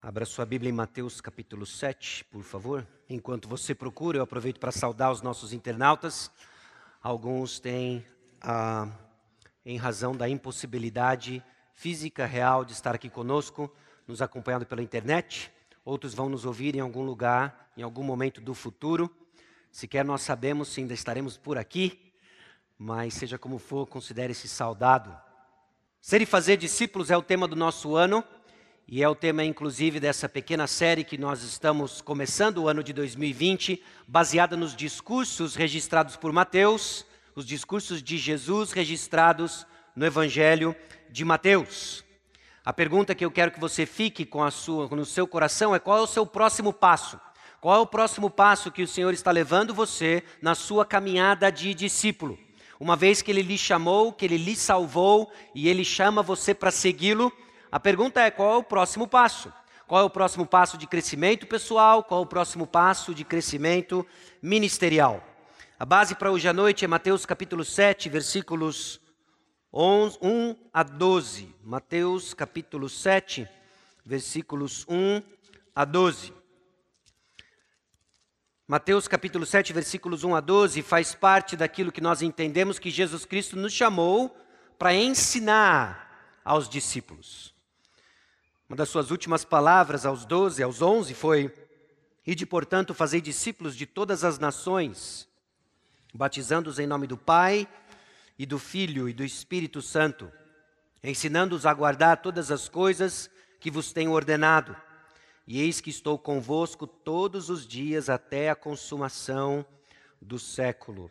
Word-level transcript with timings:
Abra 0.00 0.24
sua 0.24 0.46
Bíblia 0.46 0.70
em 0.70 0.72
Mateus 0.72 1.20
capítulo 1.20 1.66
7, 1.66 2.24
por 2.26 2.44
favor. 2.44 2.86
Enquanto 3.10 3.48
você 3.48 3.74
procura, 3.74 4.16
eu 4.16 4.22
aproveito 4.22 4.60
para 4.60 4.70
saudar 4.70 5.10
os 5.10 5.22
nossos 5.22 5.52
internautas. 5.52 6.30
Alguns 7.02 7.58
têm, 7.58 8.06
ah, 8.40 8.88
em 9.66 9.76
razão 9.76 10.16
da 10.16 10.28
impossibilidade 10.28 11.42
física 11.74 12.26
real 12.26 12.64
de 12.64 12.74
estar 12.74 12.94
aqui 12.94 13.10
conosco, 13.10 13.74
nos 14.06 14.22
acompanhando 14.22 14.64
pela 14.64 14.84
internet. 14.84 15.52
Outros 15.84 16.14
vão 16.14 16.28
nos 16.28 16.44
ouvir 16.44 16.76
em 16.76 16.80
algum 16.80 17.02
lugar, 17.02 17.72
em 17.76 17.82
algum 17.82 18.04
momento 18.04 18.40
do 18.40 18.54
futuro. 18.54 19.10
Sequer 19.72 20.04
nós 20.04 20.22
sabemos 20.22 20.68
se 20.68 20.80
ainda 20.80 20.94
estaremos 20.94 21.36
por 21.36 21.58
aqui, 21.58 22.12
mas 22.78 23.14
seja 23.14 23.36
como 23.36 23.58
for, 23.58 23.84
considere-se 23.84 24.46
saudado. 24.46 25.12
Ser 26.00 26.22
e 26.22 26.26
fazer 26.26 26.56
discípulos 26.56 27.10
é 27.10 27.16
o 27.16 27.22
tema 27.22 27.48
do 27.48 27.56
nosso 27.56 27.96
ano. 27.96 28.22
E 28.90 29.02
é 29.02 29.08
o 29.08 29.14
tema, 29.14 29.44
inclusive, 29.44 30.00
dessa 30.00 30.30
pequena 30.30 30.66
série 30.66 31.04
que 31.04 31.18
nós 31.18 31.42
estamos 31.42 32.00
começando 32.00 32.56
o 32.56 32.68
ano 32.68 32.82
de 32.82 32.94
2020, 32.94 33.82
baseada 34.06 34.56
nos 34.56 34.74
discursos 34.74 35.54
registrados 35.54 36.16
por 36.16 36.32
Mateus, 36.32 37.04
os 37.34 37.44
discursos 37.44 38.02
de 38.02 38.16
Jesus 38.16 38.72
registrados 38.72 39.66
no 39.94 40.06
Evangelho 40.06 40.74
de 41.10 41.22
Mateus. 41.22 42.02
A 42.64 42.72
pergunta 42.72 43.14
que 43.14 43.22
eu 43.22 43.30
quero 43.30 43.50
que 43.50 43.60
você 43.60 43.84
fique 43.84 44.24
com 44.24 44.42
a 44.42 44.50
sua, 44.50 44.88
no 44.88 45.04
seu 45.04 45.26
coração 45.26 45.74
é 45.74 45.78
qual 45.78 45.98
é 45.98 46.00
o 46.00 46.06
seu 46.06 46.24
próximo 46.24 46.72
passo? 46.72 47.20
Qual 47.60 47.76
é 47.76 47.80
o 47.80 47.86
próximo 47.86 48.30
passo 48.30 48.72
que 48.72 48.82
o 48.82 48.88
Senhor 48.88 49.12
está 49.12 49.30
levando 49.30 49.74
você 49.74 50.22
na 50.40 50.54
sua 50.54 50.86
caminhada 50.86 51.52
de 51.52 51.74
discípulo? 51.74 52.38
Uma 52.80 52.96
vez 52.96 53.20
que 53.20 53.30
Ele 53.30 53.42
lhe 53.42 53.58
chamou, 53.58 54.14
que 54.14 54.24
Ele 54.24 54.38
lhe 54.38 54.56
salvou 54.56 55.30
e 55.54 55.68
Ele 55.68 55.84
chama 55.84 56.22
você 56.22 56.54
para 56.54 56.70
segui-lo, 56.70 57.30
a 57.70 57.78
pergunta 57.78 58.20
é: 58.20 58.30
qual 58.30 58.54
é 58.54 58.56
o 58.56 58.62
próximo 58.62 59.06
passo? 59.06 59.52
Qual 59.86 60.02
é 60.02 60.04
o 60.04 60.10
próximo 60.10 60.46
passo 60.46 60.76
de 60.76 60.86
crescimento 60.86 61.46
pessoal? 61.46 62.04
Qual 62.04 62.20
é 62.20 62.22
o 62.22 62.26
próximo 62.26 62.66
passo 62.66 63.14
de 63.14 63.24
crescimento 63.24 64.06
ministerial? 64.42 65.24
A 65.78 65.84
base 65.84 66.14
para 66.14 66.30
hoje 66.30 66.46
à 66.46 66.52
noite 66.52 66.84
é 66.84 66.88
Mateus 66.88 67.24
capítulo 67.24 67.64
7, 67.64 68.08
versículos 68.08 69.00
11, 69.72 70.18
1 70.20 70.56
a 70.74 70.82
12. 70.82 71.54
Mateus 71.62 72.34
capítulo 72.34 72.88
7, 72.88 73.48
versículos 74.04 74.84
1 74.88 75.22
a 75.74 75.84
12. 75.84 76.34
Mateus 78.66 79.08
capítulo 79.08 79.46
7, 79.46 79.72
versículos 79.72 80.24
1 80.24 80.34
a 80.34 80.40
12 80.40 80.82
faz 80.82 81.14
parte 81.14 81.56
daquilo 81.56 81.90
que 81.92 82.02
nós 82.02 82.20
entendemos 82.20 82.78
que 82.78 82.90
Jesus 82.90 83.24
Cristo 83.24 83.56
nos 83.56 83.72
chamou 83.72 84.36
para 84.78 84.94
ensinar 84.94 86.40
aos 86.44 86.68
discípulos. 86.68 87.57
Uma 88.68 88.76
das 88.76 88.90
suas 88.90 89.10
últimas 89.10 89.46
palavras 89.46 90.04
aos 90.04 90.26
doze, 90.26 90.62
aos 90.62 90.82
onze 90.82 91.14
foi: 91.14 91.50
Ide, 92.26 92.44
portanto, 92.44 92.92
fazei 92.92 93.18
discípulos 93.18 93.74
de 93.74 93.86
todas 93.86 94.24
as 94.24 94.38
nações, 94.38 95.26
batizando-os 96.12 96.78
em 96.78 96.86
nome 96.86 97.06
do 97.06 97.16
Pai 97.16 97.66
e 98.38 98.44
do 98.44 98.58
Filho 98.58 99.08
e 99.08 99.14
do 99.14 99.24
Espírito 99.24 99.80
Santo, 99.80 100.30
ensinando-os 101.02 101.64
a 101.64 101.72
guardar 101.72 102.20
todas 102.20 102.50
as 102.50 102.68
coisas 102.68 103.30
que 103.58 103.70
vos 103.70 103.90
tenho 103.90 104.12
ordenado. 104.12 104.76
E 105.46 105.62
eis 105.62 105.80
que 105.80 105.88
estou 105.88 106.18
convosco 106.18 106.86
todos 106.86 107.48
os 107.48 107.66
dias 107.66 108.10
até 108.10 108.50
a 108.50 108.54
consumação 108.54 109.64
do 110.20 110.38
século, 110.38 111.10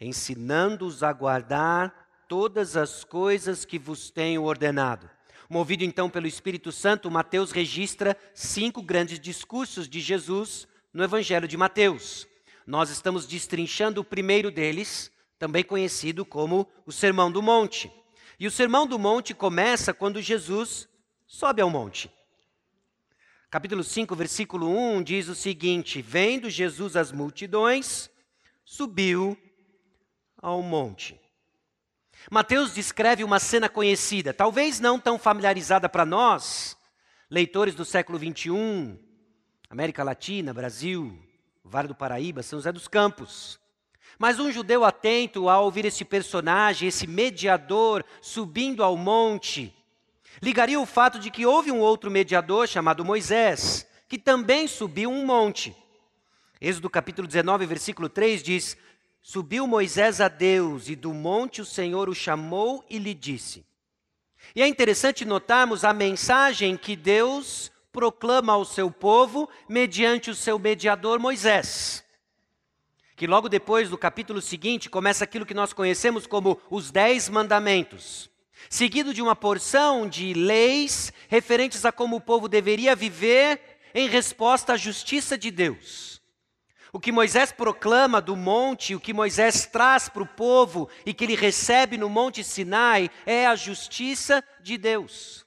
ensinando-os 0.00 1.02
a 1.02 1.12
guardar 1.12 2.24
todas 2.26 2.74
as 2.74 3.04
coisas 3.04 3.66
que 3.66 3.78
vos 3.78 4.08
tenho 4.08 4.44
ordenado. 4.44 5.10
Movido 5.50 5.82
então 5.82 6.08
pelo 6.08 6.28
Espírito 6.28 6.70
Santo, 6.70 7.10
Mateus 7.10 7.50
registra 7.50 8.16
cinco 8.32 8.80
grandes 8.80 9.18
discursos 9.18 9.88
de 9.88 9.98
Jesus 9.98 10.68
no 10.94 11.02
Evangelho 11.02 11.48
de 11.48 11.56
Mateus. 11.56 12.24
Nós 12.64 12.88
estamos 12.88 13.26
destrinchando 13.26 14.00
o 14.00 14.04
primeiro 14.04 14.52
deles, 14.52 15.10
também 15.40 15.64
conhecido 15.64 16.24
como 16.24 16.70
o 16.86 16.92
Sermão 16.92 17.32
do 17.32 17.42
Monte. 17.42 17.90
E 18.38 18.46
o 18.46 18.50
Sermão 18.50 18.86
do 18.86 18.96
Monte 18.96 19.34
começa 19.34 19.92
quando 19.92 20.22
Jesus 20.22 20.88
sobe 21.26 21.60
ao 21.60 21.68
monte. 21.68 22.08
Capítulo 23.50 23.82
5, 23.82 24.14
versículo 24.14 24.68
1 24.68 25.02
diz 25.02 25.26
o 25.26 25.34
seguinte: 25.34 26.00
Vendo 26.00 26.48
Jesus 26.48 26.94
as 26.94 27.10
multidões, 27.10 28.08
subiu 28.64 29.36
ao 30.36 30.62
monte. 30.62 31.19
Mateus 32.28 32.74
descreve 32.74 33.24
uma 33.24 33.38
cena 33.38 33.68
conhecida, 33.68 34.34
talvez 34.34 34.80
não 34.80 34.98
tão 34.98 35.18
familiarizada 35.18 35.88
para 35.88 36.04
nós, 36.04 36.76
leitores 37.30 37.74
do 37.74 37.84
século 37.84 38.18
21, 38.18 38.98
América 39.70 40.02
Latina, 40.02 40.52
Brasil, 40.52 41.16
Vale 41.64 41.88
do 41.88 41.94
Paraíba, 41.94 42.42
São 42.42 42.58
José 42.58 42.72
dos 42.72 42.88
Campos. 42.88 43.60
Mas 44.18 44.40
um 44.40 44.50
judeu 44.50 44.84
atento 44.84 45.48
ao 45.48 45.64
ouvir 45.64 45.84
esse 45.84 46.04
personagem, 46.04 46.88
esse 46.88 47.06
mediador 47.06 48.04
subindo 48.20 48.82
ao 48.82 48.96
monte, 48.96 49.74
ligaria 50.42 50.80
o 50.80 50.86
fato 50.86 51.18
de 51.18 51.30
que 51.30 51.46
houve 51.46 51.70
um 51.70 51.78
outro 51.78 52.10
mediador 52.10 52.66
chamado 52.66 53.04
Moisés, 53.04 53.86
que 54.08 54.18
também 54.18 54.66
subiu 54.66 55.10
um 55.10 55.24
monte. 55.24 55.74
Êxodo 56.60 56.90
capítulo 56.90 57.26
19, 57.26 57.64
versículo 57.64 58.08
3 58.08 58.42
diz: 58.42 58.76
Subiu 59.22 59.66
Moisés 59.66 60.20
a 60.20 60.28
Deus 60.28 60.88
e 60.88 60.96
do 60.96 61.12
monte 61.12 61.60
o 61.60 61.64
Senhor 61.64 62.08
o 62.08 62.14
chamou 62.14 62.84
e 62.88 62.98
lhe 62.98 63.14
disse. 63.14 63.64
E 64.54 64.62
é 64.62 64.66
interessante 64.66 65.24
notarmos 65.24 65.84
a 65.84 65.92
mensagem 65.92 66.76
que 66.76 66.96
Deus 66.96 67.70
proclama 67.92 68.52
ao 68.52 68.64
seu 68.64 68.90
povo 68.90 69.48
mediante 69.68 70.30
o 70.30 70.34
seu 70.34 70.58
mediador 70.58 71.18
Moisés. 71.18 72.04
Que 73.14 73.26
logo 73.26 73.48
depois, 73.48 73.90
no 73.90 73.98
capítulo 73.98 74.40
seguinte, 74.40 74.88
começa 74.88 75.24
aquilo 75.24 75.44
que 75.44 75.52
nós 75.52 75.72
conhecemos 75.74 76.26
como 76.26 76.58
os 76.70 76.90
Dez 76.90 77.28
Mandamentos, 77.28 78.30
seguido 78.70 79.12
de 79.12 79.20
uma 79.20 79.36
porção 79.36 80.08
de 80.08 80.32
leis 80.32 81.12
referentes 81.28 81.84
a 81.84 81.92
como 81.92 82.16
o 82.16 82.20
povo 82.20 82.48
deveria 82.48 82.96
viver 82.96 83.60
em 83.94 84.08
resposta 84.08 84.72
à 84.72 84.76
justiça 84.76 85.36
de 85.36 85.50
Deus. 85.50 86.19
O 86.92 86.98
que 86.98 87.12
Moisés 87.12 87.52
proclama 87.52 88.20
do 88.20 88.34
monte, 88.34 88.94
o 88.94 89.00
que 89.00 89.12
Moisés 89.12 89.66
traz 89.66 90.08
para 90.08 90.22
o 90.22 90.26
povo 90.26 90.88
e 91.06 91.14
que 91.14 91.24
ele 91.24 91.36
recebe 91.36 91.96
no 91.96 92.08
Monte 92.08 92.42
Sinai 92.42 93.10
é 93.24 93.46
a 93.46 93.54
justiça 93.54 94.42
de 94.60 94.76
Deus. 94.76 95.46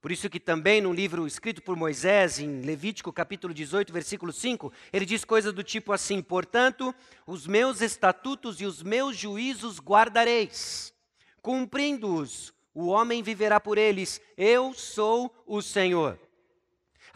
Por 0.00 0.12
isso 0.12 0.28
que 0.28 0.38
também 0.38 0.82
no 0.82 0.92
livro 0.92 1.26
escrito 1.26 1.62
por 1.62 1.76
Moisés, 1.76 2.38
em 2.38 2.60
Levítico 2.60 3.10
capítulo 3.10 3.54
18, 3.54 3.90
versículo 3.90 4.32
5, 4.32 4.70
ele 4.92 5.06
diz 5.06 5.24
coisas 5.24 5.52
do 5.52 5.64
tipo 5.64 5.92
assim: 5.92 6.20
Portanto, 6.20 6.94
os 7.26 7.46
meus 7.46 7.80
estatutos 7.80 8.60
e 8.60 8.66
os 8.66 8.82
meus 8.82 9.16
juízos 9.16 9.80
guardareis, 9.80 10.92
cumprindo-os, 11.40 12.52
o 12.74 12.88
homem 12.88 13.22
viverá 13.22 13.58
por 13.58 13.78
eles, 13.78 14.20
eu 14.36 14.74
sou 14.74 15.34
o 15.46 15.62
Senhor. 15.62 16.18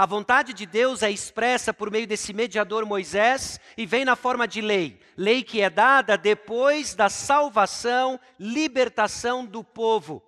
A 0.01 0.07
vontade 0.07 0.55
de 0.55 0.65
Deus 0.65 1.03
é 1.03 1.11
expressa 1.11 1.75
por 1.75 1.91
meio 1.91 2.07
desse 2.07 2.33
mediador 2.33 2.87
Moisés 2.87 3.59
e 3.77 3.85
vem 3.85 4.05
na 4.05 4.15
forma 4.15 4.47
de 4.47 4.61
lei. 4.61 5.01
Lei 5.17 5.43
que 5.43 5.61
é 5.61 5.69
dada 5.69 6.17
depois 6.17 6.95
da 6.95 7.09
salvação, 7.09 8.21
libertação 8.39 9.45
do 9.45 9.65
povo. 9.65 10.23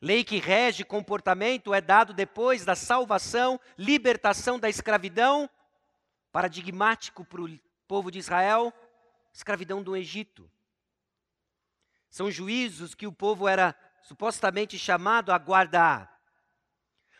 Lei 0.00 0.24
que 0.24 0.40
rege 0.40 0.82
comportamento 0.82 1.72
é 1.72 1.80
dado 1.80 2.12
depois 2.12 2.64
da 2.64 2.74
salvação, 2.74 3.60
libertação 3.78 4.58
da 4.58 4.68
escravidão, 4.68 5.48
paradigmático 6.32 7.24
para 7.24 7.42
o 7.42 7.60
povo 7.86 8.10
de 8.10 8.18
Israel, 8.18 8.74
escravidão 9.32 9.84
do 9.84 9.96
Egito. 9.96 10.50
São 12.10 12.28
juízos 12.28 12.92
que 12.92 13.06
o 13.06 13.12
povo 13.12 13.46
era 13.46 13.72
supostamente 14.02 14.76
chamado 14.76 15.30
a 15.30 15.38
guardar. 15.38 16.11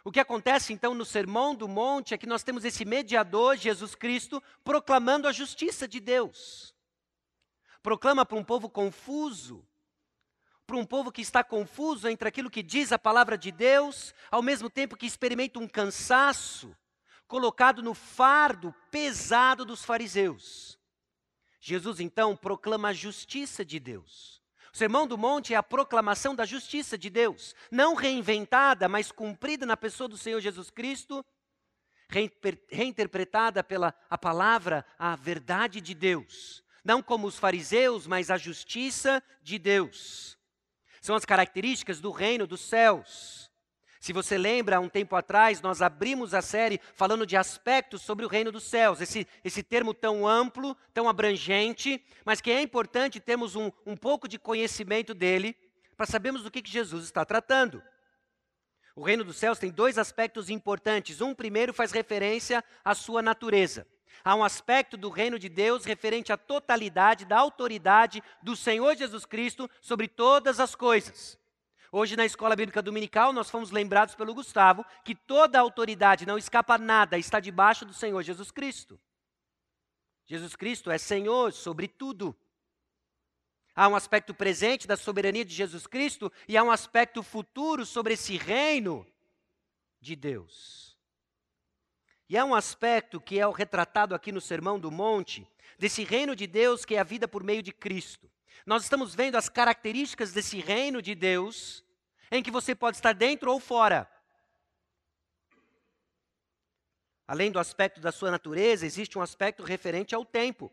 O 0.05 0.11
que 0.11 0.19
acontece 0.19 0.73
então 0.73 0.95
no 0.95 1.05
Sermão 1.05 1.55
do 1.55 1.69
Monte 1.69 2.13
é 2.13 2.19
que 2.19 2.27
nós 2.27 2.43
temos 2.43 2.65
esse 2.65 2.85
mediador, 2.85 3.57
Jesus 3.57 3.95
Cristo, 3.95 4.43
proclamando 4.65 5.29
a 5.29 5.33
justiça 5.33 5.87
de 5.87 6.01
Deus. 6.01 6.75
Proclama 7.83 8.27
para 8.27 8.37
um 8.37 8.43
povo 8.43 8.69
confuso, 8.69 9.65
para 10.67 10.77
um 10.77 10.85
povo 10.85 11.13
que 11.13 11.23
está 11.23 11.45
confuso 11.45 12.09
entre 12.09 12.29
aquilo 12.29 12.51
que 12.51 12.63
diz 12.63 12.91
a 12.91 12.99
palavra 12.99 13.39
de 13.39 13.53
Deus, 13.53 14.13
ao 14.31 14.43
mesmo 14.43 14.69
tempo 14.69 14.97
que 14.97 15.07
experimenta 15.07 15.59
um 15.59 15.69
cansaço 15.69 16.77
colocado 17.29 17.83
no 17.83 17.95
fardo 17.95 18.75
pesado 18.91 19.65
dos 19.65 19.85
fariseus. 19.85 20.79
Jesus 21.61 22.01
então 22.01 22.37
proclama 22.37 22.89
a 22.89 22.93
justiça 22.93 23.65
de 23.65 23.79
Deus. 23.79 24.42
O 24.73 24.77
Sermão 24.77 25.07
do 25.07 25.19
Monte 25.19 25.53
é 25.53 25.57
a 25.57 25.63
proclamação 25.63 26.35
da 26.35 26.47
justiça 26.47 26.97
de 26.97 27.11
Deus, 27.11 27.55
não 27.71 27.95
reinventada, 27.95 28.89
mas 28.89 29.13
cumprida 29.13 29.67
na 29.67 29.77
pessoa 29.77 30.09
do 30.09 30.17
Senhor 30.17 30.41
Jesus 30.41 30.71
Cristo, 30.71 31.25
reinterpretada 32.71 33.63
pela 33.63 33.95
a 34.09 34.17
palavra, 34.17 34.85
a 34.99 35.15
verdade 35.15 35.81
de 35.81 35.95
Deus. 35.95 36.65
Não 36.83 37.03
como 37.03 37.27
os 37.27 37.39
fariseus, 37.39 38.07
mas 38.07 38.31
a 38.31 38.39
justiça 38.39 39.23
de 39.43 39.59
Deus. 39.59 40.39
São 41.03 41.15
as 41.15 41.25
características 41.25 42.01
do 42.01 42.11
reino 42.11 42.47
dos 42.47 42.63
céus. 42.63 43.42
Se 44.03 44.13
você 44.13 44.37
lembra, 44.37 44.81
um 44.81 44.89
tempo 44.89 45.15
atrás, 45.15 45.61
nós 45.61 45.81
abrimos 45.81 46.35
a 46.35 46.43
série 46.43 46.81
falando 46.93 47.25
de 47.25 47.37
aspectos 47.37 48.03
sobre 48.03 48.27
o 48.27 48.29
reino 48.29 48.51
dos 48.51 48.65
céus. 48.65 49.01
Esse, 49.01 49.29
esse 49.45 49.63
termo 49.63 49.95
tão 49.95 50.27
amplo, 50.27 50.77
tão 50.93 51.09
abrangente, 51.09 52.05
mas 52.25 52.41
que 52.41 52.51
é 52.51 52.61
importante 52.61 53.21
termos 53.21 53.55
um, 53.55 53.71
um 53.87 53.97
pouco 53.97 54.27
de 54.27 54.41
conhecimento 54.41 55.15
dele 55.15 55.57
para 55.97 56.05
sabermos 56.05 56.43
do 56.43 56.51
que, 56.51 56.61
que 56.61 56.69
Jesus 56.69 57.05
está 57.05 57.25
tratando. 57.25 57.81
O 58.97 59.05
reino 59.05 59.23
dos 59.23 59.37
céus 59.37 59.61
tem 59.61 59.71
dois 59.71 59.97
aspectos 59.97 60.51
importantes. 60.51 61.21
Um 61.21 61.33
primeiro 61.33 61.73
faz 61.73 61.93
referência 61.93 62.65
à 62.85 62.97
sua 62.97 63.23
natureza. 63.23 63.87
Há 64.25 64.35
um 64.35 64.43
aspecto 64.43 64.97
do 64.97 65.11
reino 65.11 65.39
de 65.39 65.49
Deus 65.49 65.85
referente 65.85 66.33
à 66.33 66.37
totalidade 66.37 67.25
da 67.25 67.39
autoridade 67.39 68.21
do 68.43 68.57
Senhor 68.57 68.97
Jesus 68.97 69.25
Cristo 69.25 69.71
sobre 69.81 70.09
todas 70.09 70.59
as 70.59 70.75
coisas. 70.75 71.41
Hoje, 71.95 72.17
na 72.17 72.25
escola 72.25 72.57
bíblica 72.57 72.81
dominical, 72.81 73.35
nós 73.35 73.51
fomos 73.51 73.71
lembrados 73.71 74.15
pelo 74.15 74.33
Gustavo 74.33 74.83
que 75.05 75.15
toda 75.15 75.61
autoridade, 75.61 76.25
não 76.25 76.39
escapa 76.39 76.79
nada, 76.79 77.19
está 77.19 77.39
debaixo 77.39 77.85
do 77.85 77.93
Senhor 77.93 78.23
Jesus 78.23 78.51
Cristo. 78.51 78.99
Jesus 80.25 80.57
Cristo 80.57 80.91
é 80.91 80.97
Senhor 80.97 81.53
sobre 81.53 81.87
tudo. 81.87 82.35
Há 83.75 83.89
um 83.89 83.95
aspecto 83.95 84.33
presente 84.33 84.87
da 84.87 84.97
soberania 84.97 85.45
de 85.45 85.55
Jesus 85.55 85.87
Cristo 85.87 86.33
e 86.49 86.57
há 86.57 86.63
um 86.63 86.71
aspecto 86.71 87.23
futuro 87.23 87.85
sobre 87.85 88.15
esse 88.15 88.39
reino 88.39 89.07
de 90.01 90.17
Deus. 90.17 90.97
E 92.27 92.39
há 92.39 92.45
um 92.47 92.55
aspecto 92.55 93.21
que 93.21 93.39
é 93.39 93.47
o 93.47 93.53
retratado 93.53 94.15
aqui 94.15 94.33
no 94.33 94.41
Sermão 94.41 94.81
do 94.81 94.91
Monte, 94.91 95.47
desse 95.79 96.05
reino 96.05 96.35
de 96.35 96.47
Deus 96.47 96.87
que 96.87 96.95
é 96.95 97.01
a 97.01 97.05
vida 97.05 97.29
por 97.29 97.45
meio 97.45 97.63
de 97.63 97.71
Cristo. 97.71 98.31
Nós 98.65 98.85
estamos 98.85 99.15
vendo 99.15 99.37
as 99.37 99.49
características 99.49 100.33
desse 100.33 100.61
reino 100.61 101.03
de 101.03 101.15
Deus, 101.15 101.82
em 102.33 102.43
que 102.43 102.51
você 102.51 102.75
pode 102.75 102.97
estar 102.97 103.13
dentro 103.13 103.53
ou 103.53 103.61
fora. 103.61 104.11
Além 107.29 107.53
do 107.53 107.59
aspecto 107.59 108.01
da 108.01 108.11
sua 108.11 108.31
natureza, 108.31 108.87
existe 108.87 109.19
um 109.19 109.23
aspecto 109.23 109.63
referente 109.63 110.15
ao 110.15 110.25
tempo. 110.25 110.73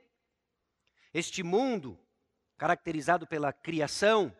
Este 1.14 1.44
mundo, 1.44 2.00
caracterizado 2.58 3.28
pela 3.28 3.52
criação, 3.52 4.36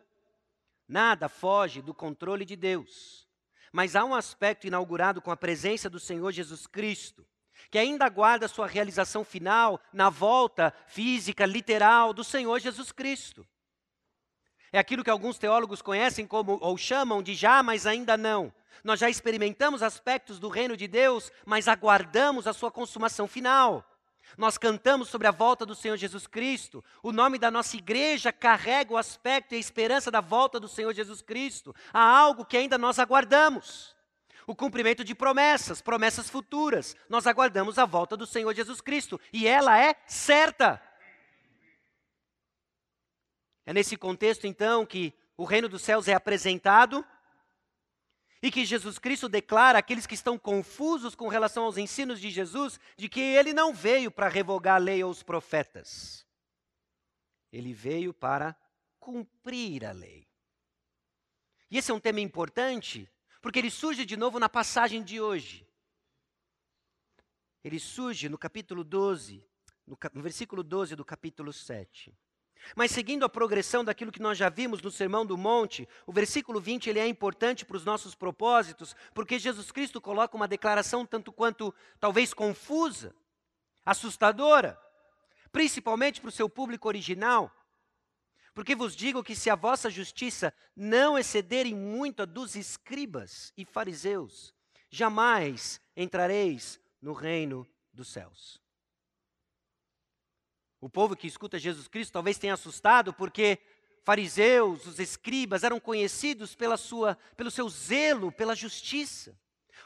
nada 0.88 1.28
foge 1.28 1.82
do 1.82 1.92
controle 1.92 2.46
de 2.46 2.56
Deus. 2.56 3.28
Mas 3.70 3.94
há 3.94 4.04
um 4.04 4.14
aspecto 4.14 4.66
inaugurado 4.66 5.20
com 5.20 5.30
a 5.30 5.36
presença 5.36 5.90
do 5.90 6.00
Senhor 6.00 6.32
Jesus 6.32 6.66
Cristo, 6.66 7.26
que 7.70 7.78
ainda 7.78 8.06
aguarda 8.06 8.48
sua 8.48 8.66
realização 8.66 9.24
final 9.24 9.78
na 9.92 10.08
volta 10.08 10.74
física, 10.86 11.44
literal 11.44 12.14
do 12.14 12.24
Senhor 12.24 12.58
Jesus 12.58 12.90
Cristo. 12.90 13.46
É 14.72 14.78
aquilo 14.78 15.02
que 15.02 15.10
alguns 15.10 15.38
teólogos 15.38 15.82
conhecem 15.82 16.26
como 16.26 16.58
ou 16.60 16.76
chamam 16.76 17.22
de 17.22 17.34
já, 17.34 17.62
mas 17.62 17.86
ainda 17.86 18.16
não. 18.16 18.52
Nós 18.84 19.00
já 19.00 19.10
experimentamos 19.10 19.82
aspectos 19.82 20.38
do 20.38 20.48
reino 20.48 20.76
de 20.76 20.86
Deus, 20.86 21.30
mas 21.44 21.68
aguardamos 21.68 22.46
a 22.46 22.52
sua 22.52 22.70
consumação 22.70 23.26
final. 23.26 23.84
Nós 24.38 24.56
cantamos 24.56 25.08
sobre 25.08 25.26
a 25.26 25.32
volta 25.32 25.66
do 25.66 25.74
Senhor 25.74 25.96
Jesus 25.96 26.26
Cristo. 26.26 26.84
O 27.02 27.12
nome 27.12 27.38
da 27.38 27.50
nossa 27.50 27.76
igreja 27.76 28.32
carrega 28.32 28.92
o 28.92 28.96
aspecto 28.96 29.52
e 29.52 29.56
a 29.56 29.60
esperança 29.60 30.10
da 30.10 30.20
volta 30.20 30.60
do 30.60 30.68
Senhor 30.68 30.94
Jesus 30.94 31.20
Cristo. 31.20 31.74
Há 31.92 32.02
algo 32.02 32.44
que 32.44 32.56
ainda 32.56 32.78
nós 32.78 32.98
aguardamos 32.98 33.94
o 34.46 34.54
cumprimento 34.54 35.04
de 35.04 35.14
promessas, 35.14 35.80
promessas 35.80 36.30
futuras. 36.30 36.96
Nós 37.08 37.26
aguardamos 37.26 37.78
a 37.78 37.84
volta 37.84 38.16
do 38.16 38.26
Senhor 38.26 38.54
Jesus 38.54 38.80
Cristo 38.80 39.20
e 39.32 39.46
ela 39.46 39.78
é 39.78 39.94
certa. 40.06 40.80
É 43.66 43.72
nesse 43.72 43.96
contexto, 43.96 44.46
então, 44.46 44.84
que 44.86 45.14
o 45.36 45.44
reino 45.44 45.68
dos 45.68 45.82
céus 45.82 46.08
é 46.08 46.14
apresentado 46.14 47.04
e 48.42 48.50
que 48.50 48.64
Jesus 48.64 48.98
Cristo 48.98 49.28
declara 49.28 49.78
àqueles 49.78 50.06
que 50.06 50.14
estão 50.14 50.38
confusos 50.38 51.14
com 51.14 51.28
relação 51.28 51.64
aos 51.64 51.76
ensinos 51.76 52.20
de 52.20 52.30
Jesus, 52.30 52.80
de 52.96 53.08
que 53.08 53.20
ele 53.20 53.52
não 53.52 53.74
veio 53.74 54.10
para 54.10 54.28
revogar 54.28 54.76
a 54.76 54.78
lei 54.78 55.04
ou 55.04 55.10
os 55.10 55.22
profetas. 55.22 56.26
Ele 57.52 57.74
veio 57.74 58.14
para 58.14 58.56
cumprir 58.98 59.84
a 59.84 59.92
lei. 59.92 60.26
E 61.70 61.78
esse 61.78 61.90
é 61.90 61.94
um 61.94 62.00
tema 62.00 62.20
importante, 62.20 63.08
porque 63.42 63.58
ele 63.58 63.70
surge 63.70 64.04
de 64.04 64.16
novo 64.16 64.38
na 64.38 64.48
passagem 64.48 65.02
de 65.02 65.20
hoje. 65.20 65.66
Ele 67.62 67.78
surge 67.78 68.28
no 68.28 68.38
capítulo 68.38 68.82
12, 68.82 69.44
no, 69.86 69.98
no, 70.14 70.22
versículo 70.22 70.62
12 70.62 70.96
do 70.96 71.04
capítulo 71.04 71.52
7. 71.52 72.16
Mas 72.76 72.90
seguindo 72.90 73.24
a 73.24 73.28
progressão 73.28 73.84
daquilo 73.84 74.12
que 74.12 74.22
nós 74.22 74.38
já 74.38 74.48
vimos 74.48 74.80
no 74.80 74.90
Sermão 74.90 75.24
do 75.24 75.36
Monte, 75.36 75.88
o 76.06 76.12
versículo 76.12 76.60
20 76.60 76.88
ele 76.88 76.98
é 76.98 77.06
importante 77.06 77.64
para 77.64 77.76
os 77.76 77.84
nossos 77.84 78.14
propósitos, 78.14 78.94
porque 79.14 79.38
Jesus 79.38 79.70
Cristo 79.70 80.00
coloca 80.00 80.36
uma 80.36 80.48
declaração 80.48 81.04
tanto 81.04 81.32
quanto 81.32 81.74
talvez 81.98 82.32
confusa, 82.32 83.14
assustadora, 83.84 84.78
principalmente 85.50 86.20
para 86.20 86.28
o 86.28 86.32
seu 86.32 86.48
público 86.48 86.88
original. 86.88 87.54
Porque 88.54 88.74
vos 88.74 88.94
digo 88.94 89.22
que 89.22 89.34
se 89.34 89.48
a 89.48 89.54
vossa 89.54 89.88
justiça 89.88 90.52
não 90.76 91.18
excederem 91.18 91.74
muito 91.74 92.22
a 92.22 92.24
dos 92.24 92.56
escribas 92.56 93.52
e 93.56 93.64
fariseus, 93.64 94.52
jamais 94.90 95.80
entrareis 95.96 96.80
no 97.00 97.12
reino 97.12 97.66
dos 97.92 98.08
céus. 98.08 98.60
O 100.80 100.88
povo 100.88 101.14
que 101.14 101.26
escuta 101.26 101.58
Jesus 101.58 101.86
Cristo 101.88 102.12
talvez 102.12 102.38
tenha 102.38 102.54
assustado 102.54 103.12
porque 103.12 103.58
fariseus, 104.02 104.86
os 104.86 104.98
escribas 104.98 105.62
eram 105.62 105.78
conhecidos 105.78 106.54
pela 106.54 106.76
sua, 106.76 107.16
pelo 107.36 107.50
seu 107.50 107.68
zelo 107.68 108.32
pela 108.32 108.56
justiça. 108.56 109.38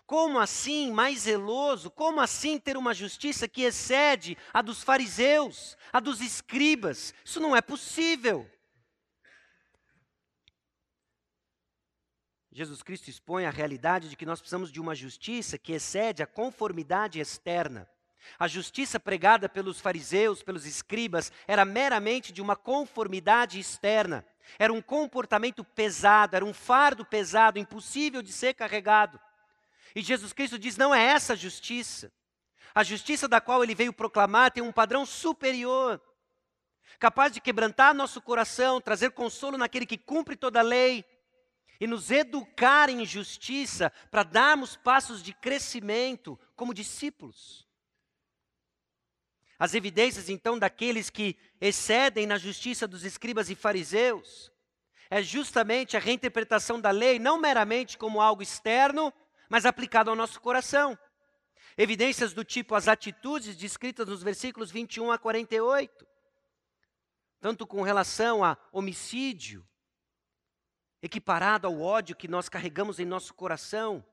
Como 0.07 0.39
assim 0.39 0.93
mais 0.93 1.21
zeloso? 1.21 1.91
Como 1.91 2.21
assim 2.21 2.59
ter 2.59 2.77
uma 2.77 2.95
justiça 2.95 3.49
que 3.49 3.63
excede 3.63 4.37
a 4.53 4.61
dos 4.61 4.83
fariseus, 4.83 5.77
a 5.93 5.99
dos 5.99 6.21
escribas? 6.21 7.15
Isso 7.25 7.41
não 7.41 7.57
é 7.57 7.63
possível. 7.63 8.49
Jesus 12.53 12.85
Cristo 12.85 13.09
expõe 13.09 13.47
a 13.47 13.51
realidade 13.51 14.09
de 14.09 14.17
que 14.17 14.27
nós 14.27 14.39
precisamos 14.39 14.71
de 14.71 14.81
uma 14.81 14.95
justiça 14.95 15.59
que 15.59 15.73
excede 15.73 16.23
a 16.23 16.27
conformidade 16.27 17.19
externa. 17.19 17.89
A 18.39 18.49
justiça 18.49 18.99
pregada 18.99 19.49
pelos 19.49 19.81
fariseus, 19.81 20.43
pelos 20.43 20.67
escribas, 20.67 21.33
era 21.47 21.65
meramente 21.65 22.33
de 22.33 22.43
uma 22.43 22.57
conformidade 22.57 23.59
externa. 23.59 24.25
Era 24.59 24.73
um 24.73 24.83
comportamento 24.83 25.65
pesado, 25.65 26.37
era 26.37 26.45
um 26.45 26.55
fardo 26.55 27.05
pesado, 27.05 27.59
impossível 27.59 28.23
de 28.23 28.33
ser 28.33 28.55
carregado. 28.55 29.21
E 29.95 30.03
Jesus 30.03 30.33
Cristo 30.33 30.59
diz: 30.59 30.77
não 30.77 30.95
é 30.95 31.03
essa 31.03 31.35
a 31.35 31.37
justiça. 31.37 32.13
A 32.75 32.83
justiça 32.83 33.29
da 33.29 33.41
qual 33.41 33.63
ele 33.63 33.75
veio 33.75 33.93
proclamar 33.93 34.51
tem 34.51 34.63
um 34.63 34.73
padrão 34.73 35.07
superior, 35.07 36.01
capaz 36.99 37.33
de 37.33 37.41
quebrantar 37.41 37.95
nosso 37.95 38.21
coração, 38.21 38.81
trazer 38.81 39.13
consolo 39.13 39.57
naquele 39.57 39.87
que 39.87 39.97
cumpre 39.97 40.35
toda 40.35 40.59
a 40.59 40.63
lei, 40.63 41.05
e 41.81 41.87
nos 41.87 42.11
educar 42.11 42.89
em 42.89 43.05
justiça 43.05 43.93
para 44.11 44.23
darmos 44.23 44.77
passos 44.77 45.23
de 45.23 45.33
crescimento 45.33 46.39
como 46.57 46.75
discípulos. 46.75 47.64
As 49.65 49.73
evidências, 49.73 50.29
então, 50.29 50.59
daqueles 50.59 51.09
que 51.09 51.39
excedem 51.59 52.27
na 52.27 52.37
justiça 52.37 52.87
dos 52.87 53.03
escribas 53.03 53.49
e 53.49 53.55
fariseus 53.55 54.53
é 55.09 55.23
justamente 55.23 55.97
a 55.97 56.01
reinterpretação 56.01 56.79
da 56.79 56.91
lei, 56.91 57.19
não 57.19 57.41
meramente 57.41 57.97
como 57.97 58.21
algo 58.21 58.43
externo, 58.43 59.11
mas 59.49 59.65
aplicado 59.65 60.11
ao 60.11 60.17
nosso 60.17 60.39
coração. 60.39 60.99
Evidências 61.79 62.35
do 62.35 62.45
tipo 62.45 62.75
as 62.75 62.89
atitudes 62.89 63.57
descritas 63.57 64.07
nos 64.07 64.23
versículos 64.23 64.71
21 64.71 65.11
a 65.11 65.17
48, 65.17 66.07
tanto 67.41 67.67
com 67.67 67.81
relação 67.81 68.45
a 68.45 68.59
homicídio, 68.71 69.67
equiparado 71.01 71.67
ao 71.67 71.81
ódio 71.81 72.15
que 72.15 72.29
nós 72.29 72.51
carregamos 72.51 73.01
em 73.01 73.07
nosso 73.07 73.33
coração. 73.33 74.05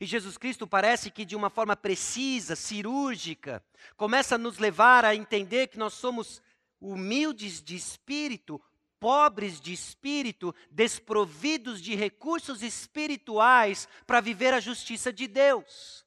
E 0.00 0.06
Jesus 0.06 0.36
Cristo 0.36 0.66
parece 0.66 1.10
que 1.10 1.24
de 1.24 1.36
uma 1.36 1.50
forma 1.50 1.76
precisa, 1.76 2.56
cirúrgica, 2.56 3.64
começa 3.96 4.34
a 4.34 4.38
nos 4.38 4.58
levar 4.58 5.04
a 5.04 5.14
entender 5.14 5.68
que 5.68 5.78
nós 5.78 5.94
somos 5.94 6.42
humildes 6.80 7.62
de 7.62 7.76
espírito, 7.76 8.60
pobres 8.98 9.60
de 9.60 9.72
espírito, 9.72 10.54
desprovidos 10.70 11.80
de 11.80 11.94
recursos 11.94 12.62
espirituais 12.62 13.88
para 14.06 14.20
viver 14.20 14.54
a 14.54 14.60
justiça 14.60 15.12
de 15.12 15.26
Deus. 15.26 16.04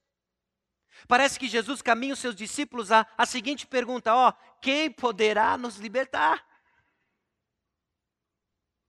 Parece 1.08 1.38
que 1.38 1.48
Jesus 1.48 1.82
caminha 1.82 2.14
os 2.14 2.20
seus 2.20 2.36
discípulos 2.36 2.92
a, 2.92 3.06
a 3.18 3.26
seguinte 3.26 3.68
pergunta: 3.68 4.16
ó, 4.16 4.34
quem 4.62 4.92
poderá 4.92 5.58
nos 5.58 5.78
libertar? 5.78 6.46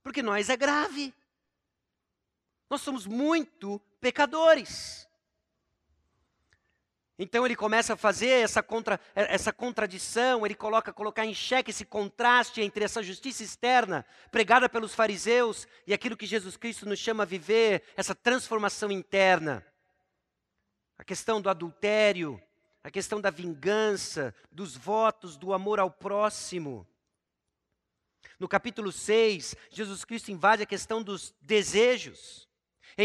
Porque 0.01 0.23
nós 0.23 0.49
é 0.49 0.55
grave. 0.55 1.13
Nós 2.69 2.81
somos 2.81 3.05
muito 3.05 3.81
pecadores. 3.99 5.07
Então 7.19 7.45
ele 7.45 7.55
começa 7.55 7.93
a 7.93 7.97
fazer 7.97 8.29
essa, 8.43 8.61
contra, 8.61 8.99
essa 9.15 9.51
contradição, 9.51 10.45
ele 10.45 10.53
coloca 10.53 10.93
colocar 10.93 11.25
em 11.25 11.33
xeque 11.33 11.71
esse 11.71 11.83
contraste 11.83 12.61
entre 12.61 12.83
essa 12.85 13.01
justiça 13.01 13.41
externa 13.41 14.05
pregada 14.31 14.69
pelos 14.69 14.93
fariseus 14.93 15.67
e 15.87 15.93
aquilo 15.93 16.15
que 16.15 16.27
Jesus 16.27 16.55
Cristo 16.55 16.87
nos 16.87 16.99
chama 16.99 17.23
a 17.23 17.25
viver, 17.25 17.81
essa 17.95 18.13
transformação 18.13 18.91
interna. 18.91 19.65
A 20.95 21.03
questão 21.03 21.41
do 21.41 21.49
adultério, 21.49 22.41
a 22.83 22.91
questão 22.91 23.19
da 23.19 23.31
vingança, 23.31 24.33
dos 24.51 24.77
votos, 24.77 25.37
do 25.37 25.53
amor 25.53 25.79
ao 25.79 25.89
próximo. 25.89 26.87
No 28.39 28.47
capítulo 28.47 28.91
6, 28.91 29.55
Jesus 29.71 30.05
Cristo 30.05 30.31
invade 30.31 30.61
a 30.61 30.67
questão 30.67 31.01
dos 31.01 31.33
desejos, 31.41 32.46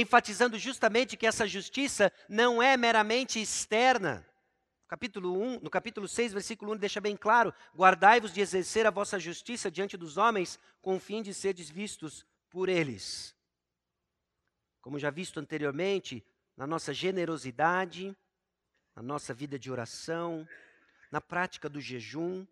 enfatizando 0.00 0.58
justamente 0.58 1.16
que 1.16 1.26
essa 1.26 1.46
justiça 1.46 2.12
não 2.28 2.62
é 2.62 2.76
meramente 2.76 3.40
externa. 3.40 4.26
Capítulo 4.88 5.40
1, 5.40 5.60
no 5.60 5.70
capítulo 5.70 6.06
6, 6.06 6.32
versículo 6.32 6.72
1, 6.72 6.76
deixa 6.76 7.00
bem 7.00 7.16
claro: 7.16 7.52
Guardai-vos 7.74 8.32
de 8.32 8.40
exercer 8.40 8.86
a 8.86 8.90
vossa 8.90 9.18
justiça 9.18 9.70
diante 9.70 9.96
dos 9.96 10.16
homens, 10.16 10.58
com 10.80 10.96
o 10.96 11.00
fim 11.00 11.22
de 11.22 11.32
seres 11.32 11.70
vistos 11.70 12.26
por 12.50 12.68
eles. 12.68 13.34
Como 14.80 14.98
já 14.98 15.10
visto 15.10 15.40
anteriormente, 15.40 16.24
na 16.56 16.66
nossa 16.66 16.92
generosidade, 16.92 18.16
na 18.94 19.02
nossa 19.02 19.32
vida 19.32 19.58
de 19.58 19.70
oração, 19.70 20.46
na 21.10 21.20
prática 21.20 21.68
do 21.68 21.80
jejum, 21.80 22.46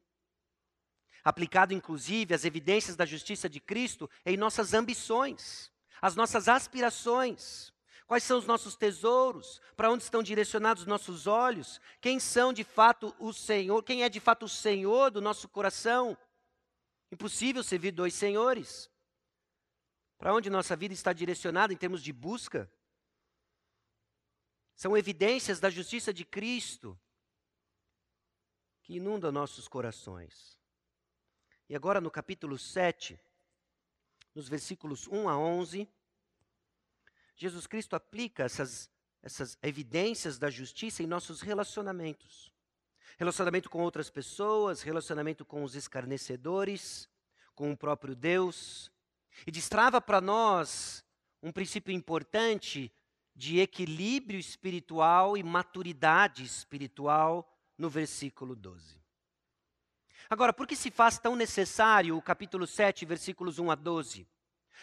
aplicado 1.22 1.74
inclusive 1.74 2.34
às 2.34 2.44
evidências 2.44 2.96
da 2.96 3.04
justiça 3.04 3.48
de 3.48 3.60
Cristo 3.60 4.08
em 4.24 4.36
nossas 4.36 4.72
ambições, 4.72 5.70
as 6.00 6.16
nossas 6.16 6.48
aspirações. 6.48 7.72
Quais 8.06 8.24
são 8.24 8.38
os 8.38 8.46
nossos 8.46 8.74
tesouros? 8.74 9.60
Para 9.76 9.90
onde 9.90 10.02
estão 10.02 10.22
direcionados 10.22 10.82
os 10.82 10.88
nossos 10.88 11.26
olhos? 11.26 11.80
Quem 12.00 12.18
são 12.18 12.52
de 12.52 12.64
fato 12.64 13.14
o 13.18 13.32
Senhor? 13.32 13.82
Quem 13.84 14.02
é 14.02 14.08
de 14.08 14.18
fato 14.18 14.46
o 14.46 14.48
Senhor 14.48 15.10
do 15.10 15.20
nosso 15.20 15.48
coração? 15.48 16.18
Impossível 17.12 17.62
servir 17.62 17.92
dois 17.92 18.14
senhores. 18.14 18.90
Para 20.18 20.34
onde 20.34 20.50
nossa 20.50 20.74
vida 20.74 20.92
está 20.92 21.12
direcionada 21.12 21.72
em 21.72 21.76
termos 21.76 22.02
de 22.02 22.12
busca? 22.12 22.70
São 24.74 24.96
evidências 24.96 25.60
da 25.60 25.70
justiça 25.70 26.12
de 26.12 26.24
Cristo 26.24 26.98
que 28.82 28.96
inundam 28.96 29.30
nossos 29.30 29.68
corações. 29.68 30.58
E 31.68 31.76
agora 31.76 32.00
no 32.00 32.10
capítulo 32.10 32.58
7, 32.58 33.20
nos 34.34 34.48
versículos 34.48 35.06
1 35.08 35.28
a 35.28 35.38
11, 35.38 35.88
Jesus 37.36 37.66
Cristo 37.66 37.96
aplica 37.96 38.44
essas, 38.44 38.90
essas 39.22 39.58
evidências 39.62 40.38
da 40.38 40.50
justiça 40.50 41.02
em 41.02 41.06
nossos 41.06 41.40
relacionamentos. 41.40 42.52
Relacionamento 43.18 43.68
com 43.68 43.82
outras 43.82 44.10
pessoas, 44.10 44.82
relacionamento 44.82 45.44
com 45.44 45.64
os 45.64 45.74
escarnecedores, 45.74 47.08
com 47.54 47.72
o 47.72 47.76
próprio 47.76 48.14
Deus. 48.14 48.90
E 49.46 49.50
destrava 49.50 50.00
para 50.00 50.20
nós 50.20 51.04
um 51.42 51.50
princípio 51.50 51.92
importante 51.92 52.92
de 53.34 53.58
equilíbrio 53.58 54.38
espiritual 54.38 55.36
e 55.36 55.42
maturidade 55.42 56.44
espiritual 56.44 57.50
no 57.76 57.88
versículo 57.88 58.54
12. 58.54 58.99
Agora, 60.32 60.52
por 60.52 60.64
que 60.64 60.76
se 60.76 60.92
faz 60.92 61.18
tão 61.18 61.34
necessário 61.34 62.16
o 62.16 62.22
capítulo 62.22 62.64
7, 62.64 63.04
versículos 63.04 63.58
1 63.58 63.68
a 63.68 63.74
12? 63.74 64.28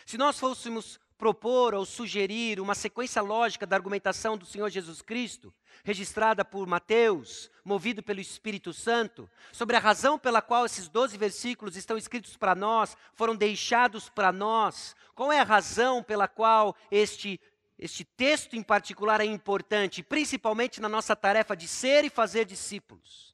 Se 0.06 0.18
nós 0.18 0.38
fôssemos 0.38 1.00
propor 1.18 1.74
ou 1.74 1.86
sugerir 1.86 2.60
uma 2.60 2.76
sequência 2.76 3.22
lógica 3.22 3.66
da 3.66 3.78
argumentação 3.78 4.38
do 4.38 4.46
Senhor 4.46 4.70
Jesus 4.70 5.02
Cristo, 5.02 5.54
registrada 5.86 6.44
por 6.44 6.68
Mateus, 6.68 7.50
movido 7.64 8.04
pelo 8.04 8.20
Espírito 8.20 8.74
Santo, 8.74 9.30
sobre 9.54 9.78
a 9.78 9.80
razão 9.80 10.20
pela 10.20 10.42
qual 10.42 10.66
esses 10.66 10.90
12 10.90 11.18
versículos 11.18 11.78
estão 11.78 11.96
escritos 11.96 12.36
para 12.36 12.54
nós, 12.54 12.98
foram 13.14 13.34
deixados 13.34 14.10
para 14.10 14.34
nós, 14.34 14.98
qual 15.16 15.32
é 15.32 15.40
a 15.40 15.46
razão 15.46 16.04
pela 16.04 16.28
qual 16.28 16.76
este, 16.92 17.40
este 17.80 18.04
texto 18.04 18.58
em 18.58 18.62
particular 18.62 19.22
é 19.22 19.26
importante, 19.26 20.04
principalmente 20.04 20.82
na 20.82 20.90
nossa 20.90 21.16
tarefa 21.16 21.56
de 21.56 21.70
ser 21.70 22.04
e 22.04 22.10
fazer 22.10 22.44
discípulos. 22.44 23.27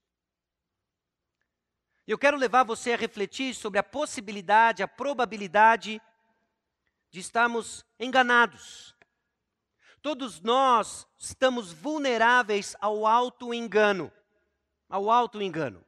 Eu 2.05 2.17
quero 2.17 2.36
levar 2.36 2.63
você 2.63 2.93
a 2.93 2.98
refletir 2.98 3.55
sobre 3.55 3.79
a 3.79 3.83
possibilidade, 3.83 4.83
a 4.83 4.88
probabilidade 4.88 6.01
de 7.10 7.19
estarmos 7.19 7.86
enganados. 7.98 8.93
Todos 10.01 10.41
nós 10.41 11.07
estamos 11.17 11.72
vulneráveis 11.72 12.75
ao 12.81 13.07
auto-engano. 13.07 14.12
Ao 14.89 15.10
auto-engano. 15.10 15.83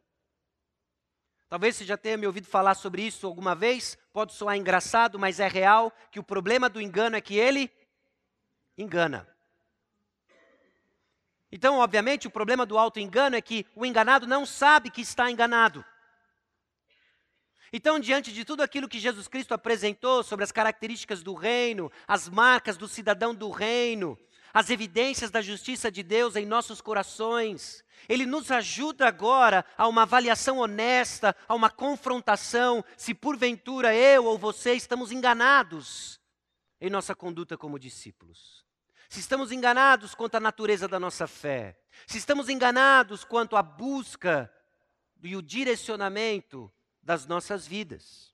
Talvez 1.50 1.76
você 1.76 1.84
já 1.86 1.98
tenha 1.98 2.16
me 2.16 2.26
ouvido 2.26 2.48
falar 2.48 2.76
sobre 2.76 3.02
isso 3.02 3.28
alguma 3.28 3.54
vez, 3.54 3.98
pode 4.14 4.34
soar 4.34 4.56
engraçado, 4.56 5.20
mas 5.20 5.40
é 5.40 5.48
real 5.48 5.92
que 6.10 6.20
o 6.20 6.24
problema 6.24 6.70
do 6.70 6.82
engano 6.82 7.18
é 7.18 7.22
que 7.22 7.36
ele 7.36 7.70
engana. 8.78 9.28
Então, 11.52 11.78
obviamente, 11.78 12.28
o 12.28 12.32
problema 12.32 12.66
do 12.66 12.78
auto-engano 12.78 13.36
é 13.36 13.42
que 13.42 13.66
o 13.76 13.86
enganado 13.86 14.26
não 14.26 14.46
sabe 14.46 14.90
que 14.90 15.02
está 15.02 15.30
enganado. 15.30 15.86
Então, 17.74 18.00
diante 18.00 18.32
de 18.32 18.46
tudo 18.46 18.62
aquilo 18.62 18.88
que 18.88 19.00
Jesus 19.00 19.28
Cristo 19.28 19.54
apresentou 19.54 20.24
sobre 20.24 20.44
as 20.44 20.52
características 20.52 21.24
do 21.24 21.34
reino, 21.34 21.92
as 22.08 22.30
marcas 22.30 22.78
do 22.78 22.88
cidadão 22.88 23.34
do 23.34 23.50
reino, 23.50 24.18
as 24.54 24.70
evidências 24.70 25.30
da 25.30 25.42
justiça 25.42 25.92
de 25.92 26.02
Deus 26.02 26.36
em 26.36 26.46
nossos 26.46 26.80
corações, 26.80 27.84
ele 28.08 28.26
nos 28.26 28.52
ajuda 28.52 29.08
agora 29.08 29.66
a 29.78 29.88
uma 29.88 30.04
avaliação 30.04 30.60
honesta, 30.60 31.36
a 31.48 31.54
uma 31.54 31.70
confrontação, 31.70 32.84
se 32.96 33.14
porventura 33.14 33.94
eu 33.94 34.26
ou 34.26 34.38
você 34.38 34.74
estamos 34.74 35.12
enganados 35.12 36.22
em 36.80 36.90
nossa 36.90 37.14
conduta 37.14 37.58
como 37.58 37.80
discípulos. 37.80 38.64
Se 39.10 39.20
estamos 39.20 39.52
enganados 39.52 40.16
quanto 40.16 40.36
à 40.36 40.40
natureza 40.40 40.88
da 40.88 41.00
nossa 41.00 41.28
fé, 41.28 41.78
se 42.08 42.18
estamos 42.18 42.48
enganados 42.48 43.24
quanto 43.24 43.56
à 43.56 43.62
busca 43.62 44.52
e 45.24 45.36
o 45.36 45.42
direcionamento 45.42 46.72
das 47.06 47.28
nossas 47.28 47.68
vidas. 47.68 48.34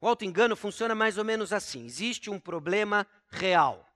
O 0.00 0.08
auto-engano 0.08 0.56
funciona 0.56 0.94
mais 0.94 1.18
ou 1.18 1.24
menos 1.24 1.52
assim: 1.52 1.84
existe 1.84 2.30
um 2.30 2.40
problema 2.40 3.06
real. 3.28 3.86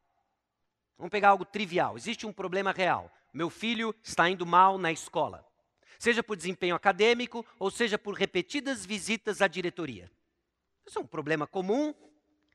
Vamos 0.98 1.10
pegar 1.10 1.30
algo 1.30 1.46
trivial. 1.46 1.96
Existe 1.96 2.26
um 2.26 2.32
problema 2.32 2.70
real. 2.70 3.10
Meu 3.32 3.50
filho 3.50 3.94
está 4.02 4.28
indo 4.28 4.46
mal 4.46 4.78
na 4.78 4.92
escola, 4.92 5.44
seja 5.98 6.22
por 6.22 6.36
desempenho 6.36 6.76
acadêmico 6.76 7.44
ou 7.58 7.70
seja 7.70 7.98
por 7.98 8.14
repetidas 8.14 8.86
visitas 8.86 9.42
à 9.42 9.48
diretoria. 9.48 10.08
Isso 10.86 10.98
é 10.98 11.02
um 11.02 11.06
problema 11.06 11.46
comum 11.46 11.92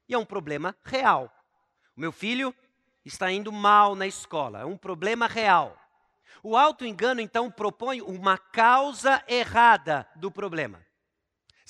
e 0.08 0.14
é 0.14 0.18
um 0.18 0.26
problema 0.26 0.74
real. 0.84 1.34
O 1.98 2.00
meu 2.00 2.12
filho 2.14 2.56
está 3.04 3.30
indo 3.30 3.52
mal 3.52 3.96
na 3.96 4.08
escola, 4.08 4.62
é 4.62 4.66
um 4.66 4.78
problema 4.78 5.28
real. 5.28 5.76
O 6.42 6.56
auto-engano, 6.56 7.20
então, 7.20 7.52
propõe 7.52 8.02
uma 8.02 8.38
causa 8.38 9.22
errada 9.28 10.08
do 10.16 10.32
problema. 10.32 10.86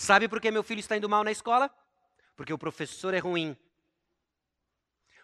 Sabe 0.01 0.29
por 0.29 0.39
que 0.39 0.49
meu 0.49 0.63
filho 0.63 0.79
está 0.79 0.95
indo 0.95 1.09
mal 1.09 1.25
na 1.25 1.31
escola? 1.31 1.69
Porque 2.33 2.53
o 2.53 2.57
professor 2.57 3.13
é 3.13 3.19
ruim. 3.19 3.55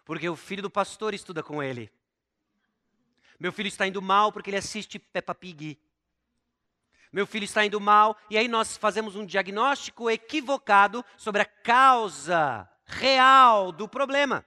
Porque 0.04 0.28
o 0.28 0.36
filho 0.36 0.60
do 0.60 0.68
pastor 0.68 1.14
estuda 1.14 1.42
com 1.42 1.62
ele. 1.62 1.90
Meu 3.40 3.50
filho 3.54 3.68
está 3.68 3.86
indo 3.86 4.02
mal 4.02 4.30
porque 4.30 4.50
ele 4.50 4.58
assiste 4.58 4.98
Peppa 4.98 5.34
Pig. 5.34 5.78
Meu 7.10 7.26
filho 7.26 7.44
está 7.44 7.64
indo 7.64 7.80
mal, 7.80 8.18
e 8.28 8.36
aí 8.36 8.48
nós 8.48 8.76
fazemos 8.76 9.16
um 9.16 9.24
diagnóstico 9.24 10.10
equivocado 10.10 11.02
sobre 11.16 11.40
a 11.40 11.46
causa 11.46 12.70
real 12.84 13.72
do 13.72 13.88
problema. 13.88 14.44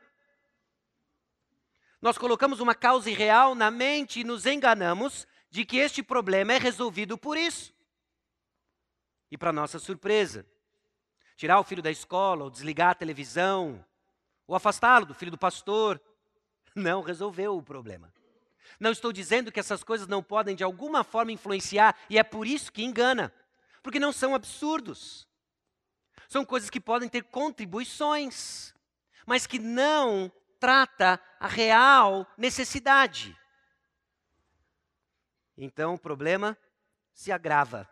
Nós 2.00 2.20
colocamos 2.20 2.60
uma 2.60 2.76
causa 2.76 3.10
irreal 3.10 3.56
na 3.56 3.72
mente 3.72 4.20
e 4.20 4.24
nos 4.24 4.46
enganamos 4.46 5.28
de 5.50 5.66
que 5.66 5.78
este 5.78 6.04
problema 6.04 6.54
é 6.54 6.60
resolvido 6.60 7.18
por 7.18 7.36
isso. 7.36 7.74
E 9.32 9.38
para 9.38 9.54
nossa 9.54 9.80
surpresa, 9.80 10.46
tirar 11.36 11.60
o 11.60 11.64
filho 11.64 11.82
da 11.82 11.92
escola, 11.92 12.44
ou 12.44 12.50
desligar 12.50 12.92
a 12.92 12.96
televisão, 12.96 13.84
ou 14.48 14.56
afastá-lo 14.56 15.06
do 15.06 15.14
filho 15.14 15.32
do 15.32 15.38
pastor, 15.38 16.02
não 16.76 17.02
resolveu 17.02 17.58
o 17.58 17.64
problema. 17.64 18.14
Não 18.80 18.92
estou 18.92 19.12
dizendo 19.12 19.52
que 19.52 19.60
essas 19.60 19.84
coisas 19.84 20.08
não 20.08 20.22
podem 20.22 20.56
de 20.56 20.64
alguma 20.64 21.04
forma 21.04 21.32
influenciar, 21.32 21.96
e 22.10 22.18
é 22.18 22.24
por 22.24 22.48
isso 22.48 22.72
que 22.72 22.84
engana, 22.84 23.34
porque 23.82 24.00
não 24.00 24.12
são 24.12 24.36
absurdos. 24.36 25.28
São 26.28 26.46
coisas 26.46 26.70
que 26.70 26.80
podem 26.80 27.10
ter 27.10 27.24
contribuições, 27.24 28.74
mas 29.26 29.48
que 29.48 29.60
não 29.60 30.32
trata 30.60 31.20
a 31.40 31.48
real 31.48 32.28
necessidade. 32.38 33.36
Então 35.58 35.96
o 35.96 36.00
problema 36.00 36.58
se 37.14 37.32
agrava. 37.32 37.90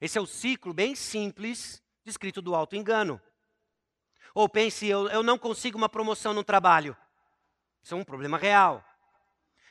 Esse 0.00 0.18
é 0.18 0.20
o 0.20 0.26
ciclo 0.26 0.74
bem 0.74 0.94
simples 0.94 1.82
descrito 2.04 2.40
do 2.40 2.54
auto-engano. 2.54 3.20
Ou 4.34 4.48
pense, 4.48 4.86
eu, 4.86 5.08
eu 5.08 5.22
não 5.22 5.38
consigo 5.38 5.76
uma 5.76 5.88
promoção 5.88 6.32
no 6.32 6.44
trabalho. 6.44 6.96
Isso 7.82 7.94
é 7.94 7.96
um 7.96 8.04
problema 8.04 8.38
real. 8.38 8.84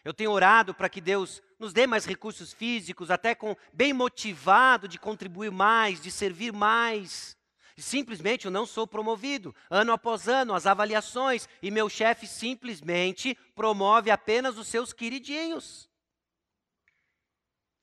Eu 0.03 0.13
tenho 0.13 0.32
orado 0.32 0.74
para 0.74 0.89
que 0.89 1.00
Deus 1.00 1.41
nos 1.58 1.72
dê 1.72 1.88
mais 1.88 2.05
recursos 2.05 2.53
físicos, 2.53 3.10
até 3.10 3.34
com 3.34 3.55
bem 3.74 3.94
motivado 3.94 4.88
de 4.88 5.00
contribuir 5.00 5.51
mais, 5.51 6.01
de 6.01 6.12
servir 6.12 6.51
mais. 6.51 7.38
E 7.77 7.82
simplesmente 7.82 8.46
eu 8.46 8.51
não 8.51 8.65
sou 8.65 8.86
promovido. 8.86 9.55
Ano 9.70 9.91
após 9.91 10.27
ano, 10.27 10.53
as 10.53 10.65
avaliações, 10.65 11.48
e 11.62 11.72
meu 11.72 11.89
chefe 11.89 12.27
simplesmente 12.27 13.36
promove 13.55 14.12
apenas 14.12 14.58
os 14.58 14.67
seus 14.67 14.94
queridinhos. 14.94 15.89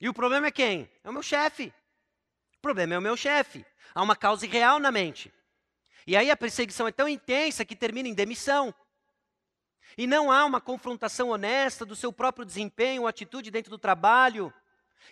E 0.01 0.09
o 0.09 0.15
problema 0.15 0.49
é 0.49 0.51
quem? 0.51 0.91
É 1.05 1.11
o 1.11 1.13
meu 1.13 1.23
chefe. 1.23 1.73
Problema 2.63 2.95
é 2.95 2.99
o 2.99 3.03
meu 3.03 3.17
chefe. 3.17 3.67
Há 3.93 4.01
uma 4.01 4.15
causa 4.15 4.47
real 4.47 4.79
na 4.79 4.93
mente. 4.93 5.35
E 6.07 6.17
aí 6.17 6.31
a 6.31 6.37
perseguição 6.37 6.87
é 6.87 6.93
tão 6.93 7.09
intensa 7.09 7.65
que 7.65 7.77
termina 7.77 8.09
em 8.09 8.15
demissão. 8.15 8.73
E 9.99 10.07
não 10.07 10.31
há 10.31 10.45
uma 10.45 10.61
confrontação 10.61 11.31
honesta 11.31 11.85
do 11.85 11.97
seu 11.97 12.13
próprio 12.13 12.47
desempenho 12.47 13.07
atitude 13.07 13.51
dentro 13.51 13.71
do 13.71 13.79
trabalho, 13.79 14.55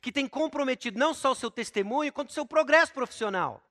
que 0.01 0.13
tem 0.13 0.27
comprometido 0.27 0.99
não 0.99 1.13
só 1.13 1.33
o 1.33 1.35
seu 1.35 1.51
testemunho, 1.51 2.13
quanto 2.13 2.31
o 2.31 2.33
seu 2.33 2.47
progresso 2.47 2.93
profissional. 2.93 3.63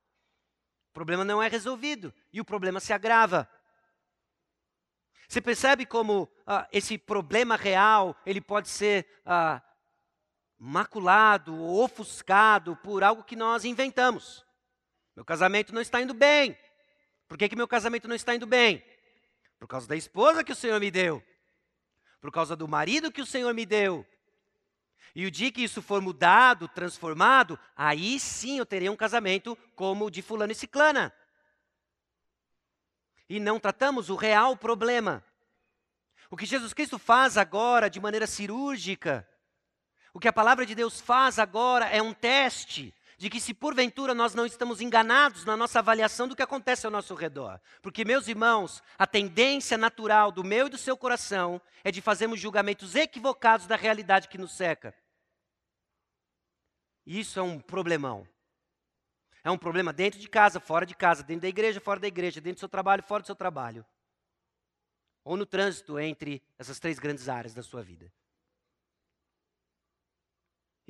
O 0.89 0.93
problema 0.93 1.24
não 1.24 1.41
é 1.41 1.48
resolvido 1.48 2.13
e 2.31 2.41
o 2.41 2.45
problema 2.45 2.79
se 2.79 2.91
agrava. 2.93 3.50
Você 5.27 5.39
percebe 5.39 5.86
como 5.86 6.29
ah, 6.45 6.67
esse 6.71 6.98
problema 6.98 7.55
real 7.55 8.15
ele 8.25 8.41
pode 8.41 8.67
ser 8.67 9.07
ah, 9.25 9.62
maculado 10.60 11.58
ou 11.58 11.82
ofuscado 11.82 12.75
por 12.78 13.04
algo 13.04 13.24
que 13.24 13.36
nós 13.36 13.63
inventamos. 13.63 14.46
Meu 15.16 15.24
casamento 15.24 15.74
não 15.74 15.82
está 15.82 16.01
indo 16.01 16.13
bem. 16.13 16.58
Por 17.28 17.38
que, 17.38 17.48
que 17.48 17.56
meu 17.56 17.68
casamento 17.68 18.08
não 18.08 18.16
está 18.16 18.36
indo 18.36 18.46
bem? 18.46 18.84
Por 19.58 19.68
causa 19.68 19.88
da 19.88 19.96
esposa 19.96 20.44
que 20.44 20.51
o 20.51 20.56
Senhor 20.56 20.80
me 20.80 20.92
deu. 20.92 21.24
Por 22.20 22.32
causa 22.32 22.56
do 22.56 22.68
marido 22.68 23.12
que 23.12 23.22
o 23.22 23.25
Senhor 23.25 23.54
me 23.54 23.66
deu. 23.66 24.06
E 25.16 25.25
o 25.25 25.32
dia 25.32 25.51
que 25.51 25.63
isso 25.63 25.82
for 25.82 26.01
mudado, 26.01 26.68
transformado, 26.68 27.58
aí 27.75 28.20
sim 28.20 28.60
eu 28.60 28.66
terei 28.66 28.89
um 28.89 28.96
casamento 28.96 29.58
como 29.75 30.06
o 30.06 30.12
de 30.12 30.22
fulano 30.22 30.51
e 30.51 30.56
ciclana. 30.56 31.13
E 33.28 33.39
não 33.39 33.60
tratamos 33.60 34.10
o 34.10 34.16
real 34.16 34.58
problema. 34.58 35.24
O 36.30 36.38
que 36.38 36.46
Jesus 36.46 36.74
Cristo 36.74 37.00
faz 37.00 37.38
agora 37.38 37.89
de 37.89 38.00
maneira 38.00 38.28
cirúrgica, 38.28 39.28
o 40.13 40.20
que 40.20 40.28
a 40.28 40.34
palavra 40.34 40.66
de 40.66 40.75
Deus 40.75 41.00
faz 41.00 41.39
agora 41.39 41.86
é 41.86 42.01
um 42.01 42.13
teste 42.13 42.94
de 43.20 43.30
que 43.30 43.42
se 43.42 43.54
porventura 43.54 44.13
nós 44.13 44.34
não 44.34 44.46
estamos 44.46 44.80
enganados 44.80 45.44
na 45.44 45.58
nossa 45.58 45.80
avaliação 45.80 46.25
do 46.25 46.36
que 46.38 46.42
acontece 46.42 46.86
ao 46.86 46.92
nosso 46.92 47.13
redor. 47.13 47.60
Porque, 47.82 48.06
meus 48.06 48.30
irmãos, 48.30 48.82
a 48.98 49.06
tendência 49.06 49.78
natural 49.78 50.32
do 50.32 50.42
meu 50.42 50.68
e 50.68 50.70
do 50.70 50.78
seu 50.78 50.96
coração 50.96 51.62
é 51.84 51.92
de 51.92 52.01
fazermos 52.01 52.39
julgamentos 52.39 52.96
equivocados 52.96 53.68
da 53.68 53.75
realidade 53.75 54.30
que 54.30 54.38
nos 54.38 54.54
seca. 54.54 54.96
Isso 57.06 57.38
é 57.38 57.44
um 57.44 57.60
problemão. 57.60 58.25
É 59.44 59.51
um 59.51 59.58
problema 59.58 59.92
dentro 59.92 60.18
de 60.18 60.30
casa, 60.30 60.60
fora 60.60 60.86
de 60.86 60.96
casa, 60.96 61.22
dentro 61.22 61.42
da 61.42 61.50
igreja, 61.50 61.82
fora 61.82 62.00
da 62.00 62.08
igreja, 62.08 62.39
dentro 62.39 62.56
do 62.56 62.60
seu 62.60 62.70
trabalho, 62.70 63.04
fora 63.04 63.22
do 63.22 63.25
seu 63.25 63.36
trabalho. 63.36 63.86
Ou 65.25 65.36
no 65.36 65.46
trânsito 65.46 66.00
entre 66.00 66.42
essas 66.58 66.80
três 66.80 67.00
grandes 67.00 67.28
áreas 67.28 67.54
da 67.54 67.63
sua 67.63 67.84
vida. 67.84 68.10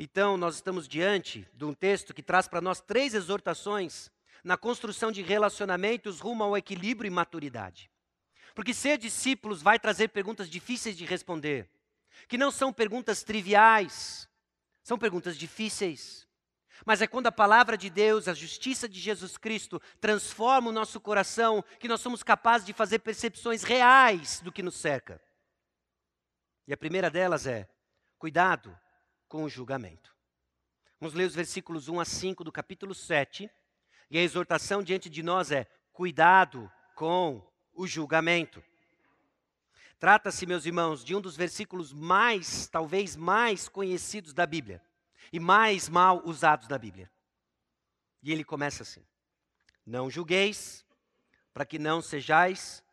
Então, 0.01 0.37
nós 0.37 0.55
estamos 0.55 0.87
diante 0.87 1.45
de 1.53 1.65
um 1.65 1.73
texto 1.73 2.13
que 2.13 2.23
traz 2.23 2.47
para 2.47 2.61
nós 2.61 2.79
três 2.79 3.13
exortações 3.13 4.09
na 4.41 4.55
construção 4.55 5.11
de 5.11 5.21
relacionamentos 5.21 6.21
rumo 6.21 6.41
ao 6.41 6.55
equilíbrio 6.55 7.09
e 7.09 7.11
maturidade. 7.11 7.91
Porque 8.55 8.73
ser 8.73 8.97
discípulos 8.97 9.61
vai 9.61 9.77
trazer 9.77 10.07
perguntas 10.07 10.49
difíceis 10.49 10.95
de 10.95 11.03
responder, 11.03 11.69
que 12.29 12.37
não 12.37 12.49
são 12.49 12.71
perguntas 12.71 13.23
triviais, 13.23 14.29
são 14.81 14.97
perguntas 14.97 15.35
difíceis. 15.35 16.25
Mas 16.85 17.01
é 17.01 17.07
quando 17.07 17.27
a 17.27 17.31
palavra 17.31 17.77
de 17.77 17.89
Deus, 17.89 18.29
a 18.29 18.33
justiça 18.33 18.87
de 18.87 19.01
Jesus 19.01 19.35
Cristo, 19.35 19.81
transforma 19.99 20.69
o 20.69 20.73
nosso 20.73 21.01
coração, 21.01 21.61
que 21.77 21.89
nós 21.89 21.99
somos 21.99 22.23
capazes 22.23 22.65
de 22.65 22.71
fazer 22.71 22.99
percepções 22.99 23.63
reais 23.63 24.39
do 24.39 24.49
que 24.49 24.63
nos 24.63 24.75
cerca. 24.75 25.21
E 26.65 26.71
a 26.71 26.77
primeira 26.77 27.09
delas 27.09 27.45
é: 27.45 27.67
cuidado 28.17 28.73
com 29.29 29.43
o 29.43 29.49
julgamento. 29.49 30.13
Vamos 30.99 31.13
ler 31.13 31.25
os 31.25 31.35
versículos 31.35 31.87
1 31.87 31.99
a 31.99 32.05
5 32.05 32.43
do 32.43 32.51
capítulo 32.51 32.93
7. 32.93 33.49
E 34.11 34.17
a 34.17 34.21
exortação 34.21 34.83
diante 34.83 35.09
de 35.09 35.23
nós 35.23 35.51
é: 35.51 35.65
cuidado 35.93 36.69
com 36.95 37.41
o 37.71 37.87
julgamento. 37.87 38.61
Trata-se, 39.99 40.45
meus 40.45 40.65
irmãos, 40.65 41.05
de 41.05 41.15
um 41.15 41.21
dos 41.21 41.37
versículos 41.37 41.93
mais, 41.93 42.67
talvez 42.67 43.15
mais 43.15 43.69
conhecidos 43.69 44.33
da 44.33 44.45
Bíblia 44.45 44.81
e 45.31 45.39
mais 45.39 45.87
mal 45.87 46.21
usados 46.25 46.67
da 46.67 46.77
Bíblia. 46.77 47.09
E 48.23 48.31
ele 48.33 48.43
começa 48.43 48.83
assim: 48.83 49.05
Não 49.85 50.09
julgueis, 50.09 50.85
para 51.53 51.65
que 51.65 51.77
não 51.77 52.01
sejais 52.01 52.83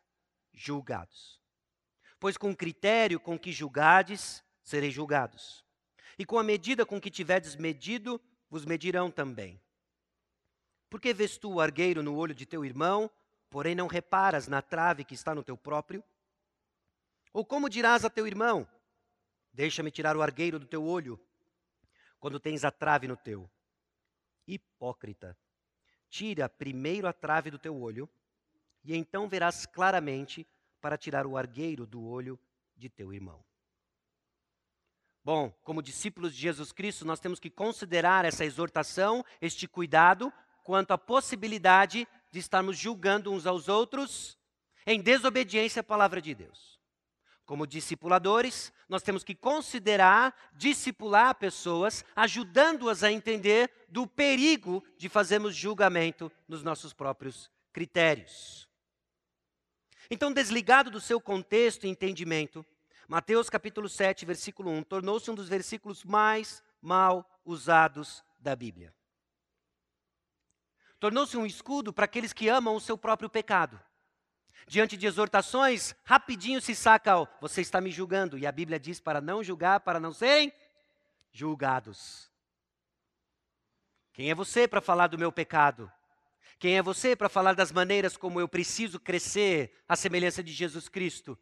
julgados. 0.53 1.41
Pois 2.19 2.37
com 2.37 2.51
o 2.51 2.55
critério 2.55 3.19
com 3.19 3.37
que 3.37 3.51
julgades, 3.51 4.43
sereis 4.63 4.93
julgados 4.93 5.66
e 6.17 6.25
com 6.25 6.39
a 6.39 6.43
medida 6.43 6.85
com 6.85 6.99
que 6.99 7.11
tiverdes 7.11 7.55
medido, 7.55 8.19
vos 8.49 8.65
medirão 8.65 9.11
também. 9.11 9.61
Por 10.89 10.99
que 10.99 11.13
vês 11.13 11.37
tu 11.37 11.53
o 11.53 11.61
argueiro 11.61 12.01
no 12.01 12.15
olho 12.15 12.33
de 12.33 12.45
teu 12.45 12.63
irmão, 12.65 13.11
porém 13.49 13.75
não 13.75 13.87
reparas 13.87 14.47
na 14.47 14.61
trave 14.61 15.03
que 15.03 15.13
está 15.13 15.35
no 15.35 15.43
teu 15.43 15.57
próprio? 15.57 16.03
Ou 17.33 17.45
como 17.45 17.69
dirás 17.69 18.03
a 18.05 18.09
teu 18.09 18.25
irmão: 18.25 18.67
Deixa-me 19.51 19.91
tirar 19.91 20.15
o 20.15 20.21
argueiro 20.21 20.57
do 20.57 20.65
teu 20.65 20.83
olho, 20.83 21.19
quando 22.19 22.39
tens 22.39 22.63
a 22.63 22.71
trave 22.71 23.07
no 23.07 23.17
teu? 23.17 23.49
Hipócrita, 24.47 25.37
tira 26.09 26.47
primeiro 26.47 27.07
a 27.07 27.13
trave 27.13 27.51
do 27.51 27.59
teu 27.59 27.75
olho, 27.75 28.09
e 28.83 28.95
então 28.95 29.27
verás 29.27 29.65
claramente 29.65 30.47
para 30.79 30.97
tirar 30.97 31.27
o 31.27 31.35
argueiro 31.35 31.85
do 31.85 32.01
olho 32.01 32.39
de 32.75 32.89
teu 32.89 33.13
irmão. 33.13 33.43
Bom, 35.27 35.51
como 35.61 35.81
discípulos 35.81 36.33
de 36.33 36.39
Jesus 36.39 36.71
Cristo, 36.71 37.03
nós 37.03 37.19
temos 37.19 37.37
que 37.37 37.49
considerar 37.49 38.23
essa 38.23 38.45
exortação, 38.45 39.25
este 39.41 39.67
cuidado, 39.67 40.31
quanto 40.63 40.91
à 40.91 40.97
possibilidade 40.97 42.07
de 42.31 42.39
estarmos 42.39 42.77
julgando 42.77 43.29
uns 43.29 43.45
aos 43.45 43.67
outros 43.67 44.37
em 44.85 45.01
desobediência 45.01 45.81
à 45.81 45.83
palavra 45.83 46.21
de 46.21 46.33
Deus. 46.33 46.79
Como 47.45 47.67
discipuladores, 47.67 48.71
nós 48.87 49.03
temos 49.03 49.21
que 49.21 49.35
considerar 49.35 50.33
discipular 50.53 51.35
pessoas, 51.35 52.05
ajudando-as 52.15 53.03
a 53.03 53.11
entender 53.11 53.69
do 53.89 54.07
perigo 54.07 54.81
de 54.95 55.09
fazermos 55.09 55.53
julgamento 55.53 56.31
nos 56.47 56.63
nossos 56.63 56.93
próprios 56.93 57.51
critérios. 57.73 58.65
Então, 60.09 60.31
desligado 60.31 60.89
do 60.89 61.01
seu 61.01 61.19
contexto 61.19 61.85
e 61.85 61.89
entendimento, 61.89 62.65
Mateus 63.07 63.49
capítulo 63.49 63.87
7, 63.87 64.25
versículo 64.25 64.69
1, 64.69 64.83
tornou-se 64.83 65.31
um 65.31 65.35
dos 65.35 65.47
versículos 65.47 66.03
mais 66.03 66.61
mal 66.81 67.25
usados 67.45 68.21
da 68.37 68.53
Bíblia. 68.53 68.93
Tornou-se 70.99 71.37
um 71.37 71.45
escudo 71.45 71.93
para 71.93 72.03
aqueles 72.03 72.33
que 72.33 72.49
amam 72.49 72.75
o 72.75 72.81
seu 72.81 72.97
próprio 72.97 73.29
pecado. 73.29 73.79
Diante 74.67 74.97
de 74.97 75.07
exortações, 75.07 75.95
rapidinho 76.03 76.59
se 76.59 76.75
saca, 76.75 77.17
ó, 77.17 77.27
você 77.39 77.61
está 77.61 77.79
me 77.79 77.91
julgando. 77.91 78.37
E 78.37 78.45
a 78.45 78.51
Bíblia 78.51 78.77
diz 78.77 78.99
para 78.99 79.21
não 79.21 79.41
julgar, 79.41 79.79
para 79.79 80.01
não 80.01 80.11
serem 80.11 80.51
julgados. 81.31 82.29
Quem 84.11 84.29
é 84.29 84.35
você 84.35 84.67
para 84.67 84.81
falar 84.81 85.07
do 85.07 85.17
meu 85.17 85.31
pecado? 85.31 85.89
Quem 86.59 86.75
é 86.75 86.81
você 86.81 87.15
para 87.15 87.29
falar 87.29 87.53
das 87.53 87.71
maneiras 87.71 88.17
como 88.17 88.41
eu 88.41 88.49
preciso 88.49 88.99
crescer 88.99 89.71
à 89.87 89.95
semelhança 89.95 90.43
de 90.43 90.51
Jesus 90.51 90.89
Cristo? 90.89 91.39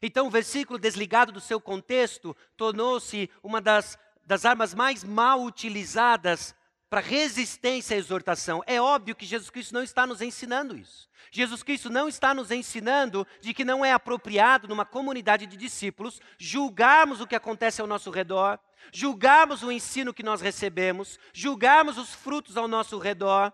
Então, 0.00 0.26
o 0.26 0.30
versículo, 0.30 0.78
desligado 0.78 1.32
do 1.32 1.40
seu 1.40 1.60
contexto, 1.60 2.36
tornou-se 2.56 3.28
uma 3.42 3.60
das, 3.60 3.98
das 4.24 4.44
armas 4.44 4.74
mais 4.74 5.04
mal 5.04 5.42
utilizadas 5.42 6.54
para 6.92 7.00
resistência 7.00 7.96
à 7.96 7.98
exortação. 7.98 8.62
É 8.66 8.78
óbvio 8.78 9.16
que 9.16 9.24
Jesus 9.24 9.48
Cristo 9.48 9.72
não 9.72 9.82
está 9.82 10.06
nos 10.06 10.20
ensinando 10.20 10.76
isso. 10.76 11.08
Jesus 11.30 11.62
Cristo 11.62 11.88
não 11.88 12.06
está 12.06 12.34
nos 12.34 12.50
ensinando 12.50 13.26
de 13.40 13.54
que 13.54 13.64
não 13.64 13.82
é 13.82 13.94
apropriado 13.94 14.68
numa 14.68 14.84
comunidade 14.84 15.46
de 15.46 15.56
discípulos 15.56 16.20
julgarmos 16.36 17.18
o 17.22 17.26
que 17.26 17.34
acontece 17.34 17.80
ao 17.80 17.86
nosso 17.86 18.10
redor, 18.10 18.58
julgarmos 18.92 19.62
o 19.62 19.72
ensino 19.72 20.12
que 20.12 20.22
nós 20.22 20.42
recebemos, 20.42 21.18
julgarmos 21.32 21.96
os 21.96 22.12
frutos 22.12 22.58
ao 22.58 22.68
nosso 22.68 22.98
redor 22.98 23.50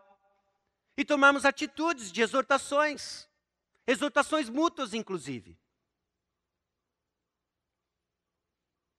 e 0.96 1.04
tomarmos 1.04 1.44
atitudes 1.44 2.10
de 2.10 2.22
exortações, 2.22 3.28
exortações 3.86 4.48
mútuas, 4.48 4.94
inclusive. 4.94 5.56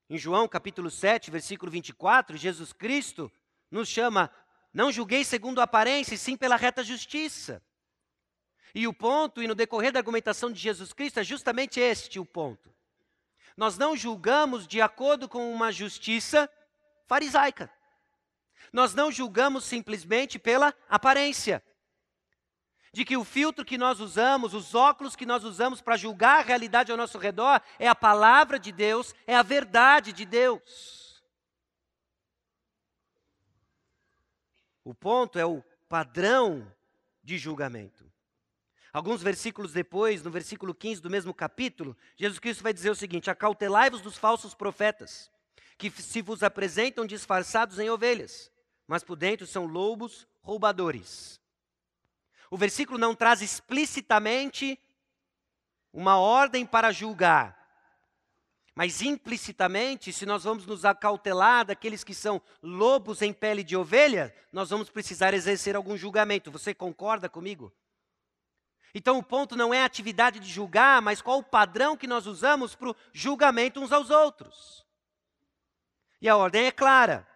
Em 0.09 0.17
João 0.17 0.47
capítulo 0.47 0.89
7, 0.89 1.29
versículo 1.29 1.71
24, 1.71 2.35
Jesus 2.35 2.73
Cristo 2.73 3.31
nos 3.69 3.87
chama: 3.87 4.31
não 4.73 4.91
julguei 4.91 5.23
segundo 5.23 5.59
a 5.59 5.65
aparência, 5.65 6.15
e 6.15 6.17
sim 6.17 6.35
pela 6.35 6.55
reta 6.55 6.83
justiça. 6.83 7.61
E 8.73 8.87
o 8.87 8.93
ponto, 8.93 9.41
e 9.41 9.47
no 9.47 9.53
decorrer 9.53 9.91
da 9.91 9.99
argumentação 9.99 10.51
de 10.51 10.59
Jesus 10.59 10.93
Cristo, 10.93 11.19
é 11.19 11.23
justamente 11.23 11.79
este 11.79 12.19
o 12.19 12.25
ponto. 12.25 12.73
Nós 13.57 13.77
não 13.77 13.95
julgamos 13.95 14.67
de 14.67 14.81
acordo 14.81 15.27
com 15.27 15.51
uma 15.51 15.71
justiça 15.71 16.49
farisaica. 17.05 17.71
Nós 18.71 18.93
não 18.93 19.11
julgamos 19.11 19.65
simplesmente 19.65 20.39
pela 20.39 20.73
aparência. 20.87 21.63
De 22.91 23.05
que 23.05 23.15
o 23.15 23.23
filtro 23.23 23.63
que 23.63 23.77
nós 23.77 23.99
usamos, 23.99 24.53
os 24.53 24.73
óculos 24.73 25.15
que 25.15 25.25
nós 25.25 25.43
usamos 25.43 25.81
para 25.81 25.97
julgar 25.97 26.39
a 26.39 26.43
realidade 26.43 26.91
ao 26.91 26.97
nosso 26.97 27.17
redor 27.17 27.61
é 27.77 27.87
a 27.87 27.95
palavra 27.95 28.57
de 28.57 28.71
Deus, 28.71 29.13
é 29.27 29.35
a 29.35 29.43
verdade 29.43 30.11
de 30.11 30.25
Deus. 30.25 31.23
O 34.83 34.93
ponto 34.93 35.37
é 35.37 35.45
o 35.45 35.63
padrão 35.87 36.71
de 37.23 37.37
julgamento. 37.37 38.09
Alguns 38.91 39.21
versículos 39.21 39.71
depois, 39.71 40.23
no 40.23 40.31
versículo 40.31 40.73
15 40.73 40.99
do 41.01 41.11
mesmo 41.11 41.31
capítulo, 41.31 41.95
Jesus 42.17 42.39
Cristo 42.39 42.63
vai 42.63 42.73
dizer 42.73 42.89
o 42.89 42.95
seguinte: 42.95 43.29
Acautelai-vos 43.29 44.01
dos 44.01 44.17
falsos 44.17 44.55
profetas, 44.55 45.29
que 45.77 45.91
se 45.91 46.21
vos 46.23 46.41
apresentam 46.41 47.05
disfarçados 47.05 47.77
em 47.77 47.89
ovelhas, 47.89 48.51
mas 48.87 49.03
por 49.03 49.15
dentro 49.15 49.45
são 49.45 49.65
lobos 49.65 50.27
roubadores. 50.41 51.38
O 52.49 52.57
versículo 52.57 52.97
não 52.97 53.13
traz 53.13 53.41
explicitamente 53.41 54.79
uma 55.93 56.17
ordem 56.17 56.65
para 56.65 56.91
julgar, 56.91 57.59
mas 58.79 59.01
implicitamente, 59.01 60.13
se 60.13 60.25
nós 60.25 60.45
vamos 60.45 60.65
nos 60.65 60.85
acautelar 60.85 61.65
daqueles 61.65 62.01
que 62.01 62.13
são 62.13 62.41
lobos 62.63 63.21
em 63.21 63.33
pele 63.33 63.61
de 63.61 63.75
ovelha, 63.75 64.33
nós 64.53 64.69
vamos 64.69 64.89
precisar 64.89 65.33
exercer 65.33 65.75
algum 65.75 65.97
julgamento. 65.97 66.49
Você 66.49 66.73
concorda 66.73 67.27
comigo? 67.27 67.73
Então 68.93 69.17
o 69.17 69.23
ponto 69.23 69.55
não 69.55 69.73
é 69.73 69.81
a 69.81 69.85
atividade 69.85 70.39
de 70.39 70.49
julgar, 70.49 71.01
mas 71.01 71.21
qual 71.21 71.39
o 71.39 71.43
padrão 71.43 71.97
que 71.97 72.07
nós 72.07 72.25
usamos 72.25 72.73
para 72.73 72.91
o 72.91 72.95
julgamento 73.11 73.81
uns 73.81 73.91
aos 73.91 74.09
outros. 74.09 74.85
E 76.21 76.29
a 76.29 76.37
ordem 76.37 76.65
é 76.65 76.71
clara: 76.71 77.27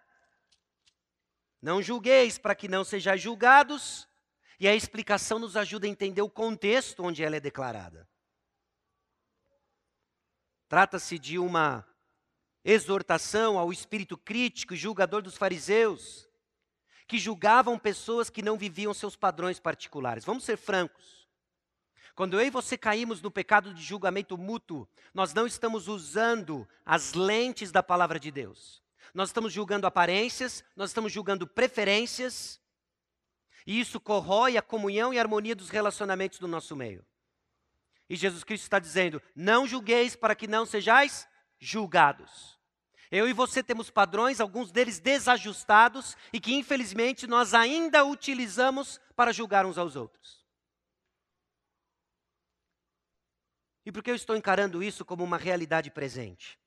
não 1.60 1.82
julgueis 1.82 2.38
para 2.38 2.54
que 2.54 2.68
não 2.68 2.84
sejais 2.84 3.20
julgados. 3.20 4.08
E 4.64 4.68
a 4.68 4.74
explicação 4.74 5.38
nos 5.38 5.58
ajuda 5.58 5.86
a 5.86 5.90
entender 5.90 6.22
o 6.22 6.30
contexto 6.30 7.04
onde 7.04 7.22
ela 7.22 7.36
é 7.36 7.40
declarada. 7.40 8.08
Trata-se 10.70 11.18
de 11.18 11.38
uma 11.38 11.86
exortação 12.64 13.58
ao 13.58 13.70
espírito 13.70 14.16
crítico 14.16 14.72
e 14.72 14.76
julgador 14.78 15.20
dos 15.20 15.36
fariseus, 15.36 16.26
que 17.06 17.18
julgavam 17.18 17.78
pessoas 17.78 18.30
que 18.30 18.40
não 18.40 18.56
viviam 18.56 18.94
seus 18.94 19.14
padrões 19.14 19.60
particulares. 19.60 20.24
Vamos 20.24 20.44
ser 20.44 20.56
francos. 20.56 21.28
Quando 22.14 22.40
eu 22.40 22.46
e 22.46 22.48
você 22.48 22.78
caímos 22.78 23.20
no 23.20 23.30
pecado 23.30 23.74
de 23.74 23.82
julgamento 23.82 24.38
mútuo, 24.38 24.88
nós 25.12 25.34
não 25.34 25.46
estamos 25.46 25.88
usando 25.88 26.66
as 26.86 27.12
lentes 27.12 27.70
da 27.70 27.82
palavra 27.82 28.18
de 28.18 28.30
Deus. 28.30 28.82
Nós 29.12 29.28
estamos 29.28 29.52
julgando 29.52 29.86
aparências, 29.86 30.64
nós 30.74 30.88
estamos 30.88 31.12
julgando 31.12 31.46
preferências, 31.46 32.63
e 33.66 33.80
isso 33.80 34.00
corrói 34.00 34.56
a 34.56 34.62
comunhão 34.62 35.12
e 35.12 35.18
a 35.18 35.22
harmonia 35.22 35.54
dos 35.54 35.70
relacionamentos 35.70 36.38
do 36.38 36.48
nosso 36.48 36.76
meio. 36.76 37.04
E 38.08 38.16
Jesus 38.16 38.44
Cristo 38.44 38.64
está 38.64 38.78
dizendo: 38.78 39.22
não 39.34 39.66
julgueis 39.66 40.14
para 40.14 40.34
que 40.34 40.46
não 40.46 40.66
sejais 40.66 41.26
julgados. 41.58 42.58
Eu 43.10 43.28
e 43.28 43.32
você 43.32 43.62
temos 43.62 43.90
padrões, 43.90 44.40
alguns 44.40 44.72
deles 44.72 44.98
desajustados, 44.98 46.16
e 46.32 46.40
que 46.40 46.54
infelizmente 46.54 47.26
nós 47.26 47.54
ainda 47.54 48.04
utilizamos 48.04 49.00
para 49.14 49.32
julgar 49.32 49.64
uns 49.64 49.78
aos 49.78 49.94
outros. 49.94 50.44
E 53.86 53.92
por 53.92 54.02
que 54.02 54.10
eu 54.10 54.14
estou 54.14 54.36
encarando 54.36 54.82
isso 54.82 55.04
como 55.04 55.22
uma 55.22 55.36
realidade 55.36 55.90
presente? 55.90 56.58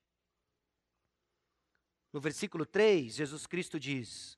No 2.14 2.22
versículo 2.22 2.66
3, 2.66 3.16
Jesus 3.16 3.46
Cristo 3.46 3.80
diz: 3.80 4.38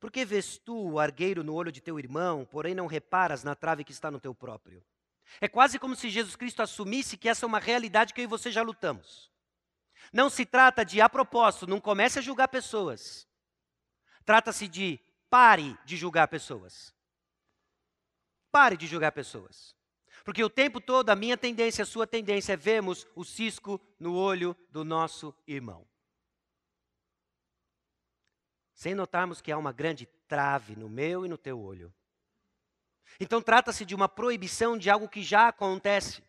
Por 0.00 0.10
que 0.10 0.24
vês 0.24 0.56
tu 0.56 0.92
o 0.92 0.98
argueiro 0.98 1.44
no 1.44 1.52
olho 1.52 1.70
de 1.70 1.82
teu 1.82 1.98
irmão, 1.98 2.46
porém 2.50 2.74
não 2.74 2.86
reparas 2.86 3.44
na 3.44 3.54
trave 3.54 3.84
que 3.84 3.92
está 3.92 4.10
no 4.10 4.18
teu 4.18 4.34
próprio? 4.34 4.82
É 5.40 5.46
quase 5.46 5.78
como 5.78 5.94
se 5.94 6.08
Jesus 6.08 6.34
Cristo 6.34 6.62
assumisse 6.62 7.18
que 7.18 7.28
essa 7.28 7.44
é 7.44 7.46
uma 7.46 7.58
realidade 7.58 8.14
que 8.14 8.20
eu 8.22 8.24
e 8.24 8.26
você 8.26 8.50
já 8.50 8.62
lutamos. 8.62 9.30
Não 10.10 10.30
se 10.30 10.46
trata 10.46 10.84
de, 10.84 11.02
a 11.02 11.08
propósito, 11.08 11.66
não 11.66 11.78
comece 11.78 12.18
a 12.18 12.22
julgar 12.22 12.48
pessoas. 12.48 13.28
Trata-se 14.24 14.66
de 14.66 14.98
pare 15.28 15.78
de 15.84 15.98
julgar 15.98 16.26
pessoas. 16.28 16.94
Pare 18.50 18.78
de 18.78 18.86
julgar 18.86 19.12
pessoas. 19.12 19.76
Porque 20.24 20.42
o 20.42 20.50
tempo 20.50 20.80
todo 20.80 21.10
a 21.10 21.14
minha 21.14 21.36
tendência, 21.36 21.82
a 21.82 21.86
sua 21.86 22.06
tendência 22.06 22.54
é 22.54 22.56
vermos 22.56 23.06
o 23.14 23.22
cisco 23.22 23.78
no 23.98 24.14
olho 24.14 24.56
do 24.70 24.82
nosso 24.82 25.34
irmão 25.46 25.89
sem 28.80 28.94
notarmos 28.94 29.42
que 29.42 29.52
há 29.52 29.58
uma 29.58 29.72
grande 29.72 30.06
trave 30.26 30.74
no 30.74 30.88
meu 30.88 31.26
e 31.26 31.28
no 31.28 31.36
teu 31.36 31.60
olho. 31.60 31.92
Então 33.20 33.42
trata-se 33.42 33.84
de 33.84 33.94
uma 33.94 34.08
proibição 34.08 34.78
de 34.78 34.88
algo 34.88 35.06
que 35.06 35.22
já 35.22 35.48
acontece. 35.48 36.22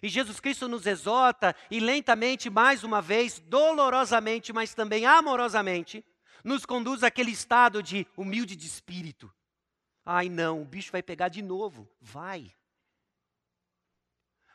E 0.00 0.08
Jesus 0.08 0.38
Cristo 0.38 0.68
nos 0.68 0.86
exorta 0.86 1.52
e 1.68 1.80
lentamente, 1.80 2.48
mais 2.48 2.84
uma 2.84 3.02
vez, 3.02 3.40
dolorosamente, 3.40 4.52
mas 4.52 4.72
também 4.72 5.04
amorosamente, 5.04 6.06
nos 6.44 6.64
conduz 6.64 7.02
àquele 7.02 7.32
estado 7.32 7.82
de 7.82 8.06
humilde 8.16 8.54
de 8.54 8.68
espírito. 8.68 9.34
Ai 10.06 10.28
não, 10.28 10.62
o 10.62 10.64
bicho 10.64 10.92
vai 10.92 11.02
pegar 11.02 11.26
de 11.26 11.42
novo. 11.42 11.90
Vai. 12.00 12.54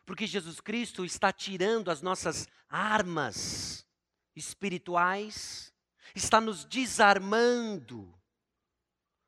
Porque 0.06 0.26
Jesus 0.26 0.62
Cristo 0.62 1.04
está 1.04 1.34
tirando 1.34 1.92
as 1.92 2.02
nossas 2.02 2.48
armas 2.70 3.86
espirituais 4.38 5.74
está 6.16 6.42
nos 6.42 6.66
desarmando 6.66 8.14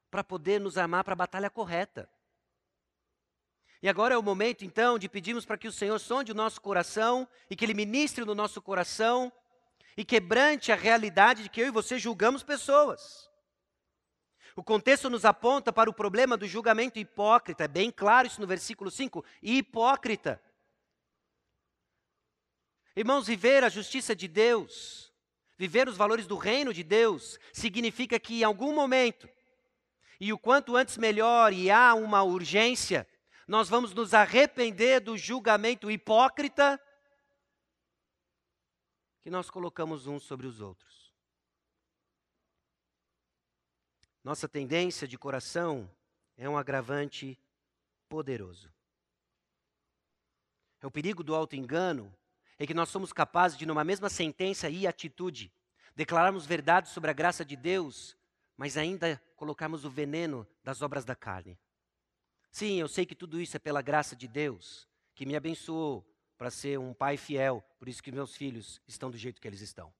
para 0.10 0.24
poder 0.24 0.60
nos 0.60 0.78
armar 0.78 1.04
para 1.04 1.14
a 1.14 1.16
batalha 1.16 1.50
correta. 1.50 2.10
E 3.82 3.90
agora 3.90 4.14
é 4.14 4.18
o 4.18 4.22
momento, 4.22 4.64
então, 4.64 5.00
de 5.00 5.10
pedirmos 5.10 5.46
para 5.46 5.58
que 5.58 5.68
o 5.68 5.72
Senhor 5.72 5.98
sonde 5.98 6.32
o 6.32 6.36
nosso 6.36 6.62
coração 6.62 7.28
e 7.50 7.56
que 7.56 7.66
Ele 7.66 7.74
ministre 7.74 8.24
no 8.24 8.36
nosso 8.36 8.62
coração 8.62 9.32
e 9.98 10.06
quebrante 10.06 10.72
a 10.72 10.76
realidade 10.76 11.44
de 11.44 11.50
que 11.50 11.62
eu 11.62 11.68
e 11.68 11.72
você 11.72 11.98
julgamos 11.98 12.44
pessoas. 12.44 13.30
O 14.56 14.64
contexto 14.64 15.10
nos 15.10 15.26
aponta 15.26 15.72
para 15.74 15.90
o 15.90 15.94
problema 15.94 16.38
do 16.38 16.46
julgamento 16.46 17.00
hipócrita, 17.00 17.64
é 17.64 17.68
bem 17.68 17.90
claro 17.90 18.28
isso 18.28 18.42
no 18.42 18.46
versículo 18.46 18.92
5: 18.92 19.24
hipócrita. 19.42 20.42
Irmãos, 22.96 23.26
viver 23.26 23.64
a 23.64 23.70
justiça 23.70 24.16
de 24.16 24.28
Deus 24.28 25.11
Viver 25.62 25.88
os 25.88 25.96
valores 25.96 26.26
do 26.26 26.38
reino 26.38 26.74
de 26.74 26.82
Deus 26.84 27.38
significa 27.54 28.20
que 28.20 28.40
em 28.40 28.44
algum 28.44 28.74
momento, 28.74 29.30
e 30.20 30.34
o 30.34 30.40
quanto 30.40 30.76
antes 30.76 30.98
melhor, 30.98 31.54
e 31.54 31.70
há 31.70 31.94
uma 31.94 32.24
urgência, 32.24 33.08
nós 33.48 33.70
vamos 33.70 33.94
nos 33.94 34.16
arrepender 34.16 35.02
do 35.02 35.16
julgamento 35.16 35.92
hipócrita 35.92 36.82
que 39.22 39.30
nós 39.30 39.52
colocamos 39.52 40.08
uns 40.08 40.24
sobre 40.24 40.48
os 40.48 40.62
outros. 40.62 41.14
Nossa 44.24 44.50
tendência 44.50 45.08
de 45.08 45.16
coração 45.16 45.88
é 46.38 46.50
um 46.50 46.58
agravante 46.58 47.38
poderoso. 48.10 48.74
É 50.82 50.88
o 50.88 50.92
perigo 50.92 51.24
do 51.24 51.36
auto-engano 51.36 52.12
é 52.62 52.68
que 52.68 52.76
nós 52.76 52.90
somos 52.90 53.12
capazes 53.12 53.58
de, 53.58 53.66
numa 53.66 53.84
mesma 53.84 54.08
sentença 54.08 54.70
e 54.70 54.86
atitude, 54.86 55.52
declararmos 55.96 56.46
verdades 56.46 56.92
sobre 56.92 57.10
a 57.10 57.14
graça 57.14 57.44
de 57.44 57.56
Deus, 57.56 58.16
mas 58.56 58.78
ainda 58.78 59.20
colocarmos 59.36 59.84
o 59.84 59.90
veneno 59.90 60.48
das 60.64 60.84
obras 60.84 61.04
da 61.04 61.16
carne. 61.16 61.58
Sim, 62.52 62.80
eu 62.80 62.88
sei 62.88 63.04
que 63.04 63.16
tudo 63.16 63.42
isso 63.42 63.58
é 63.58 63.60
pela 63.60 63.82
graça 63.82 64.16
de 64.16 64.28
Deus, 64.28 64.88
que 65.16 65.26
me 65.26 65.36
abençoou 65.36 66.08
para 66.38 66.52
ser 66.52 66.78
um 66.78 66.94
pai 66.94 67.18
fiel, 67.18 67.66
por 67.80 67.90
isso 67.90 68.04
que 68.04 68.12
meus 68.12 68.36
filhos 68.36 68.80
estão 68.88 69.10
do 69.10 69.18
jeito 69.18 69.42
que 69.42 69.48
eles 69.48 69.62
estão. 69.62 69.92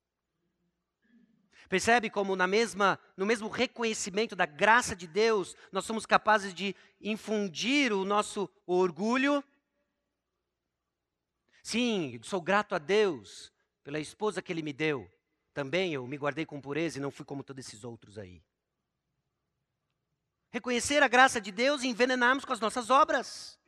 Percebe 1.68 2.10
como 2.10 2.36
na 2.36 2.46
mesma, 2.46 2.96
no 3.16 3.26
mesmo 3.26 3.48
reconhecimento 3.48 4.36
da 4.36 4.46
graça 4.46 4.94
de 4.94 5.08
Deus, 5.08 5.56
nós 5.72 5.84
somos 5.84 6.06
capazes 6.06 6.54
de 6.54 6.76
infundir 7.00 7.92
o 7.92 8.04
nosso 8.04 8.48
orgulho 8.64 9.42
Sim, 11.62 12.18
sou 12.22 12.40
grato 12.40 12.74
a 12.74 12.78
Deus 12.78 13.52
pela 13.84 14.00
esposa 14.00 14.42
que 14.42 14.52
Ele 14.52 14.62
me 14.62 14.72
deu. 14.72 15.08
Também 15.54 15.94
eu 15.94 16.06
me 16.06 16.16
guardei 16.16 16.44
com 16.44 16.60
pureza 16.60 16.98
e 16.98 17.00
não 17.00 17.10
fui 17.10 17.24
como 17.24 17.44
todos 17.44 17.66
esses 17.66 17.84
outros 17.84 18.18
aí. 18.18 18.42
Reconhecer 20.50 21.02
a 21.02 21.08
graça 21.08 21.40
de 21.40 21.50
Deus 21.52 21.82
e 21.82 21.88
envenenarmos 21.88 22.44
com 22.44 22.52
as 22.52 22.60
nossas 22.60 22.90
obras. 22.90 23.58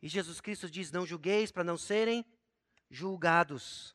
E 0.00 0.08
Jesus 0.08 0.40
Cristo 0.40 0.70
diz: 0.70 0.92
Não 0.92 1.04
julgueis 1.04 1.50
para 1.50 1.64
não 1.64 1.76
serem 1.76 2.24
julgados. 2.88 3.94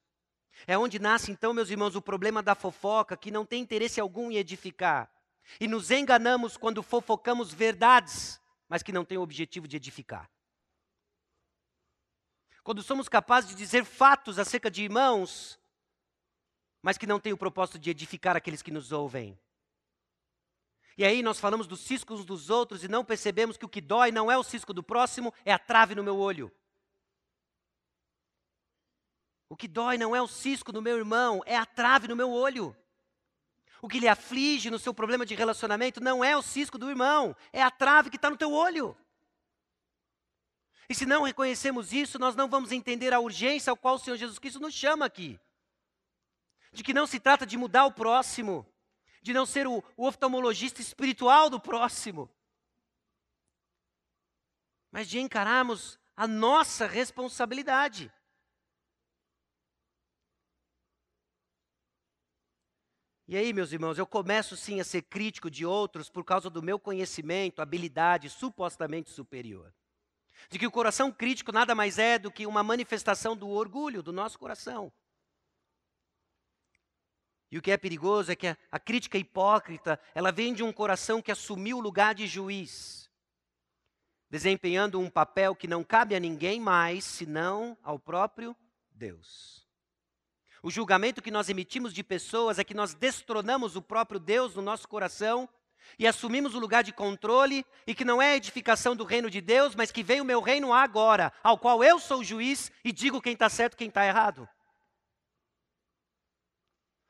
É 0.67 0.77
onde 0.77 0.99
nasce 0.99 1.31
então, 1.31 1.53
meus 1.53 1.69
irmãos, 1.69 1.95
o 1.95 2.01
problema 2.01 2.43
da 2.43 2.53
fofoca, 2.53 3.17
que 3.17 3.31
não 3.31 3.45
tem 3.45 3.61
interesse 3.61 3.99
algum 3.99 4.29
em 4.29 4.35
edificar. 4.35 5.09
E 5.59 5.67
nos 5.67 5.89
enganamos 5.89 6.55
quando 6.55 6.83
fofocamos 6.83 7.53
verdades, 7.53 8.39
mas 8.69 8.83
que 8.83 8.91
não 8.91 9.05
tem 9.05 9.17
o 9.17 9.21
objetivo 9.21 9.67
de 9.67 9.77
edificar. 9.77 10.29
Quando 12.63 12.83
somos 12.83 13.09
capazes 13.09 13.49
de 13.49 13.55
dizer 13.55 13.83
fatos 13.85 14.37
acerca 14.37 14.69
de 14.69 14.83
irmãos, 14.83 15.59
mas 16.81 16.97
que 16.97 17.07
não 17.07 17.19
têm 17.19 17.33
o 17.33 17.37
propósito 17.37 17.79
de 17.79 17.89
edificar 17.89 18.35
aqueles 18.35 18.61
que 18.61 18.71
nos 18.71 18.91
ouvem. 18.91 19.39
E 20.97 21.05
aí 21.05 21.23
nós 21.23 21.39
falamos 21.39 21.67
dos 21.67 21.79
ciscos 21.81 22.25
dos 22.25 22.49
outros 22.49 22.83
e 22.83 22.87
não 22.87 23.05
percebemos 23.05 23.57
que 23.57 23.65
o 23.65 23.69
que 23.69 23.81
dói 23.81 24.11
não 24.11 24.31
é 24.31 24.37
o 24.37 24.43
cisco 24.43 24.73
do 24.73 24.83
próximo, 24.83 25.33
é 25.45 25.53
a 25.53 25.59
trave 25.59 25.95
no 25.95 26.03
meu 26.03 26.17
olho. 26.17 26.51
O 29.49 29.55
que 29.55 29.67
dói 29.67 29.97
não 29.97 30.15
é 30.15 30.21
o 30.21 30.27
cisco 30.27 30.71
do 30.71 30.81
meu 30.81 30.97
irmão, 30.97 31.41
é 31.45 31.57
a 31.57 31.65
trave 31.65 32.07
no 32.07 32.15
meu 32.15 32.31
olho. 32.31 32.75
O 33.81 33.87
que 33.87 33.99
lhe 33.99 34.07
aflige 34.07 34.69
no 34.69 34.77
seu 34.77 34.93
problema 34.93 35.25
de 35.25 35.33
relacionamento 35.33 35.99
não 35.99 36.23
é 36.23 36.37
o 36.37 36.41
cisco 36.41 36.77
do 36.77 36.89
irmão, 36.89 37.35
é 37.51 37.61
a 37.61 37.71
trave 37.71 38.09
que 38.09 38.15
está 38.15 38.29
no 38.29 38.37
teu 38.37 38.51
olho. 38.53 38.95
E 40.89 40.95
se 40.95 41.05
não 41.05 41.23
reconhecemos 41.23 41.93
isso, 41.93 42.19
nós 42.19 42.35
não 42.35 42.49
vamos 42.49 42.71
entender 42.71 43.13
a 43.13 43.19
urgência 43.19 43.71
ao 43.71 43.77
qual 43.77 43.95
o 43.95 43.99
Senhor 43.99 44.17
Jesus 44.17 44.39
Cristo 44.39 44.59
nos 44.59 44.73
chama 44.73 45.05
aqui. 45.05 45.39
De 46.73 46.83
que 46.83 46.93
não 46.93 47.07
se 47.07 47.19
trata 47.19 47.45
de 47.45 47.57
mudar 47.57 47.85
o 47.85 47.91
próximo, 47.91 48.65
de 49.21 49.33
não 49.33 49.45
ser 49.45 49.67
o, 49.67 49.83
o 49.95 50.07
oftalmologista 50.07 50.81
espiritual 50.81 51.49
do 51.49 51.59
próximo, 51.59 52.29
mas 54.91 55.07
de 55.07 55.19
encararmos 55.19 55.99
a 56.15 56.27
nossa 56.27 56.85
responsabilidade. 56.85 58.11
E 63.27 63.37
aí, 63.37 63.53
meus 63.53 63.71
irmãos, 63.71 63.97
eu 63.97 64.05
começo 64.05 64.57
sim 64.57 64.81
a 64.81 64.83
ser 64.83 65.03
crítico 65.03 65.49
de 65.49 65.65
outros 65.65 66.09
por 66.09 66.25
causa 66.25 66.49
do 66.49 66.61
meu 66.61 66.77
conhecimento, 66.77 67.61
habilidade 67.61 68.29
supostamente 68.29 69.09
superior. 69.09 69.73
De 70.49 70.59
que 70.59 70.67
o 70.67 70.71
coração 70.71 71.11
crítico 71.11 71.51
nada 71.51 71.73
mais 71.73 71.97
é 71.97 72.19
do 72.19 72.31
que 72.31 72.45
uma 72.45 72.63
manifestação 72.63 73.35
do 73.35 73.49
orgulho 73.49 74.03
do 74.03 74.11
nosso 74.11 74.37
coração. 74.37 74.91
E 77.51 77.57
o 77.57 77.61
que 77.61 77.71
é 77.71 77.77
perigoso 77.77 78.31
é 78.31 78.35
que 78.35 78.47
a, 78.47 78.57
a 78.71 78.79
crítica 78.79 79.17
hipócrita, 79.17 79.99
ela 80.15 80.31
vem 80.31 80.53
de 80.53 80.63
um 80.63 80.71
coração 80.71 81.21
que 81.21 81.31
assumiu 81.31 81.77
o 81.77 81.81
lugar 81.81 82.15
de 82.15 82.25
juiz, 82.25 83.09
desempenhando 84.29 84.99
um 84.99 85.09
papel 85.09 85.53
que 85.53 85.67
não 85.67 85.83
cabe 85.83 86.15
a 86.15 86.19
ninguém 86.19 86.61
mais 86.61 87.03
senão 87.03 87.77
ao 87.83 87.99
próprio 87.99 88.55
Deus. 88.89 89.67
O 90.63 90.69
julgamento 90.69 91.21
que 91.21 91.31
nós 91.31 91.49
emitimos 91.49 91.93
de 91.93 92.03
pessoas 92.03 92.59
é 92.59 92.63
que 92.63 92.73
nós 92.73 92.93
destronamos 92.93 93.75
o 93.75 93.81
próprio 93.81 94.19
Deus 94.19 94.55
no 94.55 94.61
nosso 94.61 94.87
coração 94.87 95.49
e 95.97 96.07
assumimos 96.07 96.55
o 96.55 96.59
lugar 96.59 96.83
de 96.83 96.91
controle 96.91 97.65
e 97.85 97.93
que 97.93 98.05
não 98.05 98.21
é 98.21 98.31
a 98.31 98.35
edificação 98.35 98.95
do 98.95 99.03
reino 99.03 99.29
de 99.29 99.41
Deus, 99.41 99.75
mas 99.75 99.91
que 99.91 100.03
vem 100.03 100.21
o 100.21 100.25
meu 100.25 100.41
reino 100.41 100.73
agora, 100.73 101.31
ao 101.43 101.57
qual 101.57 101.83
eu 101.83 101.99
sou 101.99 102.23
juiz 102.23 102.71
e 102.83 102.91
digo 102.91 103.21
quem 103.21 103.33
está 103.33 103.49
certo 103.49 103.73
e 103.73 103.77
quem 103.77 103.87
está 103.87 104.05
errado. 104.05 104.47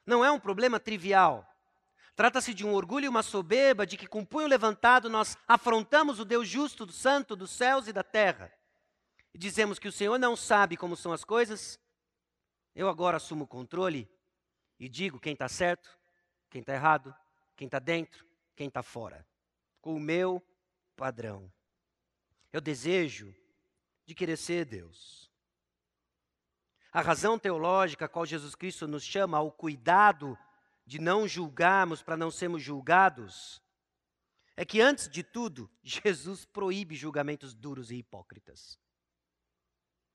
Não 0.06 0.26
é 0.26 0.32
um 0.32 0.40
problema 0.40 0.80
trivial. 0.80 1.48
Trata-se 2.16 2.54
de 2.54 2.66
um 2.66 2.74
orgulho 2.74 3.06
e 3.06 3.10
uma 3.10 3.24
soberba 3.24 3.86
de 3.86 3.98
que, 3.98 4.08
com 4.08 4.26
punho 4.26 4.48
levantado, 4.48 5.10
nós 5.10 5.38
afrontamos 5.48 6.20
o 6.20 6.26
Deus 6.26 6.48
justo, 6.48 6.86
do 6.86 6.92
santo, 6.92 7.36
dos 7.36 7.52
céus 7.52 7.88
e 7.88 7.94
da 7.94 8.04
terra. 8.04 8.52
E 9.34 9.38
dizemos 9.38 9.80
que 9.80 9.88
o 9.88 9.92
Senhor 9.92 10.20
não 10.20 10.36
sabe 10.36 10.76
como 10.76 10.96
são 10.96 11.14
as 11.14 11.24
coisas. 11.24 11.80
Eu 12.76 12.90
agora 12.90 13.18
assumo 13.18 13.46
o 13.46 13.48
controle 13.48 14.10
e 14.80 14.90
digo 14.90 15.20
quem 15.20 15.34
está 15.34 15.48
certo, 15.48 15.98
quem 16.50 16.62
está 16.62 16.74
errado, 16.74 17.16
quem 17.56 17.68
está 17.68 17.80
dentro, 17.80 18.26
quem 18.56 18.68
está 18.68 18.84
fora, 18.84 19.28
com 19.80 19.96
o 19.96 20.00
meu 20.00 20.42
padrão. 20.96 21.52
Eu 22.52 22.62
desejo 22.62 23.34
de 24.06 24.14
querer 24.14 24.38
ser 24.38 24.66
Deus. 24.66 25.32
A 26.92 27.02
razão 27.02 27.40
teológica 27.40 28.06
a 28.06 28.10
qual 28.10 28.26
Jesus 28.26 28.56
Cristo 28.56 28.88
nos 28.88 29.04
chama 29.04 29.38
ao 29.38 29.52
cuidado 29.52 30.38
de 30.86 31.00
não 31.00 31.28
julgarmos 31.28 32.04
para 32.04 32.18
não 32.18 32.30
sermos 32.30 32.62
julgados 32.62 33.62
é 34.58 34.66
que, 34.66 34.82
antes 34.82 35.08
de 35.08 35.24
tudo, 35.24 35.72
Jesus 35.82 36.44
proíbe 36.44 36.96
julgamentos 36.96 37.54
duros 37.54 37.92
e 37.92 37.96
hipócritas. 37.96 38.78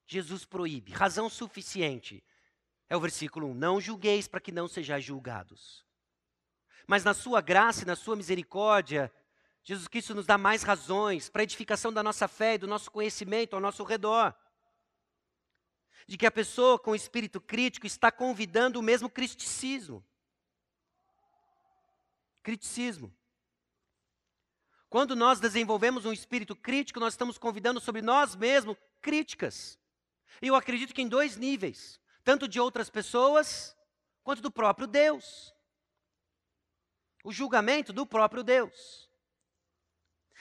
Jesus 0.07 0.45
proíbe. 0.45 0.93
Razão 0.93 1.31
suficiente. 1.31 2.23
É 2.89 2.97
o 2.97 3.01
versículo 3.01 3.49
1. 3.49 3.55
Não 3.55 3.81
julgueis 3.81 4.29
para 4.29 4.41
que 4.41 4.53
não 4.53 4.69
sejais 4.69 5.03
julgados. 5.03 5.86
Mas 6.87 7.05
na 7.05 7.15
sua 7.15 7.41
graça 7.41 7.83
e 7.83 7.87
na 7.87 7.97
sua 7.97 8.17
misericórdia, 8.17 9.13
Jesus 9.63 9.89
Cristo 9.89 10.15
nos 10.15 10.27
dá 10.27 10.39
mais 10.39 10.63
razões 10.63 11.29
para 11.29 11.43
a 11.43 11.45
edificação 11.45 11.93
da 11.93 12.03
nossa 12.03 12.29
fé 12.29 12.55
e 12.55 12.59
do 12.59 12.67
nosso 12.67 12.91
conhecimento 12.91 13.55
ao 13.55 13.61
nosso 13.61 13.83
redor 13.85 14.35
de 16.07 16.17
que 16.17 16.27
a 16.27 16.31
pessoa 16.31 16.79
com 16.79 16.95
espírito 16.95 17.41
crítico 17.41 17.87
está 17.87 18.13
convidando 18.13 18.79
o 18.79 18.83
mesmo 18.83 19.11
criticismo. 19.11 20.05
Criticismo. 22.43 23.13
Quando 24.89 25.17
nós 25.17 25.41
desenvolvemos 25.41 26.07
um 26.07 26.13
espírito 26.13 26.55
crítico, 26.55 27.01
nós 27.01 27.15
estamos 27.15 27.37
convidando 27.37 27.81
sobre 27.81 28.03
nós 28.03 28.37
mesmos 28.37 28.77
críticas. 29.03 29.77
E 30.41 30.47
eu 30.47 30.55
acredito 30.55 30.95
que 30.95 31.03
em 31.03 31.09
dois 31.09 31.37
níveis, 31.37 32.01
tanto 32.23 32.47
de 32.47 32.61
outras 32.61 32.89
pessoas 32.89 33.77
quanto 34.23 34.41
do 34.41 34.51
próprio 34.51 34.87
Deus. 34.87 35.53
O 37.27 37.33
julgamento 37.33 37.93
do 37.93 38.07
próprio 38.07 38.45
Deus. 38.45 39.11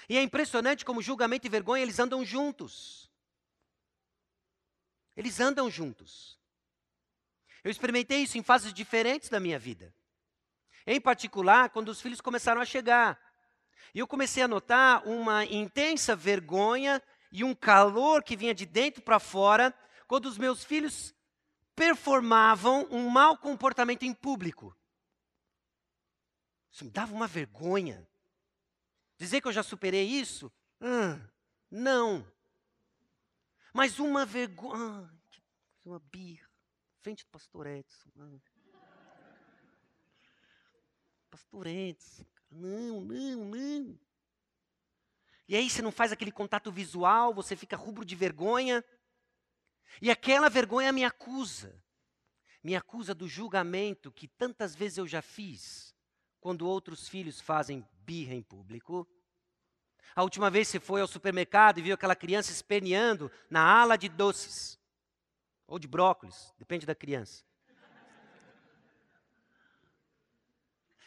E 0.07 0.19
é 0.19 0.21
impressionante 0.21 0.85
como 0.85 1.01
julgamento 1.01 1.47
e 1.47 1.49
vergonha 1.49 1.81
eles 1.81 1.97
andam 1.97 2.23
juntos. 2.23 3.09
Eles 5.17 5.39
andam 5.39 5.67
juntos. 5.67 6.39
Eu 7.63 7.71
experimentei 7.71 8.19
isso 8.19 8.37
em 8.37 8.43
fases 8.43 8.71
diferentes 8.71 9.29
da 9.29 9.39
minha 9.39 9.57
vida. 9.57 9.95
Em 10.85 11.01
particular, 11.01 11.71
quando 11.71 11.89
os 11.89 11.99
filhos 11.99 12.21
começaram 12.21 12.61
a 12.61 12.65
chegar. 12.65 13.19
E 13.91 13.97
eu 13.97 14.05
comecei 14.05 14.43
a 14.43 14.47
notar 14.47 15.07
uma 15.07 15.43
intensa 15.43 16.15
vergonha 16.15 17.01
e 17.31 17.43
um 17.43 17.55
calor 17.55 18.21
que 18.21 18.37
vinha 18.37 18.53
de 18.53 18.67
dentro 18.67 19.01
para 19.01 19.19
fora 19.19 19.73
quando 20.07 20.27
os 20.27 20.37
meus 20.37 20.63
filhos 20.63 21.15
performavam 21.75 22.87
um 22.91 23.09
mau 23.09 23.35
comportamento 23.39 24.03
em 24.03 24.13
público. 24.13 24.77
Isso 26.75 26.83
me 26.83 26.91
dava 26.91 27.13
uma 27.13 27.25
vergonha. 27.25 28.05
Dizer 29.17 29.39
que 29.39 29.47
eu 29.47 29.53
já 29.53 29.63
superei 29.63 30.05
isso? 30.05 30.51
Hum, 30.81 31.25
não. 31.71 32.29
Mas 33.73 33.97
uma 33.97 34.25
vergonha. 34.25 34.75
Ah, 34.75 35.09
uma 35.85 35.99
birra. 35.99 36.51
Frente 36.99 37.23
do 37.23 37.29
pastor 37.29 37.65
Edson. 37.67 38.09
Ah. 38.19 38.37
Pastor 41.31 41.65
Edson. 41.65 42.25
Não, 42.51 42.99
não, 42.99 43.45
não. 43.45 43.99
E 45.47 45.55
aí 45.55 45.69
você 45.69 45.81
não 45.81 45.93
faz 45.93 46.11
aquele 46.11 46.31
contato 46.31 46.73
visual, 46.73 47.33
você 47.33 47.55
fica 47.55 47.77
rubro 47.77 48.03
de 48.03 48.17
vergonha. 48.17 48.83
E 50.01 50.11
aquela 50.11 50.49
vergonha 50.49 50.91
me 50.91 51.05
acusa. 51.05 51.81
Me 52.61 52.75
acusa 52.75 53.15
do 53.15 53.29
julgamento 53.29 54.11
que 54.11 54.27
tantas 54.27 54.75
vezes 54.75 54.97
eu 54.97 55.07
já 55.07 55.21
fiz 55.21 55.94
quando 56.45 56.67
outros 56.67 57.09
filhos 57.09 57.41
fazem 57.41 57.83
birra 58.05 58.35
em 58.35 58.43
público. 58.43 59.07
A 60.15 60.21
última 60.21 60.47
vez 60.47 60.67
você 60.67 60.79
foi 60.79 61.01
ao 61.01 61.07
supermercado 61.07 61.79
e 61.79 61.81
viu 61.81 61.95
aquela 61.95 62.15
criança 62.15 62.51
esperneando 62.51 63.31
na 63.49 63.63
ala 63.63 63.97
de 63.97 64.07
doces. 64.07 64.79
Ou 65.65 65.79
de 65.79 65.87
brócolis, 65.87 66.53
depende 66.59 66.85
da 66.85 66.93
criança. 66.93 67.43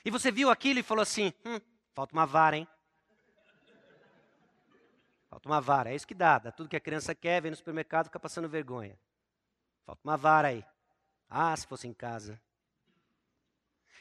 E 0.04 0.10
você 0.10 0.32
viu 0.32 0.50
aquilo 0.50 0.80
e 0.80 0.82
falou 0.82 1.02
assim: 1.02 1.32
hum, 1.44 1.60
falta 1.94 2.12
uma 2.14 2.26
vara, 2.26 2.56
hein? 2.56 2.66
Falta 5.30 5.48
uma 5.48 5.60
vara, 5.60 5.92
é 5.92 5.94
isso 5.94 6.08
que 6.08 6.14
dá. 6.14 6.40
Dá 6.40 6.50
tudo 6.50 6.68
que 6.68 6.74
a 6.74 6.80
criança 6.80 7.14
quer, 7.14 7.40
vem 7.40 7.52
no 7.52 7.56
supermercado 7.56 8.06
e 8.06 8.08
fica 8.08 8.18
passando 8.18 8.48
vergonha. 8.48 8.98
Falta 9.86 10.00
uma 10.02 10.16
vara 10.16 10.48
aí. 10.48 10.64
Ah, 11.30 11.56
se 11.56 11.64
fosse 11.64 11.86
em 11.86 11.94
casa. 11.94 12.42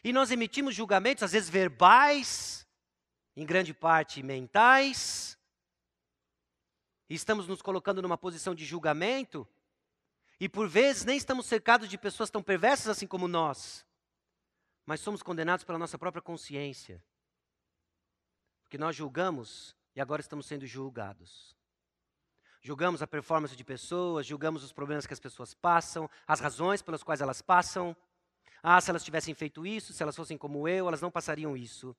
E 0.04 0.14
nós 0.14 0.32
emitimos 0.32 0.76
julgamentos, 0.76 1.24
às 1.24 1.32
vezes 1.32 1.50
verbais, 1.50 2.68
em 3.36 3.46
grande 3.46 3.74
parte 3.74 4.24
mentais, 4.24 5.38
e 7.10 7.16
estamos 7.16 7.48
nos 7.48 7.62
colocando 7.62 8.02
numa 8.02 8.18
posição 8.18 8.54
de 8.54 8.66
julgamento, 8.66 9.48
e 10.40 10.48
por 10.48 10.68
vezes 10.68 11.06
nem 11.06 11.18
estamos 11.18 11.46
cercados 11.46 11.90
de 11.90 11.98
pessoas 11.98 12.30
tão 12.30 12.44
perversas 12.44 12.90
assim 12.90 13.08
como 13.08 13.28
nós, 13.28 13.86
mas 14.86 15.02
somos 15.02 15.24
condenados 15.24 15.66
pela 15.66 15.80
nossa 15.80 15.98
própria 15.98 16.22
consciência. 16.22 17.04
Porque 18.64 18.78
nós 18.78 18.96
julgamos 18.96 19.76
e 19.96 20.02
agora 20.02 20.22
estamos 20.22 20.46
sendo 20.46 20.66
julgados. 20.66 21.56
Julgamos 22.62 23.02
a 23.02 23.08
performance 23.08 23.56
de 23.56 23.64
pessoas, 23.64 24.26
julgamos 24.26 24.64
os 24.64 24.74
problemas 24.74 25.08
que 25.08 25.14
as 25.14 25.20
pessoas 25.20 25.54
passam, 25.54 26.10
as 26.28 26.40
razões 26.40 26.82
pelas 26.82 27.02
quais 27.02 27.22
elas 27.22 27.42
passam. 27.42 27.96
Ah, 28.62 28.80
se 28.82 28.90
elas 28.90 29.04
tivessem 29.04 29.34
feito 29.34 29.66
isso, 29.66 29.94
se 29.94 30.04
elas 30.04 30.16
fossem 30.16 30.38
como 30.38 30.68
eu, 30.68 30.88
elas 30.88 31.02
não 31.02 31.12
passariam 31.12 31.56
isso. 31.56 31.96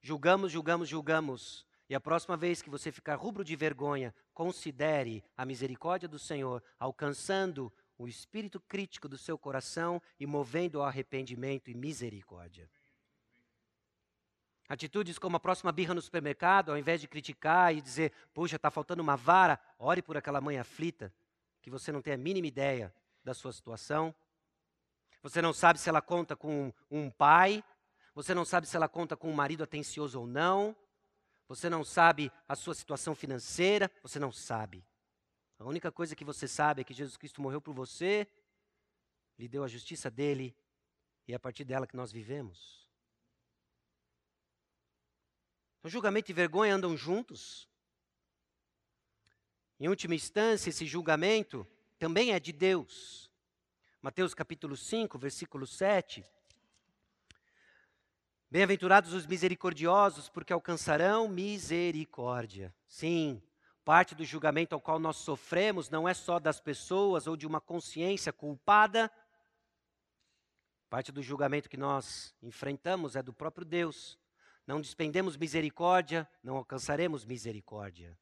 Julgamos, 0.00 0.52
julgamos, 0.52 0.88
julgamos. 0.88 1.66
E 1.88 1.94
a 1.94 2.00
próxima 2.00 2.36
vez 2.36 2.60
que 2.60 2.70
você 2.70 2.92
ficar 2.92 3.14
rubro 3.14 3.44
de 3.44 3.56
vergonha, 3.56 4.14
considere 4.34 5.24
a 5.36 5.44
misericórdia 5.44 6.08
do 6.08 6.18
Senhor 6.18 6.62
alcançando 6.78 7.72
o 7.96 8.06
espírito 8.06 8.60
crítico 8.60 9.08
do 9.08 9.18
seu 9.18 9.36
coração 9.36 10.00
e 10.20 10.26
movendo 10.26 10.80
ao 10.80 10.86
arrependimento 10.86 11.70
e 11.70 11.74
misericórdia. 11.74 12.70
Atitudes 14.68 15.18
como 15.18 15.36
a 15.36 15.40
próxima 15.40 15.72
birra 15.72 15.94
no 15.94 16.02
supermercado, 16.02 16.70
ao 16.70 16.76
invés 16.76 17.00
de 17.00 17.08
criticar 17.08 17.74
e 17.74 17.80
dizer, 17.80 18.12
puxa, 18.34 18.56
está 18.56 18.70
faltando 18.70 19.02
uma 19.02 19.16
vara, 19.16 19.58
ore 19.78 20.02
por 20.02 20.16
aquela 20.16 20.42
mãe 20.42 20.58
aflita, 20.58 21.12
que 21.62 21.70
você 21.70 21.90
não 21.90 22.02
tem 22.02 22.12
a 22.12 22.18
mínima 22.18 22.46
ideia 22.46 22.94
da 23.24 23.32
sua 23.32 23.52
situação. 23.52 24.14
Você 25.22 25.42
não 25.42 25.52
sabe 25.52 25.78
se 25.78 25.88
ela 25.88 26.00
conta 26.00 26.36
com 26.36 26.72
um 26.90 27.10
pai, 27.10 27.62
você 28.14 28.34
não 28.34 28.44
sabe 28.44 28.66
se 28.66 28.76
ela 28.76 28.88
conta 28.88 29.16
com 29.16 29.30
um 29.30 29.34
marido 29.34 29.62
atencioso 29.62 30.20
ou 30.20 30.26
não, 30.26 30.76
você 31.48 31.70
não 31.70 31.84
sabe 31.84 32.30
a 32.46 32.54
sua 32.54 32.74
situação 32.74 33.14
financeira, 33.14 33.90
você 34.02 34.18
não 34.18 34.30
sabe. 34.30 34.84
A 35.58 35.64
única 35.64 35.90
coisa 35.90 36.14
que 36.14 36.24
você 36.24 36.46
sabe 36.46 36.82
é 36.82 36.84
que 36.84 36.94
Jesus 36.94 37.16
Cristo 37.16 37.40
morreu 37.40 37.60
por 37.60 37.74
você, 37.74 38.28
lhe 39.38 39.48
deu 39.48 39.64
a 39.64 39.68
justiça 39.68 40.10
dele, 40.10 40.54
e 41.26 41.32
é 41.32 41.36
a 41.36 41.40
partir 41.40 41.64
dela 41.64 41.86
que 41.86 41.96
nós 41.96 42.12
vivemos. 42.12 42.88
O 45.82 45.88
julgamento 45.88 46.30
e 46.30 46.34
vergonha 46.34 46.74
andam 46.74 46.96
juntos. 46.96 47.68
Em 49.80 49.88
última 49.88 50.14
instância, 50.14 50.70
esse 50.70 50.86
julgamento 50.86 51.66
também 51.98 52.32
é 52.32 52.40
de 52.40 52.52
Deus. 52.52 53.27
Mateus 54.00 54.34
capítulo 54.34 54.76
5, 54.76 55.18
versículo 55.18 55.66
7. 55.66 56.24
Bem-aventurados 58.50 59.12
os 59.12 59.26
misericordiosos, 59.26 60.28
porque 60.28 60.52
alcançarão 60.52 61.28
misericórdia. 61.28 62.74
Sim, 62.86 63.42
parte 63.84 64.14
do 64.14 64.24
julgamento 64.24 64.74
ao 64.74 64.80
qual 64.80 64.98
nós 64.98 65.16
sofremos 65.16 65.90
não 65.90 66.08
é 66.08 66.14
só 66.14 66.38
das 66.38 66.60
pessoas 66.60 67.26
ou 67.26 67.36
de 67.36 67.46
uma 67.46 67.60
consciência 67.60 68.32
culpada. 68.32 69.10
Parte 70.88 71.12
do 71.12 71.22
julgamento 71.22 71.68
que 71.68 71.76
nós 71.76 72.34
enfrentamos 72.42 73.16
é 73.16 73.22
do 73.22 73.32
próprio 73.32 73.66
Deus 73.66 74.18
não 74.68 74.82
despendemos 74.82 75.34
misericórdia, 75.34 76.28
não 76.44 76.58
alcançaremos 76.58 77.24
misericórdia. 77.24 78.14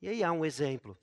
E 0.00 0.08
aí 0.08 0.22
há 0.22 0.30
um 0.30 0.44
exemplo. 0.44 0.96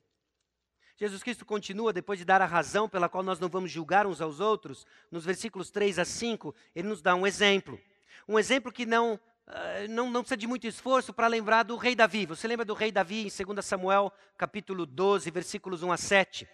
Jesus 1.02 1.24
Cristo 1.24 1.44
continua, 1.44 1.92
depois 1.92 2.20
de 2.20 2.26
dar 2.26 2.44
a 2.44 2.46
razão 2.46 2.88
pela 2.88 3.10
qual 3.10 3.24
nós 3.24 3.40
não 3.40 3.50
vamos 3.50 3.72
julgar 3.72 4.06
uns 4.06 4.22
aos 4.22 4.40
outros, 4.40 4.86
nos 5.10 5.26
versículos 5.26 5.72
3 5.72 5.98
a 5.98 6.06
5, 6.06 6.54
ele 6.76 6.88
nos 6.88 7.02
dá 7.02 7.16
um 7.16 7.26
exemplo. 7.26 7.82
Um 8.28 8.38
exemplo 8.38 8.72
que 8.72 8.86
não, 8.86 9.16
uh, 9.16 9.88
não, 9.90 10.12
não 10.12 10.22
precisa 10.22 10.38
de 10.38 10.46
muito 10.46 10.68
esforço 10.68 11.12
para 11.12 11.26
lembrar 11.26 11.64
do 11.64 11.76
rei 11.76 11.96
Davi. 11.96 12.28
Você 12.28 12.48
lembra 12.48 12.64
do 12.64 12.76
rei 12.76 12.92
Davi 12.92 13.26
em 13.26 13.46
2 13.46 13.66
Samuel, 13.66 14.14
capítulo 14.38 14.86
12, 14.86 15.32
versículos 15.32 15.82
1 15.82 15.92
a 15.92 15.98
7? 15.98 16.48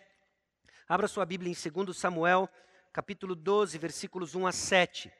Abra 0.87 1.09
sua 1.09 1.25
Bíblia 1.25 1.51
em 1.51 1.83
2 1.83 1.97
Samuel, 1.97 2.47
capítulo 2.93 3.35
12, 3.35 3.77
versículos 3.77 4.33
1 4.33 4.47
a 4.47 4.53
7. 4.53 5.11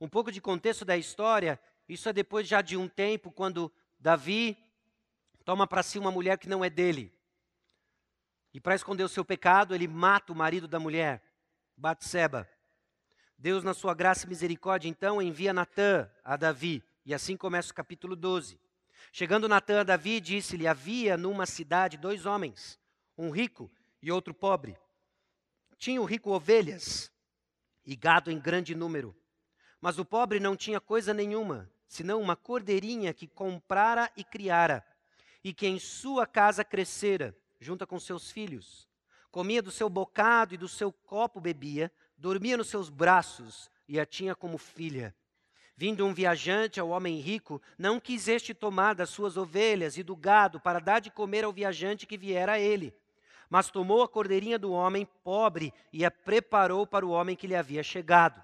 Um 0.00 0.08
pouco 0.08 0.30
de 0.30 0.40
contexto 0.40 0.84
da 0.84 0.96
história, 0.96 1.60
isso 1.88 2.08
é 2.08 2.12
depois 2.12 2.46
já 2.46 2.60
de 2.60 2.76
um 2.76 2.88
tempo, 2.88 3.30
quando 3.30 3.72
Davi 3.98 4.56
toma 5.44 5.66
para 5.66 5.82
si 5.82 5.98
uma 5.98 6.10
mulher 6.10 6.38
que 6.38 6.48
não 6.48 6.64
é 6.64 6.68
dele. 6.68 7.16
E 8.52 8.60
para 8.60 8.74
esconder 8.74 9.04
o 9.04 9.08
seu 9.08 9.24
pecado, 9.24 9.74
ele 9.74 9.86
mata 9.86 10.32
o 10.32 10.36
marido 10.36 10.66
da 10.66 10.80
mulher, 10.80 11.22
Batseba. 11.76 12.48
Deus, 13.38 13.62
na 13.62 13.74
sua 13.74 13.94
graça 13.94 14.24
e 14.24 14.28
misericórdia, 14.28 14.88
então, 14.88 15.20
envia 15.20 15.52
Natã 15.52 16.10
a 16.24 16.36
Davi. 16.36 16.82
E 17.04 17.12
assim 17.12 17.36
começa 17.36 17.70
o 17.70 17.74
capítulo 17.74 18.16
12. 18.16 18.58
Chegando 19.12 19.48
Natã 19.48 19.80
a 19.80 19.84
Davi, 19.84 20.20
disse-lhe: 20.20 20.66
Havia 20.66 21.16
numa 21.16 21.46
cidade 21.46 21.96
dois 21.96 22.26
homens, 22.26 22.78
um 23.16 23.30
rico 23.30 23.70
e 24.02 24.10
outro 24.10 24.34
pobre. 24.34 24.76
Tinha 25.78 26.00
o 26.00 26.04
rico 26.04 26.30
ovelhas 26.30 27.12
e 27.84 27.94
gado 27.94 28.30
em 28.30 28.38
grande 28.38 28.74
número. 28.74 29.14
Mas 29.80 29.98
o 29.98 30.04
pobre 30.04 30.40
não 30.40 30.56
tinha 30.56 30.80
coisa 30.80 31.12
nenhuma, 31.12 31.70
senão 31.88 32.20
uma 32.20 32.36
cordeirinha 32.36 33.12
que 33.12 33.26
comprara 33.26 34.10
e 34.16 34.24
criara, 34.24 34.84
e 35.44 35.52
que 35.52 35.66
em 35.66 35.78
sua 35.78 36.26
casa 36.26 36.64
crescera, 36.64 37.36
junto 37.60 37.86
com 37.86 37.98
seus 38.00 38.30
filhos. 38.30 38.88
Comia 39.30 39.62
do 39.62 39.70
seu 39.70 39.88
bocado 39.88 40.54
e 40.54 40.58
do 40.58 40.68
seu 40.68 40.90
copo 40.92 41.40
bebia, 41.40 41.92
dormia 42.16 42.56
nos 42.56 42.68
seus 42.68 42.88
braços 42.88 43.70
e 43.88 44.00
a 44.00 44.06
tinha 44.06 44.34
como 44.34 44.58
filha. 44.58 45.14
Vindo 45.76 46.06
um 46.06 46.14
viajante 46.14 46.80
ao 46.80 46.88
homem 46.88 47.20
rico, 47.20 47.60
não 47.76 48.00
quis 48.00 48.28
este 48.28 48.54
tomar 48.54 48.94
das 48.94 49.10
suas 49.10 49.36
ovelhas 49.36 49.98
e 49.98 50.02
do 50.02 50.16
gado 50.16 50.58
para 50.58 50.78
dar 50.78 51.00
de 51.00 51.10
comer 51.10 51.44
ao 51.44 51.52
viajante 51.52 52.06
que 52.06 52.16
viera 52.16 52.52
a 52.52 52.58
ele. 52.58 52.94
Mas 53.50 53.70
tomou 53.70 54.02
a 54.02 54.08
cordeirinha 54.08 54.58
do 54.58 54.72
homem 54.72 55.06
pobre 55.22 55.72
e 55.92 56.02
a 56.04 56.10
preparou 56.10 56.86
para 56.86 57.04
o 57.04 57.10
homem 57.10 57.36
que 57.36 57.46
lhe 57.46 57.54
havia 57.54 57.82
chegado. 57.82 58.42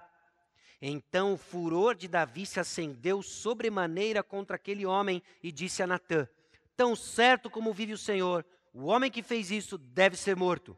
Então 0.85 1.35
o 1.35 1.37
furor 1.37 1.95
de 1.95 2.09
Davi 2.09 2.45
se 2.45 2.59
acendeu 2.59 3.21
sobremaneira 3.23 4.21
contra 4.21 4.57
aquele 4.57 4.85
homem 4.85 5.23
e 5.41 5.49
disse 5.49 5.81
a 5.81 5.87
Natã: 5.87 6.27
Tão 6.75 6.93
certo 6.93 7.49
como 7.49 7.73
vive 7.73 7.93
o 7.93 7.97
Senhor, 7.97 8.45
o 8.73 8.87
homem 8.87 9.09
que 9.09 9.23
fez 9.23 9.49
isso 9.49 9.77
deve 9.77 10.17
ser 10.17 10.35
morto. 10.35 10.77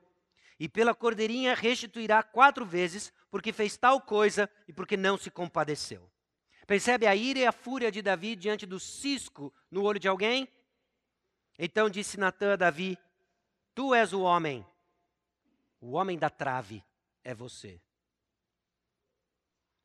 E 0.60 0.70
pela 0.70 0.94
cordeirinha 0.94 1.56
restituirá 1.56 2.22
quatro 2.22 2.64
vezes, 2.64 3.12
porque 3.32 3.52
fez 3.52 3.78
tal 3.78 4.00
coisa 4.00 4.48
e 4.68 4.74
porque 4.74 4.96
não 4.96 5.18
se 5.18 5.32
compadeceu. 5.32 6.08
Percebe 6.68 7.08
a 7.08 7.16
ira 7.16 7.40
e 7.40 7.46
a 7.48 7.52
fúria 7.52 7.92
de 7.92 8.04
Davi 8.04 8.36
diante 8.36 8.68
do 8.68 8.80
cisco 8.80 9.52
no 9.72 9.82
olho 9.82 10.00
de 10.00 10.08
alguém? 10.08 10.48
Então 11.58 11.90
disse 11.90 12.20
Natã 12.20 12.54
a 12.54 12.58
Davi: 12.58 12.96
Tu 13.74 13.92
és 13.96 14.14
o 14.14 14.22
homem, 14.22 14.64
o 15.82 15.94
homem 15.94 16.16
da 16.16 16.30
trave 16.30 16.84
é 17.24 17.34
você. 17.34 17.82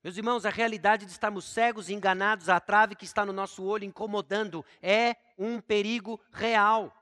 Meus 0.02 0.16
irmãos, 0.16 0.46
a 0.46 0.50
realidade 0.50 1.04
de 1.04 1.12
estarmos 1.12 1.44
cegos 1.44 1.90
e 1.90 1.94
enganados 1.94 2.48
à 2.48 2.58
trave 2.58 2.94
que 2.94 3.04
está 3.04 3.26
no 3.26 3.34
nosso 3.34 3.62
olho 3.62 3.84
incomodando 3.84 4.64
é 4.82 5.14
um 5.36 5.60
perigo 5.60 6.18
real. 6.32 6.94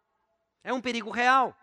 É 0.65 0.73
um 0.73 0.81
perigo 0.81 1.11
real. 1.11 1.57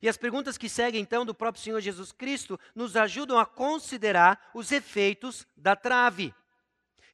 E 0.00 0.08
as 0.08 0.16
perguntas 0.16 0.56
que 0.56 0.68
seguem, 0.68 1.00
então, 1.00 1.26
do 1.26 1.34
próprio 1.34 1.62
Senhor 1.62 1.80
Jesus 1.80 2.12
Cristo 2.12 2.58
nos 2.74 2.96
ajudam 2.96 3.36
a 3.36 3.44
considerar 3.44 4.50
os 4.54 4.70
efeitos 4.70 5.46
da 5.56 5.74
trave. 5.74 6.32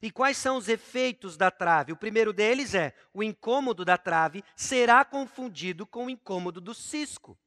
E 0.01 0.11
quais 0.11 0.37
são 0.37 0.57
os 0.57 0.69
efeitos 0.69 1.35
da 1.35 1.49
trave? 1.49 1.91
O 1.91 1.97
primeiro 1.97 2.31
deles 2.31 2.73
é: 2.75 2.95
o 3.13 3.23
incômodo 3.23 3.83
da 3.83 3.97
trave 3.97 4.43
será 4.55 5.03
confundido 5.03 5.85
com 5.85 6.05
o 6.05 6.09
incômodo 6.09 6.61
do 6.61 6.73
cisco. 6.73 7.37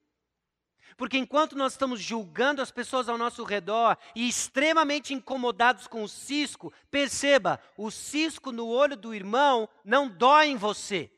Porque 0.97 1.19
enquanto 1.19 1.57
nós 1.57 1.73
estamos 1.73 2.01
julgando 2.01 2.61
as 2.63 2.71
pessoas 2.71 3.09
ao 3.09 3.19
nosso 3.19 3.45
redor 3.45 3.97
e 4.15 4.29
extremamente 4.29 5.15
incomodados 5.15 5.87
com 5.87 6.03
o 6.03 6.09
cisco, 6.09 6.73
perceba, 6.91 7.61
o 7.77 7.91
cisco 7.91 8.53
no 8.53 8.67
olho 8.67 8.97
do 8.97 9.15
irmão 9.15 9.69
não 9.85 10.09
dói 10.09 10.49
em 10.49 10.57
você. 10.57 11.11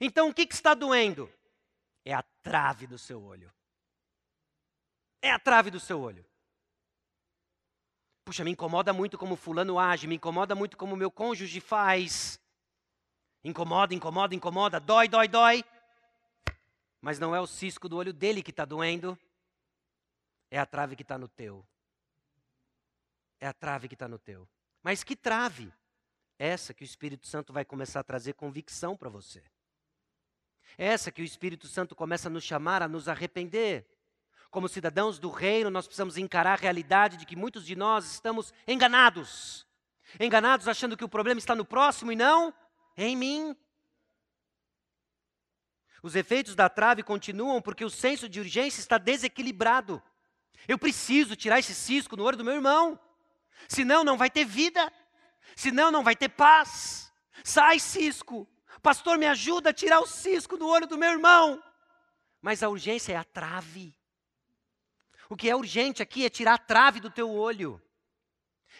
Então 0.00 0.28
o 0.28 0.34
que, 0.34 0.46
que 0.46 0.54
está 0.54 0.74
doendo? 0.74 1.32
É 2.04 2.12
a 2.12 2.22
trave 2.42 2.86
do 2.86 2.98
seu 2.98 3.22
olho. 3.22 3.52
É 5.20 5.30
a 5.30 5.38
trave 5.38 5.70
do 5.70 5.78
seu 5.78 6.00
olho. 6.00 6.26
Puxa, 8.24 8.44
me 8.44 8.50
incomoda 8.50 8.92
muito 8.92 9.18
como 9.18 9.36
fulano 9.36 9.78
age, 9.78 10.06
me 10.06 10.16
incomoda 10.16 10.54
muito 10.54 10.76
como 10.76 10.96
meu 10.96 11.10
cônjuge 11.10 11.60
faz. 11.60 12.40
Incomoda, 13.44 13.94
incomoda, 13.94 14.34
incomoda, 14.34 14.80
dói, 14.80 15.08
dói, 15.08 15.28
dói. 15.28 15.64
Mas 17.02 17.18
não 17.18 17.34
é 17.34 17.40
o 17.40 17.46
cisco 17.48 17.88
do 17.88 17.96
olho 17.96 18.12
dele 18.12 18.44
que 18.44 18.52
está 18.52 18.64
doendo, 18.64 19.18
é 20.48 20.58
a 20.58 20.64
trave 20.64 20.94
que 20.94 21.02
está 21.02 21.18
no 21.18 21.26
teu. 21.26 21.66
É 23.40 23.48
a 23.48 23.52
trave 23.52 23.88
que 23.88 23.94
está 23.94 24.06
no 24.06 24.20
teu. 24.20 24.48
Mas 24.82 25.02
que 25.02 25.16
trave? 25.16 25.72
Essa 26.38 26.72
que 26.72 26.84
o 26.84 26.86
Espírito 26.86 27.26
Santo 27.26 27.52
vai 27.52 27.64
começar 27.64 28.00
a 28.00 28.04
trazer 28.04 28.34
convicção 28.34 28.96
para 28.96 29.08
você. 29.08 29.42
Essa 30.78 31.10
que 31.10 31.20
o 31.20 31.24
Espírito 31.24 31.66
Santo 31.66 31.96
começa 31.96 32.28
a 32.28 32.30
nos 32.30 32.44
chamar 32.44 32.82
a 32.82 32.88
nos 32.88 33.08
arrepender. 33.08 33.84
Como 34.48 34.68
cidadãos 34.68 35.18
do 35.18 35.28
reino, 35.28 35.70
nós 35.70 35.86
precisamos 35.86 36.16
encarar 36.16 36.52
a 36.52 36.62
realidade 36.62 37.16
de 37.16 37.26
que 37.26 37.34
muitos 37.34 37.66
de 37.66 37.74
nós 37.74 38.04
estamos 38.12 38.54
enganados. 38.66 39.66
Enganados 40.20 40.68
achando 40.68 40.96
que 40.96 41.04
o 41.04 41.08
problema 41.08 41.38
está 41.38 41.54
no 41.54 41.64
próximo 41.64 42.12
e 42.12 42.16
não 42.16 42.54
em 42.96 43.16
mim. 43.16 43.56
Os 46.02 46.16
efeitos 46.16 46.54
da 46.54 46.68
trave 46.68 47.02
continuam 47.02 47.62
porque 47.62 47.84
o 47.84 47.90
senso 47.90 48.28
de 48.28 48.40
urgência 48.40 48.80
está 48.80 48.98
desequilibrado. 48.98 50.02
Eu 50.66 50.78
preciso 50.78 51.36
tirar 51.36 51.58
esse 51.58 51.74
cisco 51.74 52.16
no 52.16 52.24
olho 52.24 52.36
do 52.36 52.44
meu 52.44 52.54
irmão, 52.54 52.98
senão 53.68 54.02
não 54.02 54.16
vai 54.16 54.30
ter 54.30 54.44
vida. 54.44 54.92
Senão 55.56 55.90
não 55.90 56.02
vai 56.02 56.16
ter 56.16 56.28
paz. 56.28 57.12
Sai, 57.44 57.78
cisco. 57.78 58.48
Pastor, 58.82 59.18
me 59.18 59.26
ajuda 59.26 59.70
a 59.70 59.72
tirar 59.72 60.00
o 60.00 60.06
cisco 60.06 60.56
do 60.56 60.66
olho 60.66 60.86
do 60.86 60.98
meu 60.98 61.10
irmão. 61.10 61.62
Mas 62.40 62.62
a 62.62 62.68
urgência 62.68 63.12
é 63.12 63.16
a 63.16 63.24
trave. 63.24 63.94
O 65.28 65.36
que 65.36 65.48
é 65.48 65.56
urgente 65.56 66.02
aqui 66.02 66.24
é 66.24 66.30
tirar 66.30 66.54
a 66.54 66.58
trave 66.58 67.00
do 67.00 67.10
teu 67.10 67.30
olho. 67.30 67.80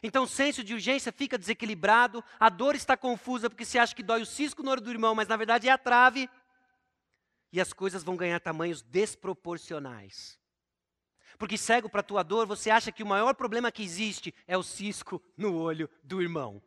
Então 0.03 0.25
o 0.25 0.29
senso 0.29 0.65
de 0.65 0.75
urgência 0.75 1.13
fica 1.13 1.39
desequilibrado, 1.39 2.25
a 2.41 2.49
dor 2.49 2.75
está 2.75 2.97
confusa 2.97 3.49
porque 3.49 3.65
se 3.65 3.79
acha 3.79 3.95
que 3.95 4.03
dói 4.03 4.23
o 4.23 4.27
cisco 4.27 4.63
no 4.63 4.71
olho 4.71 4.81
do 4.81 4.91
irmão, 4.91 5.15
mas 5.15 5.29
na 5.29 5.37
verdade 5.37 5.69
é 5.69 5.73
a 5.73 5.79
trave. 5.79 6.29
E 7.53 7.61
as 7.61 7.73
coisas 7.73 8.03
vão 8.03 8.17
ganhar 8.17 8.41
tamanhos 8.41 8.83
desproporcionais. 8.83 10.39
Porque 11.39 11.59
cego 11.59 11.89
para 11.89 12.01
a 12.01 12.05
tua 12.05 12.23
dor, 12.23 12.47
você 12.47 12.71
acha 12.71 12.93
que 12.93 13.03
o 13.03 13.07
maior 13.07 13.35
problema 13.35 13.71
que 13.71 13.83
existe 13.83 14.35
é 14.47 14.57
o 14.57 14.63
cisco 14.63 15.23
no 15.37 15.55
olho 15.57 15.89
do 16.03 16.23
irmão. 16.23 16.63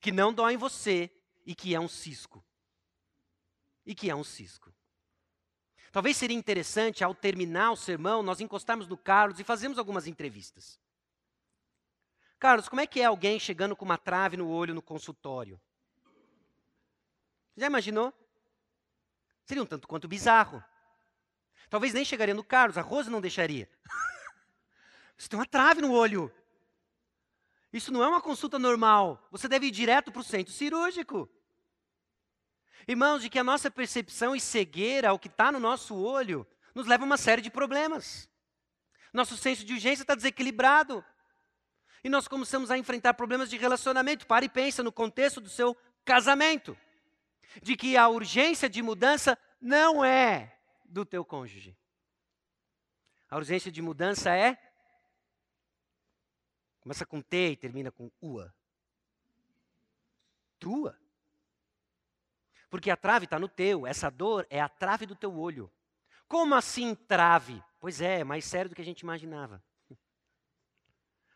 Que 0.00 0.12
não 0.12 0.32
dói 0.32 0.54
em 0.54 0.58
você 0.58 1.10
e 1.46 1.54
que 1.54 1.74
é 1.74 1.80
um 1.80 1.88
cisco. 1.88 2.44
E 3.86 3.94
que 3.94 4.10
é 4.10 4.14
um 4.14 4.24
cisco. 4.24 4.74
Talvez 5.92 6.16
seria 6.16 6.36
interessante, 6.36 7.02
ao 7.02 7.14
terminar 7.14 7.72
o 7.72 7.76
sermão, 7.76 8.22
nós 8.22 8.40
encostarmos 8.40 8.86
no 8.86 8.96
Carlos 8.96 9.40
e 9.40 9.44
fazermos 9.44 9.78
algumas 9.78 10.06
entrevistas. 10.06 10.78
Carlos, 12.38 12.68
como 12.68 12.80
é 12.80 12.86
que 12.86 13.00
é 13.00 13.04
alguém 13.04 13.40
chegando 13.40 13.74
com 13.74 13.84
uma 13.84 13.98
trave 13.98 14.36
no 14.36 14.48
olho 14.48 14.74
no 14.74 14.80
consultório? 14.80 15.60
Já 17.56 17.66
imaginou? 17.66 18.14
Seria 19.50 19.64
um 19.64 19.66
tanto 19.66 19.88
quanto 19.88 20.06
bizarro. 20.06 20.62
Talvez 21.68 21.92
nem 21.92 22.04
chegaria 22.04 22.32
no 22.32 22.44
Carlos, 22.44 22.78
a 22.78 22.82
Rosa 22.82 23.10
não 23.10 23.20
deixaria. 23.20 23.68
Você 25.18 25.28
tem 25.28 25.36
uma 25.36 25.44
trave 25.44 25.80
no 25.80 25.90
olho. 25.90 26.32
Isso 27.72 27.92
não 27.92 28.00
é 28.00 28.06
uma 28.06 28.20
consulta 28.20 28.60
normal. 28.60 29.26
Você 29.28 29.48
deve 29.48 29.66
ir 29.66 29.72
direto 29.72 30.12
para 30.12 30.20
o 30.20 30.22
centro 30.22 30.52
cirúrgico. 30.52 31.28
Irmãos, 32.86 33.22
de 33.22 33.28
que 33.28 33.40
a 33.40 33.42
nossa 33.42 33.68
percepção 33.68 34.36
e 34.36 34.40
cegueira 34.40 35.08
ao 35.08 35.18
que 35.18 35.26
está 35.26 35.50
no 35.50 35.58
nosso 35.58 35.96
olho 35.96 36.46
nos 36.72 36.86
leva 36.86 37.02
a 37.02 37.06
uma 37.06 37.16
série 37.16 37.42
de 37.42 37.50
problemas. 37.50 38.30
Nosso 39.12 39.36
senso 39.36 39.64
de 39.64 39.72
urgência 39.72 40.04
está 40.04 40.14
desequilibrado. 40.14 41.04
E 42.04 42.08
nós 42.08 42.28
começamos 42.28 42.70
a 42.70 42.78
enfrentar 42.78 43.14
problemas 43.14 43.50
de 43.50 43.56
relacionamento. 43.56 44.28
Para 44.28 44.44
e 44.44 44.48
pensa 44.48 44.80
no 44.80 44.92
contexto 44.92 45.40
do 45.40 45.48
seu 45.48 45.76
casamento. 46.04 46.78
De 47.62 47.76
que 47.76 47.96
a 47.96 48.08
urgência 48.08 48.68
de 48.68 48.82
mudança 48.82 49.38
não 49.60 50.04
é 50.04 50.58
do 50.84 51.04
teu 51.04 51.24
cônjuge. 51.24 51.76
A 53.28 53.36
urgência 53.36 53.70
de 53.70 53.80
mudança 53.80 54.34
é. 54.34 54.58
Começa 56.80 57.06
com 57.06 57.20
T 57.20 57.50
e 57.52 57.56
termina 57.56 57.90
com 57.90 58.10
UA. 58.20 58.54
Tua. 60.58 60.98
Porque 62.70 62.90
a 62.90 62.96
trave 62.96 63.24
está 63.24 63.38
no 63.38 63.48
teu, 63.48 63.86
essa 63.86 64.08
dor 64.08 64.46
é 64.48 64.60
a 64.60 64.68
trave 64.68 65.04
do 65.04 65.16
teu 65.16 65.36
olho. 65.36 65.70
Como 66.28 66.54
assim 66.54 66.94
trave? 66.94 67.62
Pois 67.80 68.00
é, 68.00 68.20
é 68.20 68.24
mais 68.24 68.44
sério 68.44 68.68
do 68.68 68.76
que 68.76 68.82
a 68.82 68.84
gente 68.84 69.00
imaginava. 69.00 69.62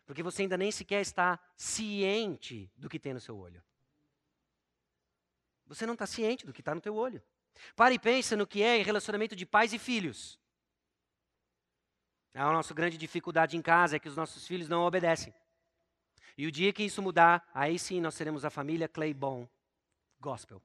Porque 0.05 0.23
você 0.23 0.43
ainda 0.43 0.57
nem 0.57 0.71
sequer 0.71 1.01
está 1.01 1.39
ciente 1.57 2.71
do 2.77 2.87
que 2.87 2.99
tem 2.99 3.13
no 3.13 3.19
seu 3.19 3.37
olho. 3.37 3.61
Você 5.65 5.85
não 5.85 5.93
está 5.93 6.05
ciente 6.05 6.45
do 6.45 6.53
que 6.53 6.61
está 6.61 6.75
no 6.75 6.81
teu 6.81 6.95
olho. 6.95 7.21
Pare 7.75 7.95
e 7.95 7.99
pense 7.99 8.35
no 8.35 8.45
que 8.45 8.61
é 8.61 8.81
relacionamento 8.81 9.35
de 9.35 9.45
pais 9.45 9.73
e 9.73 9.79
filhos. 9.79 10.39
A 12.33 12.51
nossa 12.51 12.73
grande 12.73 12.97
dificuldade 12.97 13.55
em 13.55 13.61
casa 13.61 13.95
é 13.95 13.99
que 13.99 14.09
os 14.09 14.15
nossos 14.15 14.45
filhos 14.45 14.67
não 14.67 14.81
obedecem. 14.81 15.33
E 16.37 16.45
o 16.45 16.51
dia 16.51 16.73
que 16.73 16.83
isso 16.83 17.01
mudar, 17.01 17.49
aí 17.53 17.79
sim 17.79 18.01
nós 18.01 18.13
seremos 18.13 18.43
a 18.43 18.49
família 18.49 18.89
Claybon 18.89 19.47
Gospel. 20.19 20.61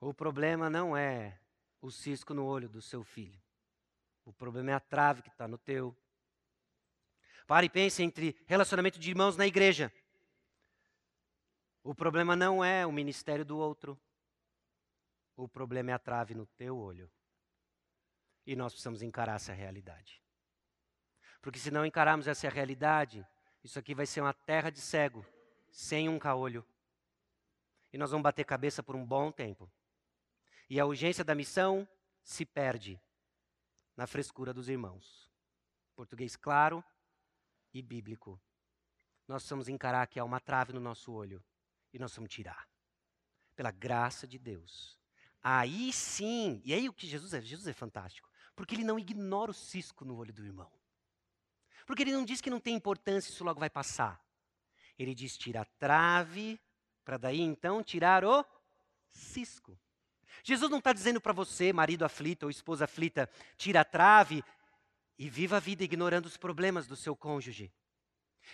O 0.00 0.12
problema 0.12 0.68
não 0.68 0.96
é 0.96 1.38
o 1.80 1.90
cisco 1.90 2.34
no 2.34 2.44
olho 2.44 2.68
do 2.68 2.82
seu 2.82 3.04
filho. 3.04 3.40
O 4.24 4.32
problema 4.32 4.72
é 4.72 4.74
a 4.74 4.80
trave 4.80 5.22
que 5.22 5.28
está 5.28 5.46
no 5.46 5.56
teu. 5.56 5.96
Pare 7.46 7.66
e 7.66 7.70
pense 7.70 8.02
entre 8.02 8.36
relacionamento 8.46 8.98
de 8.98 9.10
irmãos 9.10 9.36
na 9.36 9.46
igreja. 9.46 9.92
O 11.82 11.94
problema 11.94 12.34
não 12.34 12.64
é 12.64 12.86
o 12.86 12.92
ministério 12.92 13.44
do 13.44 13.58
outro. 13.58 14.00
O 15.36 15.46
problema 15.46 15.90
é 15.90 15.94
a 15.94 15.98
trave 15.98 16.34
no 16.34 16.46
teu 16.46 16.78
olho. 16.78 17.10
E 18.46 18.56
nós 18.56 18.72
precisamos 18.72 19.02
encarar 19.02 19.36
essa 19.36 19.52
realidade. 19.52 20.22
Porque 21.42 21.58
se 21.58 21.70
não 21.70 21.84
encararmos 21.84 22.26
essa 22.26 22.48
realidade, 22.48 23.26
isso 23.62 23.78
aqui 23.78 23.94
vai 23.94 24.06
ser 24.06 24.22
uma 24.22 24.32
terra 24.32 24.70
de 24.70 24.80
cego, 24.80 25.26
sem 25.70 26.08
um 26.08 26.18
caolho. 26.18 26.66
E 27.92 27.98
nós 27.98 28.10
vamos 28.10 28.22
bater 28.22 28.44
cabeça 28.44 28.82
por 28.82 28.96
um 28.96 29.04
bom 29.04 29.30
tempo. 29.30 29.70
E 30.70 30.80
a 30.80 30.86
urgência 30.86 31.22
da 31.22 31.34
missão 31.34 31.86
se 32.22 32.46
perde 32.46 32.98
na 33.94 34.06
frescura 34.06 34.54
dos 34.54 34.70
irmãos. 34.70 35.30
Português 35.94 36.34
claro 36.36 36.82
e 37.74 37.82
bíblico. 37.82 38.40
Nós 39.26 39.42
precisamos 39.42 39.68
encarar 39.68 40.06
que 40.06 40.18
há 40.18 40.24
uma 40.24 40.40
trave 40.40 40.72
no 40.72 40.80
nosso 40.80 41.12
olho 41.12 41.44
e 41.92 41.98
nós 41.98 42.14
vamos 42.14 42.32
tirar. 42.32 42.68
Pela 43.56 43.70
graça 43.70 44.26
de 44.26 44.38
Deus. 44.38 44.98
Aí 45.42 45.92
sim, 45.92 46.62
e 46.64 46.72
aí 46.72 46.88
o 46.88 46.92
que 46.92 47.06
Jesus 47.06 47.34
é? 47.34 47.40
Jesus 47.40 47.66
é 47.66 47.72
fantástico. 47.72 48.30
Porque 48.56 48.74
ele 48.74 48.84
não 48.84 48.98
ignora 48.98 49.50
o 49.50 49.54
cisco 49.54 50.04
no 50.04 50.16
olho 50.16 50.32
do 50.32 50.44
irmão. 50.44 50.70
Porque 51.86 52.02
ele 52.02 52.12
não 52.12 52.24
diz 52.24 52.40
que 52.40 52.48
não 52.48 52.60
tem 52.60 52.74
importância, 52.74 53.30
isso 53.30 53.44
logo 53.44 53.60
vai 53.60 53.68
passar. 53.68 54.24
Ele 54.98 55.14
diz: 55.14 55.36
tira 55.36 55.62
a 55.62 55.64
trave, 55.64 56.60
para 57.04 57.18
daí 57.18 57.40
então 57.40 57.82
tirar 57.82 58.24
o 58.24 58.44
cisco. 59.10 59.78
Jesus 60.42 60.70
não 60.70 60.78
está 60.78 60.92
dizendo 60.92 61.20
para 61.20 61.32
você, 61.32 61.72
marido 61.72 62.04
aflito 62.04 62.44
ou 62.44 62.50
esposa 62.50 62.84
aflita, 62.84 63.28
tira 63.56 63.80
a 63.80 63.84
trave 63.84 64.42
e 65.18 65.28
viva 65.28 65.56
a 65.56 65.60
vida 65.60 65.84
ignorando 65.84 66.26
os 66.26 66.36
problemas 66.36 66.86
do 66.86 66.96
seu 66.96 67.14
cônjuge. 67.14 67.72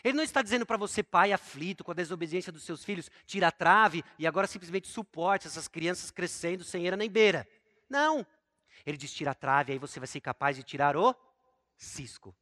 Ele 0.05 0.17
não 0.17 0.23
está 0.23 0.41
dizendo 0.41 0.65
para 0.65 0.77
você, 0.77 1.03
pai 1.03 1.33
aflito 1.33 1.83
com 1.83 1.91
a 1.91 1.95
desobediência 1.95 2.53
dos 2.53 2.63
seus 2.63 2.85
filhos, 2.85 3.11
tira 3.27 3.49
a 3.49 3.53
trave 3.53 4.05
e 4.19 4.27
agora 4.27 4.47
simplesmente 4.47 4.89
suporte 4.89 5.47
essas 5.47 5.67
crianças 5.67 6.11
crescendo 6.11 6.63
sem 6.63 6.87
era 6.87 6.97
nem 6.97 7.11
beira. 7.11 7.47
Não. 7.89 8.25
Ele 8.87 8.97
diz: 8.97 9.13
tira 9.13 9.33
a 9.33 9.35
trave, 9.35 9.73
aí 9.73 9.79
você 9.79 9.99
vai 9.99 10.07
ser 10.07 10.21
capaz 10.21 10.57
de 10.57 10.63
tirar 10.63 10.97
o 10.97 11.15
cisco. 11.77 12.35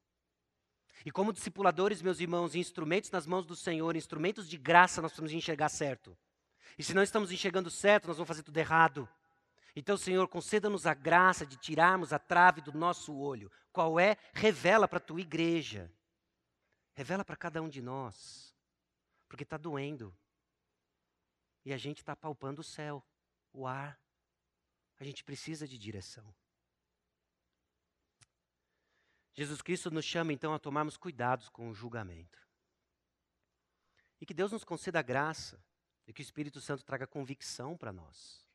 E 1.04 1.10
como 1.10 1.32
discipuladores, 1.32 2.02
meus 2.02 2.20
irmãos, 2.20 2.54
instrumentos 2.54 3.10
nas 3.10 3.26
mãos 3.26 3.46
do 3.46 3.56
Senhor, 3.56 3.96
instrumentos 3.96 4.48
de 4.48 4.58
graça, 4.58 5.00
nós 5.00 5.12
precisamos 5.12 5.32
enxergar 5.32 5.68
certo. 5.68 6.16
E 6.76 6.82
se 6.82 6.92
não 6.92 7.02
estamos 7.02 7.32
enxergando 7.32 7.70
certo, 7.70 8.08
nós 8.08 8.16
vamos 8.16 8.28
fazer 8.28 8.42
tudo 8.42 8.58
errado. 8.58 9.08
Então, 9.78 9.96
Senhor, 9.96 10.26
conceda-nos 10.26 10.86
a 10.86 10.92
graça 10.92 11.46
de 11.46 11.56
tirarmos 11.56 12.12
a 12.12 12.18
trave 12.18 12.60
do 12.60 12.76
nosso 12.76 13.16
olho. 13.16 13.48
Qual 13.70 14.00
é? 14.00 14.16
Revela 14.34 14.88
para 14.88 14.96
a 14.96 15.00
tua 15.00 15.20
igreja. 15.20 15.88
Revela 16.94 17.24
para 17.24 17.36
cada 17.36 17.62
um 17.62 17.68
de 17.68 17.80
nós. 17.80 18.52
Porque 19.28 19.44
está 19.44 19.56
doendo. 19.56 20.12
E 21.64 21.72
a 21.72 21.76
gente 21.76 21.98
está 21.98 22.16
palpando 22.16 22.60
o 22.60 22.64
céu, 22.64 23.06
o 23.52 23.68
ar. 23.68 23.96
A 24.98 25.04
gente 25.04 25.22
precisa 25.22 25.64
de 25.68 25.78
direção. 25.78 26.34
Jesus 29.32 29.62
Cristo 29.62 29.92
nos 29.92 30.04
chama 30.04 30.32
então 30.32 30.52
a 30.52 30.58
tomarmos 30.58 30.96
cuidados 30.96 31.48
com 31.48 31.70
o 31.70 31.74
julgamento. 31.74 32.44
E 34.20 34.26
que 34.26 34.34
Deus 34.34 34.50
nos 34.50 34.64
conceda 34.64 34.98
a 34.98 35.02
graça 35.02 35.64
e 36.04 36.12
que 36.12 36.20
o 36.20 36.24
Espírito 36.24 36.60
Santo 36.60 36.84
traga 36.84 37.06
convicção 37.06 37.76
para 37.76 37.92
nós. 37.92 38.47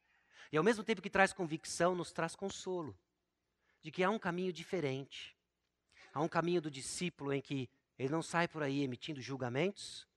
E 0.53 0.57
ao 0.57 0.63
mesmo 0.63 0.83
tempo 0.83 1.01
que 1.01 1.09
traz 1.09 1.33
convicção, 1.33 1.95
nos 1.95 2.11
traz 2.11 2.35
consolo 2.35 2.95
de 3.81 3.89
que 3.89 4.03
há 4.03 4.09
um 4.11 4.19
caminho 4.19 4.53
diferente. 4.53 5.35
Há 6.13 6.21
um 6.21 6.27
caminho 6.27 6.61
do 6.61 6.69
discípulo 6.69 7.33
em 7.33 7.41
que 7.41 7.67
ele 7.97 8.09
não 8.09 8.21
sai 8.21 8.47
por 8.47 8.61
aí 8.61 8.83
emitindo 8.83 9.19
julgamentos, 9.19 10.07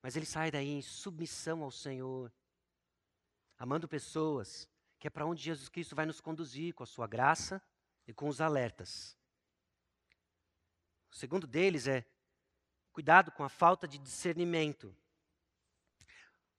mas 0.00 0.16
ele 0.16 0.24
sai 0.24 0.50
daí 0.50 0.70
em 0.70 0.80
submissão 0.80 1.62
ao 1.62 1.70
Senhor, 1.70 2.32
amando 3.58 3.86
pessoas, 3.86 4.66
que 4.98 5.08
é 5.08 5.10
para 5.10 5.26
onde 5.26 5.42
Jesus 5.42 5.68
Cristo 5.68 5.94
vai 5.94 6.06
nos 6.06 6.22
conduzir 6.22 6.72
com 6.72 6.82
a 6.82 6.86
sua 6.86 7.06
graça 7.06 7.62
e 8.06 8.14
com 8.14 8.28
os 8.28 8.40
alertas. 8.40 9.14
O 11.10 11.14
segundo 11.14 11.46
deles 11.46 11.86
é 11.86 12.02
cuidado 12.94 13.30
com 13.30 13.44
a 13.44 13.50
falta 13.50 13.86
de 13.86 13.98
discernimento. 13.98 14.96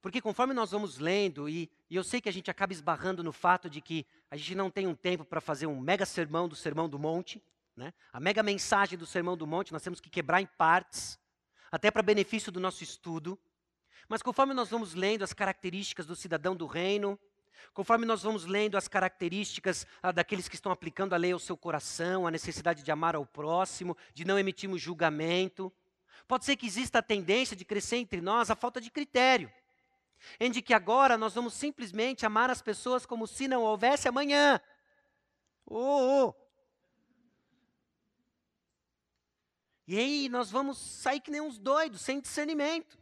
Porque 0.06 0.20
conforme 0.20 0.54
nós 0.54 0.70
vamos 0.70 0.98
lendo, 0.98 1.48
e, 1.48 1.68
e, 1.90 1.96
eu 1.96 2.04
sei 2.04 2.20
que 2.20 2.28
a 2.28 2.32
gente 2.32 2.48
acaba 2.48 2.72
esbarrando 2.72 3.24
no 3.24 3.32
fato 3.32 3.68
de 3.68 3.80
que 3.80 4.06
a 4.30 4.36
gente 4.36 4.54
não 4.54 4.70
tem 4.70 4.86
um 4.86 4.94
tempo 4.94 5.24
para 5.24 5.40
fazer 5.40 5.66
um 5.66 5.80
mega 5.80 6.06
sermão 6.06 6.48
do 6.48 6.54
Sermão 6.54 6.88
do 6.88 6.96
Monte, 6.96 7.42
né? 7.76 7.92
A 8.12 8.20
mega 8.20 8.40
mensagem 8.40 8.96
do 8.96 9.04
Sermão 9.04 9.36
do 9.36 9.48
Monte 9.48 9.72
nós 9.72 9.82
temos 9.82 9.98
que 9.98 10.08
quebrar 10.08 10.40
em 10.40 10.46
partes, 10.46 11.18
até 11.72 11.90
para 11.90 12.04
benefício 12.04 12.52
do 12.52 12.60
nosso 12.60 12.84
estudo. 12.84 13.36
Mas 14.08 14.22
conforme 14.22 14.54
nós 14.54 14.70
vamos 14.70 14.94
lendo 14.94 15.24
as 15.24 15.32
características 15.32 16.06
do 16.06 16.14
cidadão 16.14 16.54
do 16.54 16.66
reino, 16.66 17.18
Conforme 17.74 18.06
nós 18.06 18.22
vamos 18.22 18.44
lendo 18.44 18.76
as 18.76 18.86
características 18.86 19.88
ah, 20.00 20.12
daqueles 20.12 20.46
que 20.46 20.54
estão 20.54 20.70
aplicando 20.70 21.14
a 21.14 21.16
lei 21.16 21.32
ao 21.32 21.38
seu 21.38 21.56
coração, 21.56 22.28
a 22.28 22.30
necessidade 22.30 22.84
de 22.84 22.92
amar 22.92 23.16
ao 23.16 23.26
próximo, 23.26 23.96
de 24.14 24.24
não 24.24 24.38
emitirmos 24.38 24.80
julgamento, 24.80 25.72
pode 26.28 26.44
ser 26.44 26.54
que 26.54 26.66
exista 26.66 27.00
a 27.00 27.02
tendência 27.02 27.56
de 27.56 27.64
crescer 27.64 27.96
entre 27.96 28.20
nós 28.20 28.50
a 28.50 28.54
falta 28.54 28.80
de 28.80 28.88
critério, 28.88 29.50
em 30.40 30.50
de 30.50 30.62
que 30.62 30.74
agora 30.74 31.16
nós 31.16 31.34
vamos 31.34 31.54
simplesmente 31.54 32.26
amar 32.26 32.50
as 32.50 32.62
pessoas 32.62 33.06
como 33.06 33.26
se 33.26 33.46
não 33.48 33.62
houvesse 33.62 34.08
amanhã. 34.08 34.60
Oh, 35.64 36.28
oh. 36.28 36.34
E 39.86 39.98
aí 39.98 40.28
nós 40.28 40.50
vamos 40.50 40.78
sair 40.78 41.20
que 41.20 41.30
nem 41.30 41.40
uns 41.40 41.58
doidos, 41.58 42.00
sem 42.00 42.20
discernimento. 42.20 42.98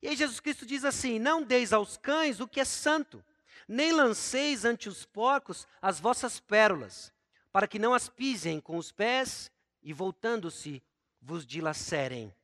E 0.00 0.08
aí 0.08 0.16
Jesus 0.16 0.40
Cristo 0.40 0.64
diz 0.64 0.84
assim: 0.84 1.18
Não 1.18 1.42
deis 1.42 1.72
aos 1.72 1.96
cães 1.96 2.40
o 2.40 2.48
que 2.48 2.60
é 2.60 2.64
santo, 2.64 3.24
nem 3.68 3.92
lanceis 3.92 4.64
ante 4.64 4.88
os 4.88 5.04
porcos 5.04 5.66
as 5.80 6.00
vossas 6.00 6.40
pérolas, 6.40 7.12
para 7.52 7.68
que 7.68 7.78
não 7.78 7.92
as 7.92 8.08
pisem 8.08 8.60
com 8.60 8.76
os 8.76 8.90
pés 8.90 9.50
e, 9.82 9.92
voltando-se, 9.92 10.82
vos 11.20 11.46
dilacerem. 11.46 12.34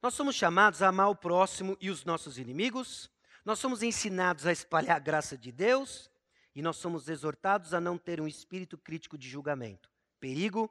Nós 0.00 0.14
somos 0.14 0.36
chamados 0.36 0.80
a 0.80 0.88
amar 0.88 1.08
o 1.08 1.16
próximo 1.16 1.76
e 1.80 1.90
os 1.90 2.04
nossos 2.04 2.38
inimigos, 2.38 3.10
nós 3.44 3.58
somos 3.58 3.82
ensinados 3.82 4.46
a 4.46 4.52
espalhar 4.52 4.96
a 4.96 5.00
graça 5.00 5.36
de 5.36 5.50
Deus 5.50 6.10
e 6.54 6.62
nós 6.62 6.76
somos 6.76 7.08
exortados 7.08 7.74
a 7.74 7.80
não 7.80 7.98
ter 7.98 8.20
um 8.20 8.28
espírito 8.28 8.78
crítico 8.78 9.18
de 9.18 9.28
julgamento. 9.28 9.90
Perigo 10.20 10.70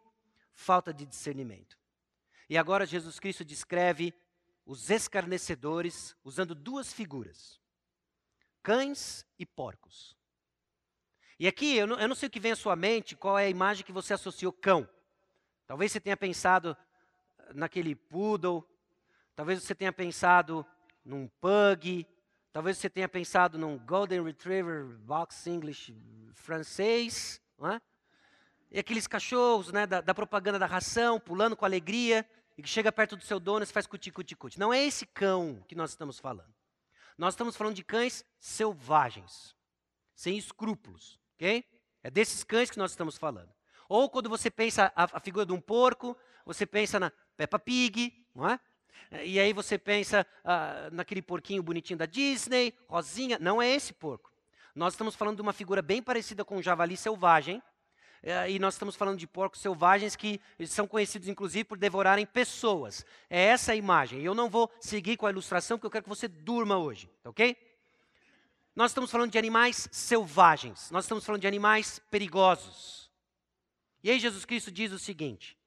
falta 0.54 0.94
de 0.94 1.06
discernimento. 1.06 1.78
E 2.50 2.58
agora 2.58 2.86
Jesus 2.86 3.20
Cristo 3.20 3.44
descreve 3.44 4.14
os 4.66 4.90
escarnecedores 4.90 6.16
usando 6.24 6.56
duas 6.56 6.94
figuras: 6.94 7.60
cães 8.64 9.26
e 9.38 9.46
porcos. 9.46 10.16
E 11.40 11.48
aqui, 11.48 11.76
eu 11.76 11.86
não, 11.86 12.00
eu 12.00 12.08
não, 12.08 12.16
sei 12.16 12.28
o 12.28 12.32
que 12.32 12.40
vem 12.40 12.54
à 12.54 12.56
sua 12.56 12.76
mente, 12.76 13.16
qual 13.16 13.38
é 13.38 13.46
a 13.46 13.50
imagem 13.50 13.86
que 13.86 13.92
você 13.92 14.14
associou 14.14 14.52
cão. 14.52 14.90
Talvez 15.68 15.92
você 15.92 16.00
tenha 16.00 16.18
pensado 16.18 16.76
naquele 17.54 17.96
poodle, 17.96 18.68
talvez 19.38 19.62
você 19.62 19.76
tenha 19.76 19.94
pensado 19.94 20.66
num 21.06 21.28
pug, 21.40 22.08
talvez 22.52 22.80
você 22.80 22.90
tenha 22.90 23.08
pensado 23.08 23.56
num 23.56 23.78
golden 23.78 24.24
retriever 24.24 24.84
box 24.84 25.46
English 25.46 25.96
francês, 26.34 27.40
não 27.56 27.72
é? 27.72 27.82
E 28.72 28.80
aqueles 28.80 29.06
cachorros 29.06 29.72
né, 29.72 29.86
da, 29.86 30.02
da, 30.02 30.14
propaganda 30.14 30.58
da 30.58 30.66
ração, 30.66 31.20
pulando 31.20 31.56
com 31.56 31.64
alegria, 31.66 32.28
e 32.58 32.64
que 32.64 32.68
chega 32.68 32.92
perto 32.92 33.16
do 33.16 33.24
seu 33.24 33.40
dono 33.40 33.62
e 33.62 33.68
faz 33.68 33.86
cuti, 33.86 34.12
cuti, 34.12 34.36
cuti. 34.36 34.60
Não 34.60 34.74
é 34.74 34.84
esse 34.84 35.06
cão 35.06 35.64
que 35.68 35.76
nós 35.76 35.92
estamos 35.92 36.18
falando. 36.18 36.52
Nós 37.16 37.36
estamos 37.36 37.56
falando 37.56 37.76
de 37.76 37.84
cães 37.84 38.26
selvagens, 38.40 39.56
sem 40.16 40.36
escrúpulos, 40.36 41.20
ok? 41.36 41.64
É 42.02 42.10
desses 42.10 42.44
cães 42.44 42.72
que 42.72 42.80
nós 42.80 42.90
estamos 42.90 43.18
falando. 43.18 43.54
Ou 43.88 44.10
quando 44.10 44.30
você 44.30 44.50
pensa 44.50 44.92
a, 44.96 45.04
a 45.04 45.20
figura 45.20 45.46
de 45.46 45.54
um 45.54 45.62
porco, 45.62 46.18
você 46.44 46.66
pensa 46.66 47.00
na 47.00 47.12
Peppa 47.38 47.60
Pig, 47.60 48.26
não 48.34 48.50
é? 48.50 48.60
E 49.24 49.40
aí 49.40 49.54
você 49.54 49.78
pensa 49.78 50.26
ah, 50.44 50.90
naquele 50.92 51.22
porquinho 51.22 51.64
bonitinho 51.64 51.98
da 51.98 52.06
Disney, 52.06 52.74
rosinha. 52.88 53.38
Não 53.40 53.62
é 53.62 53.70
esse 53.70 53.94
porco. 53.94 54.32
Nós 54.76 54.94
estamos 54.94 55.16
falando 55.16 55.38
de 55.38 55.42
uma 55.42 55.54
figura 55.54 55.82
bem 55.82 56.02
parecida 56.02 56.46
com 56.46 56.58
um 56.58 56.62
javali 56.62 56.96
selvagem, 56.96 57.62
é, 58.22 58.50
e 58.52 58.60
nós 58.60 58.74
estamos 58.74 58.96
falando 58.96 59.18
de 59.18 59.28
porcos 59.28 59.62
selvagens 59.62 60.16
que 60.16 60.42
são 60.66 60.88
conhecidos, 60.88 61.28
inclusive, 61.28 61.64
por 61.64 61.78
devorarem 61.78 62.26
pessoas. 62.26 63.06
É 63.30 63.42
essa 63.42 63.72
a 63.72 63.76
imagem. 63.76 64.22
Eu 64.22 64.34
não 64.34 64.50
vou 64.50 64.72
seguir 64.80 65.18
com 65.18 65.26
a 65.26 65.30
ilustração, 65.30 65.78
porque 65.78 65.88
eu 65.88 65.92
quero 65.92 66.04
que 66.04 66.10
você 66.10 66.28
durma 66.28 66.78
hoje, 66.78 67.10
tá 67.24 67.30
ok? 67.30 67.56
Nós 68.76 68.92
estamos 68.92 69.10
falando 69.10 69.32
de 69.32 69.38
animais 69.38 69.88
selvagens. 69.92 70.92
Nós 70.92 71.06
estamos 71.06 71.26
falando 71.26 71.42
de 71.42 71.48
animais 71.48 72.00
perigosos. 72.12 73.10
E 74.04 74.12
aí 74.12 74.20
Jesus 74.20 74.46
Cristo 74.46 74.72
diz 74.72 74.92
o 74.92 75.00
seguinte: 75.00 75.58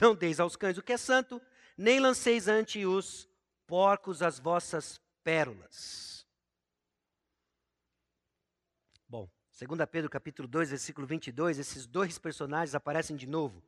Não 0.00 0.14
deis 0.14 0.40
aos 0.40 0.56
cães 0.56 0.78
o 0.78 0.82
que 0.82 0.92
é 0.92 0.96
santo, 0.96 1.40
nem 1.82 1.98
lanceis 1.98 2.48
ante 2.48 2.86
os 2.86 3.28
porcos 3.66 4.22
as 4.22 4.38
vossas 4.38 5.00
pérolas. 5.22 6.12
2 9.66 9.88
Pedro 9.88 10.10
capítulo 10.10 10.48
2, 10.48 10.70
versículo 10.70 11.06
22, 11.06 11.58
esses 11.58 11.86
dois 11.86 12.18
personagens 12.18 12.74
aparecem 12.74 13.14
de 13.14 13.28
novo. 13.28 13.62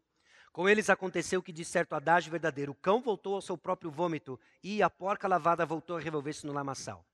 Com 0.52 0.68
eles 0.68 0.90
aconteceu 0.90 1.42
que, 1.42 1.52
de 1.52 1.64
certo 1.64 1.94
adágio 1.94 2.32
verdadeiro, 2.32 2.72
o 2.72 2.74
cão 2.74 3.00
voltou 3.00 3.34
ao 3.34 3.42
seu 3.42 3.56
próprio 3.56 3.90
vômito 3.90 4.38
e 4.62 4.82
a 4.82 4.90
porca 4.90 5.28
lavada 5.28 5.64
voltou 5.64 5.96
a 5.96 6.00
revolver-se 6.00 6.46
no 6.46 6.52
lamaçal. 6.52 7.06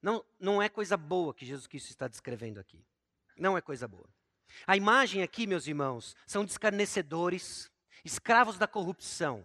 Não, 0.00 0.24
não 0.38 0.62
é 0.62 0.68
coisa 0.68 0.96
boa 0.96 1.34
que 1.34 1.44
Jesus 1.44 1.66
Cristo 1.66 1.90
está 1.90 2.08
descrevendo 2.08 2.58
aqui. 2.58 2.82
Não 3.36 3.58
é 3.58 3.60
coisa 3.60 3.86
boa. 3.86 4.08
A 4.66 4.76
imagem 4.76 5.22
aqui, 5.22 5.46
meus 5.46 5.66
irmãos, 5.66 6.16
são 6.26 6.44
de 6.44 6.50
escarnecedores, 6.50 7.70
escravos 8.04 8.56
da 8.56 8.66
corrupção. 8.66 9.44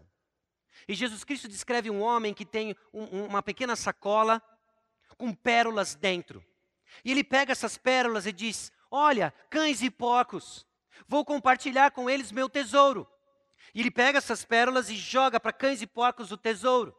E 0.88 0.94
Jesus 0.94 1.24
Cristo 1.24 1.48
descreve 1.48 1.90
um 1.90 2.02
homem 2.02 2.34
que 2.34 2.46
tem 2.46 2.76
um, 2.94 3.26
uma 3.26 3.42
pequena 3.42 3.76
sacola 3.76 4.42
com 5.18 5.34
pérolas 5.34 5.96
dentro. 5.96 6.44
E 7.04 7.12
ele 7.12 7.24
pega 7.24 7.52
essas 7.52 7.78
pérolas 7.78 8.26
e 8.26 8.32
diz: 8.32 8.72
Olha, 8.92 9.34
cães 9.50 9.82
e 9.82 9.90
porcos, 9.90 10.66
vou 11.08 11.24
compartilhar 11.26 11.92
com 11.92 12.10
eles 12.10 12.32
meu 12.32 12.50
tesouro. 12.50 13.08
E 13.74 13.80
ele 13.80 13.92
pega 13.92 14.18
essas 14.18 14.46
pérolas 14.46 14.90
e 14.90 14.96
joga 14.96 15.40
para 15.40 15.54
cães 15.54 15.82
e 15.82 15.88
porcos 15.88 16.32
o 16.32 16.38
tesouro. 16.38 16.96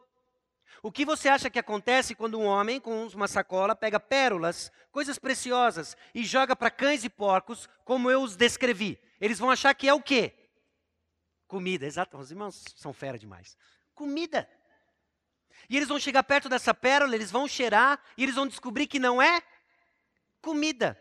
O 0.83 0.91
que 0.91 1.05
você 1.05 1.29
acha 1.29 1.49
que 1.49 1.57
acontece 1.57 2.13
quando 2.13 2.39
um 2.39 2.45
homem 2.45 2.79
com 2.79 3.07
uma 3.07 3.27
sacola 3.27 3.75
pega 3.75 3.99
pérolas, 3.99 4.71
coisas 4.91 5.17
preciosas, 5.17 5.95
e 6.13 6.23
joga 6.23 6.55
para 6.55 6.69
cães 6.69 7.03
e 7.03 7.09
porcos, 7.09 7.67
como 7.83 8.11
eu 8.11 8.21
os 8.21 8.35
descrevi? 8.35 8.99
Eles 9.19 9.39
vão 9.39 9.49
achar 9.49 9.73
que 9.73 9.87
é 9.87 9.93
o 9.93 10.01
quê? 10.01 10.33
Comida, 11.55 11.85
exato. 11.85 12.17
Os 12.17 12.31
irmãos 12.31 12.65
são 12.75 12.91
fera 12.91 13.17
demais. 13.17 13.57
Comida. 13.93 14.45
E 15.69 15.77
eles 15.77 15.87
vão 15.87 15.97
chegar 15.97 16.21
perto 16.21 16.49
dessa 16.49 16.73
pérola, 16.73 17.15
eles 17.15 17.31
vão 17.31 17.47
cheirar, 17.47 17.97
e 18.17 18.23
eles 18.23 18.35
vão 18.35 18.45
descobrir 18.45 18.87
que 18.87 18.99
não 18.99 19.21
é 19.21 19.41
comida. 20.41 20.99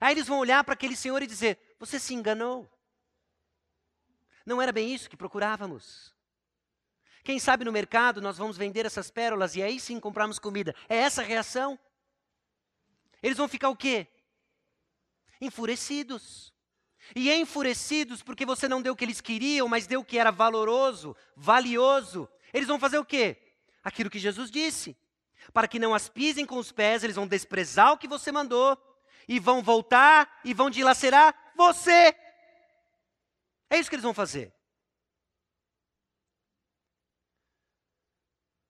Aí 0.00 0.14
eles 0.14 0.26
vão 0.26 0.38
olhar 0.38 0.64
para 0.64 0.72
aquele 0.72 0.96
senhor 0.96 1.22
e 1.22 1.26
dizer: 1.26 1.76
Você 1.78 2.00
se 2.00 2.14
enganou. 2.14 2.66
Não 4.46 4.62
era 4.62 4.72
bem 4.72 4.94
isso 4.94 5.10
que 5.10 5.16
procurávamos. 5.16 6.16
Quem 7.22 7.38
sabe 7.38 7.62
no 7.62 7.70
mercado 7.70 8.22
nós 8.22 8.38
vamos 8.38 8.56
vender 8.56 8.86
essas 8.86 9.10
pérolas 9.10 9.56
e 9.56 9.62
aí 9.62 9.78
sim 9.78 10.00
comprarmos 10.00 10.38
comida. 10.38 10.74
É 10.88 10.96
essa 10.96 11.20
a 11.20 11.24
reação? 11.24 11.78
Eles 13.22 13.36
vão 13.36 13.46
ficar 13.46 13.68
o 13.68 13.76
quê? 13.76 14.06
Enfurecidos. 15.38 16.51
E 17.14 17.32
enfurecidos 17.32 18.22
porque 18.22 18.46
você 18.46 18.68
não 18.68 18.82
deu 18.82 18.92
o 18.92 18.96
que 18.96 19.04
eles 19.04 19.20
queriam, 19.20 19.68
mas 19.68 19.86
deu 19.86 20.00
o 20.00 20.04
que 20.04 20.18
era 20.18 20.30
valoroso, 20.30 21.16
valioso. 21.36 22.28
Eles 22.52 22.68
vão 22.68 22.78
fazer 22.78 22.98
o 22.98 23.04
quê? 23.04 23.36
Aquilo 23.82 24.10
que 24.10 24.18
Jesus 24.18 24.50
disse 24.50 24.96
para 25.52 25.66
que 25.66 25.78
não 25.78 25.94
as 25.94 26.08
pisem 26.08 26.46
com 26.46 26.58
os 26.58 26.70
pés, 26.70 27.02
eles 27.02 27.16
vão 27.16 27.26
desprezar 27.26 27.92
o 27.92 27.98
que 27.98 28.06
você 28.06 28.30
mandou 28.30 28.78
e 29.26 29.40
vão 29.40 29.62
voltar 29.62 30.40
e 30.44 30.52
vão 30.52 30.70
dilacerar 30.70 31.34
você. 31.56 32.14
É 33.70 33.78
isso 33.78 33.88
que 33.88 33.94
eles 33.96 34.04
vão 34.04 34.14
fazer. 34.14 34.52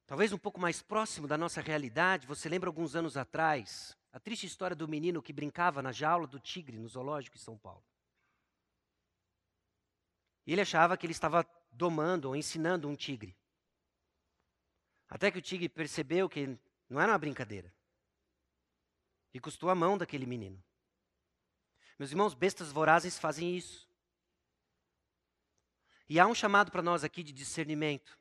Talvez 0.06 0.32
um 0.32 0.38
pouco 0.38 0.60
mais 0.60 0.82
próximo 0.82 1.26
da 1.26 1.38
nossa 1.38 1.60
realidade, 1.60 2.26
você 2.26 2.48
lembra 2.48 2.68
alguns 2.68 2.94
anos 2.94 3.16
atrás, 3.16 3.96
a 4.12 4.20
triste 4.20 4.46
história 4.46 4.76
do 4.76 4.86
menino 4.86 5.22
que 5.22 5.32
brincava 5.32 5.80
na 5.80 5.90
jaula 5.90 6.26
do 6.26 6.38
tigre 6.38 6.78
no 6.78 6.86
zoológico 6.86 7.36
em 7.36 7.40
São 7.40 7.56
Paulo. 7.56 7.82
E 10.46 10.52
ele 10.52 10.60
achava 10.60 10.96
que 10.96 11.06
ele 11.06 11.12
estava 11.12 11.46
domando 11.70 12.28
ou 12.28 12.36
ensinando 12.36 12.88
um 12.88 12.96
tigre. 12.96 13.36
Até 15.08 15.30
que 15.30 15.38
o 15.38 15.42
tigre 15.42 15.68
percebeu 15.68 16.28
que 16.28 16.58
não 16.88 17.00
era 17.00 17.12
uma 17.12 17.18
brincadeira. 17.18 17.72
E 19.32 19.40
custou 19.40 19.70
a 19.70 19.74
mão 19.74 19.96
daquele 19.96 20.26
menino. 20.26 20.62
Meus 21.98 22.10
irmãos, 22.10 22.34
bestas 22.34 22.72
vorazes 22.72 23.18
fazem 23.18 23.56
isso. 23.56 23.88
E 26.08 26.18
há 26.18 26.26
um 26.26 26.34
chamado 26.34 26.70
para 26.70 26.82
nós 26.82 27.04
aqui 27.04 27.22
de 27.22 27.32
discernimento. 27.32 28.18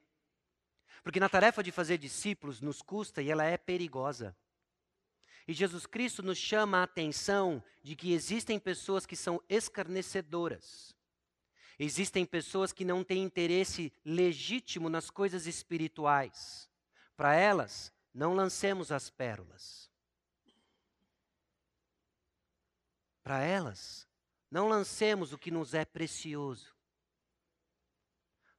Porque 1.03 1.19
na 1.19 1.28
tarefa 1.28 1.63
de 1.63 1.72
fazer 1.72 1.97
discípulos 1.97 2.61
nos 2.61 2.82
custa 2.82 3.22
e 3.22 3.32
ela 3.32 3.43
é 3.43 3.57
perigosa. 3.57 4.36
E 5.47 5.53
Jesus 5.53 5.86
Cristo 5.86 6.22
nos 6.22 6.38
chama 6.38 6.78
a 6.78 6.84
atenção 6.84 7.63
de 7.82 7.95
que 7.95 8.13
existem 8.13 8.59
pessoas 8.59 9.05
que 9.05 9.15
são 9.15 9.41
escarnecedoras. 9.49 10.95
Existem 11.84 12.27
pessoas 12.27 12.71
que 12.71 12.86
não 12.86 13.03
têm 13.03 13.23
interesse 13.23 13.91
legítimo 14.05 14.88
nas 14.88 15.09
coisas 15.09 15.47
espirituais. 15.47 16.69
Para 17.17 17.34
elas, 17.34 17.91
não 18.13 18.36
lancemos 18.36 18.91
as 18.91 19.09
pérolas. 19.09 19.89
Para 23.23 23.41
elas, 23.41 24.07
não 24.51 24.67
lancemos 24.67 25.34
o 25.34 25.39
que 25.39 25.49
nos 25.49 25.73
é 25.73 25.84
precioso. 25.84 26.71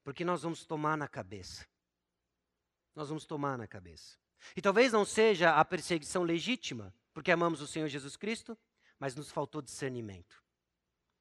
Porque 0.02 0.24
nós 0.24 0.42
vamos 0.42 0.66
tomar 0.66 0.96
na 0.96 1.06
cabeça. 1.06 1.64
Nós 2.92 3.08
vamos 3.08 3.24
tomar 3.24 3.56
na 3.56 3.68
cabeça. 3.68 4.18
E 4.56 4.60
talvez 4.60 4.92
não 4.92 5.04
seja 5.04 5.54
a 5.54 5.64
perseguição 5.64 6.24
legítima, 6.24 6.92
porque 7.14 7.30
amamos 7.30 7.60
o 7.60 7.68
Senhor 7.68 7.86
Jesus 7.86 8.16
Cristo, 8.16 8.58
mas 8.98 9.14
nos 9.14 9.30
faltou 9.30 9.62
discernimento. 9.62 10.42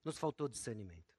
Nos 0.03 0.17
faltou 0.17 0.47
discernimento. 0.47 1.10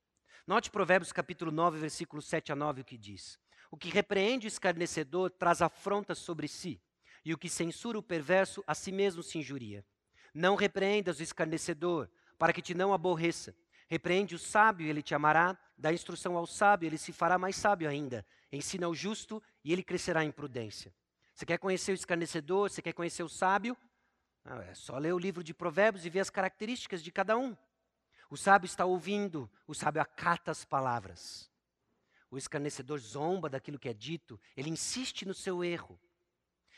Note 0.44 0.72
Provérbios 0.72 1.12
capítulo 1.12 1.52
9, 1.52 1.78
versículo 1.78 2.20
7 2.20 2.50
a 2.50 2.56
9, 2.56 2.80
o 2.80 2.84
que 2.84 2.98
diz: 2.98 3.38
O 3.70 3.76
que 3.76 3.88
repreende 3.88 4.46
o 4.46 4.48
escarnecedor 4.48 5.30
traz 5.30 5.62
afrontas 5.62 6.18
sobre 6.18 6.48
si, 6.48 6.82
e 7.24 7.32
o 7.32 7.38
que 7.38 7.48
censura 7.48 7.96
o 7.96 8.02
perverso 8.02 8.62
a 8.66 8.74
si 8.74 8.90
mesmo 8.90 9.22
se 9.22 9.38
injuria. 9.38 9.86
Não 10.34 10.56
repreendas 10.56 11.20
o 11.20 11.22
escarnecedor, 11.22 12.10
para 12.36 12.52
que 12.52 12.60
te 12.60 12.74
não 12.74 12.92
aborreça. 12.92 13.54
Repreende 13.88 14.34
o 14.34 14.38
sábio, 14.38 14.88
ele 14.88 15.00
te 15.00 15.14
amará. 15.14 15.56
Dá 15.78 15.92
instrução 15.92 16.36
ao 16.36 16.46
sábio, 16.46 16.88
ele 16.88 16.98
se 16.98 17.12
fará 17.12 17.38
mais 17.38 17.54
sábio 17.54 17.88
ainda. 17.88 18.26
Ensina 18.50 18.88
o 18.88 18.94
justo, 18.94 19.40
e 19.64 19.72
ele 19.72 19.84
crescerá 19.84 20.24
em 20.24 20.32
prudência. 20.32 20.92
Você 21.32 21.46
quer 21.46 21.58
conhecer 21.58 21.92
o 21.92 21.94
escarnecedor? 21.94 22.68
Você 22.68 22.82
quer 22.82 22.94
conhecer 22.94 23.22
o 23.22 23.28
sábio? 23.28 23.76
Não, 24.44 24.60
é 24.60 24.74
só 24.74 24.98
ler 24.98 25.14
o 25.14 25.18
livro 25.18 25.44
de 25.44 25.54
Provérbios 25.54 26.04
e 26.04 26.10
ver 26.10 26.20
as 26.20 26.30
características 26.30 27.00
de 27.00 27.12
cada 27.12 27.36
um. 27.36 27.56
O 28.32 28.36
sábio 28.38 28.64
está 28.64 28.86
ouvindo, 28.86 29.50
o 29.66 29.74
sábio 29.74 30.00
acata 30.00 30.50
as 30.50 30.64
palavras. 30.64 31.52
O 32.30 32.38
escarnecedor 32.38 32.98
zomba 32.98 33.46
daquilo 33.46 33.78
que 33.78 33.90
é 33.90 33.92
dito, 33.92 34.40
ele 34.56 34.70
insiste 34.70 35.26
no 35.26 35.34
seu 35.34 35.62
erro. 35.62 36.00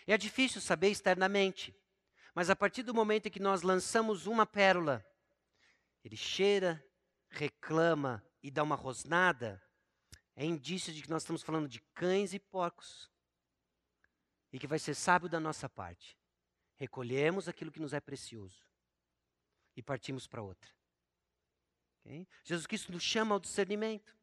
É 0.05 0.19
difícil 0.19 0.61
saber 0.61 0.89
externamente, 0.89 1.73
mas 2.35 2.51
a 2.51 2.57
partir 2.57 2.83
do 2.83 2.93
momento 2.93 3.27
em 3.27 3.31
que 3.31 3.39
nós 3.39 3.63
lançamos 3.63 4.27
uma 4.27 4.45
pérola, 4.45 5.07
ele 6.03 6.17
cheira, 6.17 6.85
reclama 7.29 8.21
e 8.43 8.51
dá 8.51 8.65
uma 8.65 8.75
rosnada, 8.75 9.63
é 10.35 10.45
indício 10.45 10.93
de 10.93 11.03
que 11.03 11.11
nós 11.11 11.23
estamos 11.23 11.45
falando 11.45 11.69
de 11.69 11.79
cães 11.95 12.35
e 12.35 12.41
porcos. 12.41 13.09
E 14.53 14.59
que 14.59 14.67
vai 14.67 14.81
ser 14.81 14.97
sábio 14.97 15.29
da 15.29 15.39
nossa 15.39 15.69
parte. 15.69 16.19
Recolhemos 16.75 17.49
aquilo 17.49 17.71
que 17.71 17.81
nos 17.81 17.93
é 17.93 18.01
precioso 18.01 18.67
e 19.77 19.81
partimos 19.85 20.27
para 20.27 20.43
outra. 20.43 20.75
Okay? 22.05 22.27
Jesus 22.45 22.67
Cristo 22.67 22.93
nos 22.93 23.03
chama 23.03 23.35
ao 23.35 23.41
discernimento. 23.41 24.15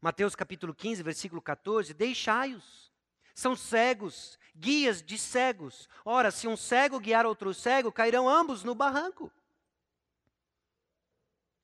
Mateus 0.00 0.34
capítulo 0.34 0.74
15, 0.74 1.02
versículo 1.02 1.42
14: 1.42 1.92
Deixai-os 1.94 2.88
são 3.38 3.54
cegos, 3.54 4.36
guias 4.56 5.00
de 5.00 5.16
cegos. 5.16 5.88
Ora, 6.04 6.32
se 6.32 6.48
um 6.48 6.56
cego 6.56 6.98
guiar 6.98 7.24
outro 7.24 7.54
cego, 7.54 7.92
cairão 7.92 8.28
ambos 8.28 8.64
no 8.64 8.74
barranco. 8.74 9.30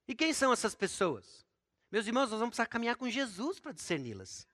E 0.06 0.14
quem 0.14 0.32
são 0.32 0.52
essas 0.52 0.72
pessoas? 0.72 1.44
Meus 1.90 2.06
irmãos, 2.06 2.30
nós 2.30 2.38
vamos 2.38 2.50
precisar 2.50 2.68
caminhar 2.68 2.94
com 2.94 3.10
Jesus 3.10 3.58
para 3.58 3.72
discerni-las. 3.72 4.46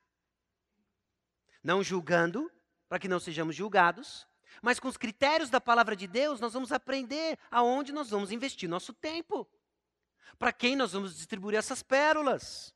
Não 1.62 1.82
julgando, 1.82 2.50
para 2.88 2.98
que 2.98 3.06
não 3.06 3.20
sejamos 3.20 3.54
julgados, 3.54 4.26
mas 4.62 4.80
com 4.80 4.88
os 4.88 4.96
critérios 4.96 5.50
da 5.50 5.60
palavra 5.60 5.94
de 5.94 6.06
Deus, 6.06 6.40
nós 6.40 6.54
vamos 6.54 6.72
aprender 6.72 7.38
aonde 7.50 7.92
nós 7.92 8.08
vamos 8.08 8.32
investir 8.32 8.66
nosso 8.66 8.94
tempo. 8.94 9.46
Para 10.38 10.52
quem 10.52 10.76
nós 10.76 10.92
vamos 10.92 11.16
distribuir 11.16 11.56
essas 11.56 11.82
pérolas. 11.82 12.74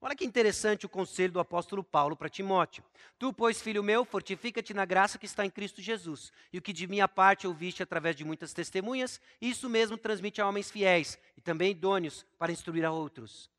Olha 0.00 0.14
que 0.14 0.24
interessante 0.24 0.84
o 0.84 0.88
conselho 0.88 1.32
do 1.32 1.40
apóstolo 1.40 1.82
Paulo 1.82 2.14
para 2.14 2.28
Timóteo. 2.28 2.84
Tu, 3.18 3.32
pois, 3.32 3.62
filho 3.62 3.82
meu, 3.82 4.04
fortifica-te 4.04 4.74
na 4.74 4.84
graça 4.84 5.18
que 5.18 5.24
está 5.24 5.46
em 5.46 5.50
Cristo 5.50 5.80
Jesus. 5.80 6.30
E 6.52 6.58
o 6.58 6.62
que 6.62 6.74
de 6.74 6.86
minha 6.86 7.08
parte 7.08 7.46
ouviste 7.46 7.82
através 7.82 8.14
de 8.14 8.22
muitas 8.22 8.52
testemunhas, 8.52 9.18
isso 9.40 9.66
mesmo 9.66 9.96
transmite 9.96 10.42
a 10.42 10.46
homens 10.46 10.70
fiéis 10.70 11.18
e 11.38 11.40
também 11.40 11.70
idôneos 11.70 12.26
para 12.38 12.52
instruir 12.52 12.84
a 12.84 12.92
outros. 12.92 13.50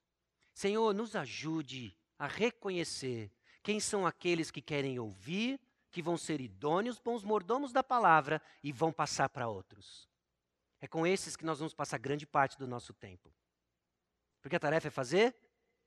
Senhor, 0.54 0.94
nos 0.94 1.16
ajude 1.16 1.98
a 2.20 2.28
reconhecer 2.28 3.32
quem 3.64 3.80
são 3.80 4.06
aqueles 4.06 4.52
que 4.52 4.62
querem 4.62 5.00
ouvir, 5.00 5.60
que 5.90 6.00
vão 6.00 6.16
ser 6.16 6.40
idôneos, 6.40 7.00
bons 7.00 7.24
mordomos 7.24 7.74
da 7.74 7.84
palavra 7.84 8.40
e 8.64 8.72
vão 8.72 8.94
passar 8.94 9.30
para 9.30 9.48
outros. 9.48 10.08
É 10.86 10.88
com 10.88 11.08
esses 11.08 11.36
que 11.36 11.44
nós 11.44 11.58
vamos 11.58 11.74
passar 11.74 11.98
grande 11.98 12.28
parte 12.28 12.60
do 12.60 12.68
nosso 12.68 12.94
tempo. 12.94 13.34
Porque 14.40 14.56
a 14.56 14.60
tarefa 14.60 14.88
é 14.88 14.92
fazer 14.92 15.36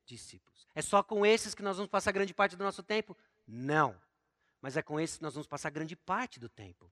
discípulos. 0.05 0.66
É 0.74 0.82
só 0.82 1.05
com 1.05 1.24
esses 1.24 1.55
que 1.55 1.62
nós 1.62 1.76
vamos 1.76 1.88
passar 1.88 2.11
grande 2.11 2.34
parte 2.34 2.57
do 2.57 2.64
nosso 2.64 2.82
tempo? 2.82 3.16
Não. 3.46 3.94
Mas 4.61 4.76
é 4.76 4.82
com 4.82 4.99
esses 4.99 5.18
que 5.18 5.22
nós 5.22 5.34
vamos 5.34 5.46
passar 5.46 5.70
grande 5.70 5.94
parte 5.94 6.40
do 6.40 6.49
tempo. 6.49 6.90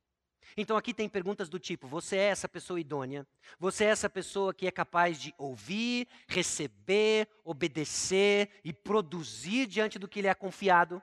Então 0.57 0.77
aqui 0.77 0.95
tem 0.95 1.09
perguntas 1.09 1.49
do 1.49 1.59
tipo: 1.59 1.89
você 1.89 2.17
é 2.17 2.29
essa 2.29 2.49
pessoa 2.49 2.79
idônea? 2.79 3.27
Você 3.59 3.85
é 3.85 3.89
essa 3.89 4.09
pessoa 4.09 4.55
que 4.55 4.69
é 4.69 4.71
capaz 4.71 5.21
de 5.21 5.35
ouvir, 5.37 6.07
receber, 6.29 7.29
obedecer 7.43 8.61
e 8.63 8.73
produzir 8.73 9.67
diante 9.67 9.99
do 9.99 10.07
que 10.07 10.23
lhe 10.23 10.29
é 10.29 10.35
confiado? 10.35 11.03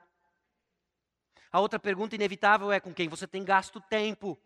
A 1.52 1.60
outra 1.60 1.78
pergunta 1.78 2.14
inevitável 2.14 2.72
é 2.72 2.80
com 2.80 2.94
quem 2.94 3.10
você 3.10 3.26
tem 3.26 3.44
gasto 3.44 3.78
tempo. 3.78 4.40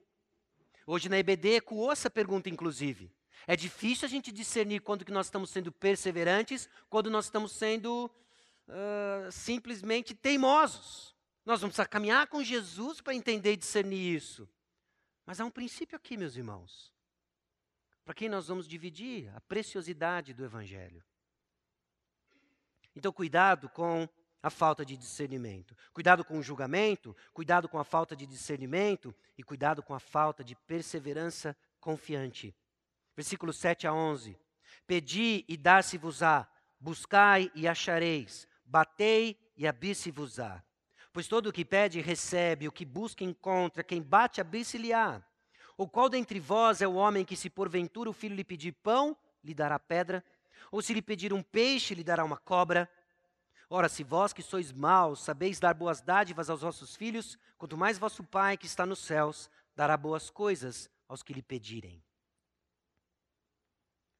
Hoje 0.91 1.11
na 1.11 1.18
EBD 1.18 1.57
ecoou 1.57 1.93
essa 1.93 2.09
pergunta, 2.09 2.49
inclusive. 2.49 3.12
É 3.47 3.55
difícil 3.55 4.07
a 4.07 4.09
gente 4.09 4.32
discernir 4.32 4.80
quando 4.80 5.05
que 5.05 5.12
nós 5.12 5.26
estamos 5.26 5.51
sendo 5.51 5.70
perseverantes, 5.70 6.66
quando 6.89 7.11
nós 7.11 7.26
estamos 7.26 7.53
sendo 7.53 8.11
uh, 8.66 9.30
simplesmente 9.30 10.14
teimosos. 10.14 11.14
Nós 11.45 11.61
vamos 11.61 11.74
precisar 11.74 11.91
caminhar 11.91 12.26
com 12.28 12.43
Jesus 12.43 13.03
para 13.03 13.14
entender 13.14 13.53
e 13.53 13.57
discernir 13.59 14.16
isso. 14.16 14.49
Mas 15.26 15.39
há 15.39 15.45
um 15.45 15.51
princípio 15.51 15.95
aqui, 15.95 16.16
meus 16.16 16.36
irmãos. 16.36 16.91
Para 18.03 18.14
quem 18.14 18.30
nós 18.30 18.49
vamos 18.49 18.66
dividir 18.66 19.30
a 19.36 19.43
preciosidade 19.43 20.32
do 20.32 20.43
Evangelho. 20.43 21.05
Então, 22.97 23.12
cuidado 23.12 23.68
com 23.68 24.09
a 24.43 24.51
falta 24.51 24.84
de 24.84 24.97
discernimento. 24.97 25.76
Cuidado 25.93 26.24
com 26.24 26.39
o 26.39 26.43
julgamento, 26.43 27.16
cuidado 27.32 27.68
com 27.68 27.78
a 27.78 27.84
falta 27.84 28.14
de 28.14 28.26
discernimento 28.26 29.14
e 29.36 29.43
cuidado 29.43 29.82
com 29.82 29.95
a 29.95 30.01
falta 30.01 30.45
de 30.45 30.55
perseverança 30.55 31.57
confiante. 31.80 32.55
Versículos 33.16 33.57
7 33.57 33.86
a 33.86 33.93
11. 33.93 34.36
Pedi 34.86 35.45
e 35.49 35.57
dar-se-vos-á, 35.57 36.49
buscai 36.78 37.51
e 37.55 37.66
achareis, 37.66 38.47
batei 38.64 39.36
e 39.57 39.66
abrir-se-vos-á. 39.66 40.62
Pois 41.12 41.26
todo 41.26 41.49
o 41.49 41.53
que 41.53 41.64
pede 41.64 42.01
recebe, 42.01 42.68
o 42.68 42.72
que 42.72 42.84
busca 42.84 43.24
encontra, 43.24 43.82
quem 43.82 44.01
bate 44.01 44.41
abrir-se-lhe-á. 44.41 45.22
Ou 45.76 45.89
qual 45.89 46.09
dentre 46.09 46.39
vós 46.39 46.80
é 46.80 46.89
o 46.89 46.95
homem 46.95 47.24
que, 47.24 47.36
se 47.36 47.51
porventura 47.51 48.11
o 48.11 48.12
filho 48.12 48.34
lhe 48.34 48.45
pedir 48.45 48.72
pão, 48.72 49.16
lhe 49.43 49.55
dará 49.55 49.78
pedra? 49.78 50.24
Ou 50.70 50.82
se 50.82 50.93
lhe 50.93 51.03
pedir 51.03 51.32
um 51.32 51.43
peixe, 51.43 51.95
lhe 51.95 52.05
dará 52.05 52.24
uma 52.24 52.36
cobra? 52.36 52.89
Ora, 53.71 53.89
se 53.89 54.03
vós 54.03 54.33
que 54.33 54.43
sois 54.43 54.73
maus 54.73 55.21
sabeis 55.21 55.61
dar 55.61 55.75
boas 55.75 56.01
dádivas 56.01 56.49
aos 56.49 56.62
vossos 56.62 56.97
filhos, 56.97 57.39
quanto 57.59 57.77
mais 57.77 57.99
vosso 57.99 58.25
Pai 58.25 58.57
que 58.57 58.66
está 58.66 58.87
nos 58.87 59.01
céus 59.01 59.51
dará 59.77 59.97
boas 59.97 60.31
coisas 60.31 60.91
aos 61.07 61.23
que 61.23 61.35
lhe 61.35 61.43
pedirem. 61.43 62.03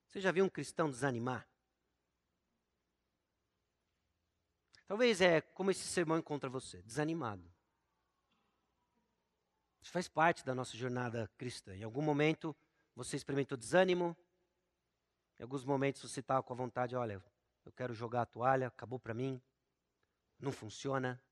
Você 0.07 0.20
já 0.20 0.30
viu 0.30 0.44
um 0.44 0.49
cristão 0.49 0.90
desanimar? 0.90 1.49
Talvez 4.86 5.20
é 5.20 5.40
como 5.40 5.70
esse 5.70 5.86
sermão 5.86 6.18
encontra 6.18 6.49
você, 6.49 6.82
desanimado. 6.82 7.44
Isso 9.82 9.92
faz 9.92 10.09
parte 10.09 10.44
da 10.44 10.55
nossa 10.55 10.76
jornada 10.76 11.30
cristã. 11.36 11.74
Em 11.74 11.82
algum 11.82 12.03
momento 12.03 12.55
você 12.94 13.16
experimentou 13.16 13.57
desânimo, 13.57 14.16
em 15.38 15.42
alguns 15.42 15.64
momentos 15.64 16.03
você 16.03 16.20
estava 16.20 16.42
com 16.42 16.53
a 16.53 16.57
vontade, 16.57 16.96
olha, 16.96 17.22
eu 17.68 17.72
quero 17.72 17.94
jogar 17.94 18.22
a 18.22 18.26
toalha, 18.26 18.68
acabou 18.68 18.98
para 18.98 19.14
mim, 19.14 19.40
não 20.40 20.50
funciona. 20.50 21.22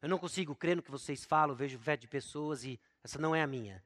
Eu 0.00 0.08
não 0.08 0.18
consigo 0.18 0.54
crer 0.54 0.76
no 0.76 0.82
que 0.82 0.90
vocês 0.90 1.24
falam, 1.24 1.56
vejo 1.56 1.78
fé 1.78 1.96
de 1.96 2.06
pessoas 2.06 2.62
e 2.64 2.80
essa 3.02 3.18
não 3.18 3.34
é 3.34 3.42
a 3.42 3.46
minha. 3.46 3.84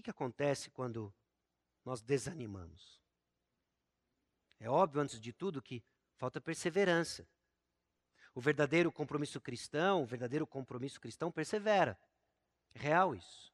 que, 0.00 0.04
que 0.04 0.10
acontece 0.10 0.70
quando 0.70 1.12
nós 1.84 2.00
desanimamos? 2.00 3.00
É 4.58 4.68
óbvio, 4.68 5.00
antes 5.00 5.20
de 5.20 5.32
tudo, 5.32 5.62
que 5.62 5.82
falta 6.16 6.40
perseverança. 6.40 7.26
O 8.34 8.40
verdadeiro 8.40 8.90
compromisso 8.90 9.40
cristão, 9.40 10.02
o 10.02 10.06
verdadeiro 10.06 10.46
compromisso 10.46 11.00
cristão 11.00 11.30
persevera. 11.30 11.98
É 12.74 12.78
real 12.78 13.14
isso. 13.14 13.52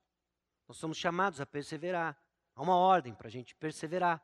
Nós 0.69 0.77
somos 0.77 0.97
chamados 0.97 1.41
a 1.41 1.47
perseverar. 1.47 2.17
Há 2.57 2.63
uma 2.63 2.75
ordem 2.75 3.15
para 3.15 3.29
a 3.29 3.31
gente 3.31 3.55
perseverar. 3.55 4.21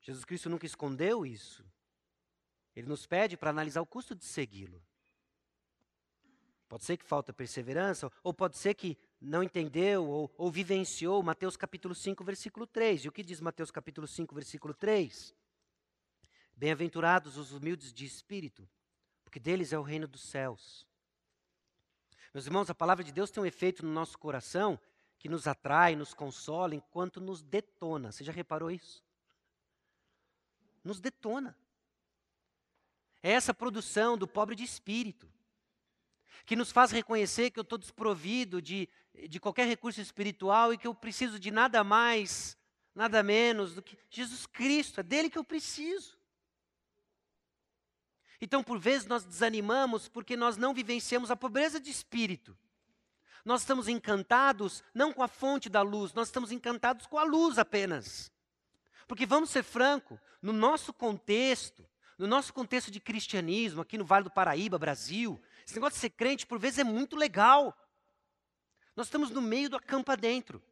Jesus 0.00 0.24
Cristo 0.24 0.50
nunca 0.50 0.66
escondeu 0.66 1.24
isso. 1.24 1.64
Ele 2.74 2.88
nos 2.88 3.06
pede 3.06 3.36
para 3.36 3.50
analisar 3.50 3.80
o 3.80 3.86
custo 3.86 4.12
de 4.12 4.24
segui-lo. 4.24 4.84
Pode 6.68 6.84
ser 6.84 6.96
que 6.96 7.04
falta 7.04 7.32
perseverança, 7.32 8.10
ou 8.22 8.34
pode 8.34 8.56
ser 8.56 8.74
que 8.74 8.98
não 9.20 9.42
entendeu 9.42 10.04
ou, 10.08 10.32
ou, 10.36 10.50
vivenciou 10.50 11.22
Mateus 11.22 11.56
capítulo 11.56 11.94
5, 11.94 12.24
versículo 12.24 12.66
3. 12.66 13.04
E 13.04 13.08
o 13.08 13.12
que 13.12 13.22
diz 13.22 13.40
Mateus 13.40 13.70
capítulo 13.70 14.06
5, 14.06 14.34
versículo 14.34 14.74
3? 14.74 15.34
Bem-aventurados 16.56 17.36
os 17.36 17.52
humildes 17.52 17.92
de 17.92 18.04
espírito, 18.04 18.68
porque 19.24 19.38
deles 19.38 19.72
é 19.72 19.78
o 19.78 19.82
reino 19.82 20.08
dos 20.08 20.22
céus. 20.22 20.89
Meus 22.32 22.46
irmãos, 22.46 22.70
a 22.70 22.74
palavra 22.74 23.02
de 23.02 23.10
Deus 23.10 23.30
tem 23.30 23.42
um 23.42 23.46
efeito 23.46 23.84
no 23.84 23.92
nosso 23.92 24.16
coração 24.16 24.78
que 25.18 25.28
nos 25.28 25.46
atrai, 25.46 25.96
nos 25.96 26.14
consola, 26.14 26.74
enquanto 26.74 27.20
nos 27.20 27.42
detona. 27.42 28.12
Você 28.12 28.22
já 28.22 28.32
reparou 28.32 28.70
isso? 28.70 29.04
Nos 30.84 31.00
detona. 31.00 31.58
É 33.22 33.32
essa 33.32 33.52
produção 33.52 34.16
do 34.16 34.28
pobre 34.28 34.54
de 34.54 34.62
espírito, 34.62 35.30
que 36.46 36.56
nos 36.56 36.70
faz 36.70 36.90
reconhecer 36.90 37.50
que 37.50 37.58
eu 37.58 37.62
estou 37.62 37.76
desprovido 37.76 38.62
de, 38.62 38.88
de 39.28 39.38
qualquer 39.38 39.66
recurso 39.66 40.00
espiritual 40.00 40.72
e 40.72 40.78
que 40.78 40.86
eu 40.86 40.94
preciso 40.94 41.38
de 41.38 41.50
nada 41.50 41.84
mais, 41.84 42.56
nada 42.94 43.22
menos 43.22 43.74
do 43.74 43.82
que 43.82 43.98
Jesus 44.08 44.46
Cristo, 44.46 45.00
é 45.00 45.02
dele 45.02 45.28
que 45.28 45.38
eu 45.38 45.44
preciso. 45.44 46.19
Então, 48.40 48.62
por 48.62 48.78
vezes, 48.78 49.06
nós 49.06 49.24
desanimamos 49.24 50.08
porque 50.08 50.36
nós 50.36 50.56
não 50.56 50.72
vivenciamos 50.72 51.30
a 51.30 51.36
pobreza 51.36 51.78
de 51.78 51.90
espírito. 51.90 52.56
Nós 53.44 53.62
estamos 53.62 53.88
encantados 53.88 54.82
não 54.94 55.12
com 55.12 55.22
a 55.22 55.28
fonte 55.28 55.68
da 55.68 55.82
luz, 55.82 56.12
nós 56.12 56.28
estamos 56.28 56.52
encantados 56.52 57.06
com 57.06 57.18
a 57.18 57.24
luz 57.24 57.58
apenas. 57.58 58.32
Porque 59.06 59.26
vamos 59.26 59.50
ser 59.50 59.62
franco, 59.62 60.20
no 60.40 60.52
nosso 60.52 60.92
contexto, 60.92 61.86
no 62.16 62.26
nosso 62.26 62.52
contexto 62.52 62.90
de 62.90 63.00
cristianismo, 63.00 63.80
aqui 63.80 63.96
no 63.96 64.04
Vale 64.04 64.24
do 64.24 64.30
Paraíba, 64.30 64.78
Brasil, 64.78 65.40
esse 65.66 65.74
negócio 65.74 65.94
de 65.94 66.00
ser 66.00 66.10
crente 66.10 66.46
por 66.46 66.58
vezes 66.58 66.80
é 66.80 66.84
muito 66.84 67.16
legal. 67.16 67.76
Nós 68.94 69.06
estamos 69.06 69.30
no 69.30 69.40
meio 69.40 69.70
do 69.70 69.76
acampa 69.76 70.16
dentro. 70.16 70.62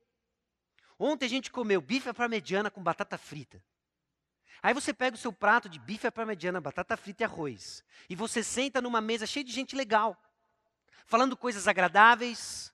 Ontem 0.98 1.26
a 1.26 1.28
gente 1.28 1.50
comeu 1.50 1.80
bife 1.80 2.08
à 2.08 2.14
parmegiana 2.14 2.70
com 2.70 2.82
batata 2.82 3.16
frita. 3.16 3.62
Aí 4.62 4.74
você 4.74 4.92
pega 4.92 5.16
o 5.16 5.18
seu 5.18 5.32
prato 5.32 5.68
de 5.68 5.78
bife 5.78 6.06
à 6.06 6.12
parmegiana, 6.12 6.60
batata 6.60 6.96
frita 6.96 7.22
e 7.22 7.24
arroz. 7.24 7.84
E 8.08 8.16
você 8.16 8.42
senta 8.42 8.80
numa 8.80 9.00
mesa 9.00 9.26
cheia 9.26 9.44
de 9.44 9.52
gente 9.52 9.76
legal 9.76 10.16
falando 11.08 11.34
coisas 11.36 11.66
agradáveis, 11.66 12.70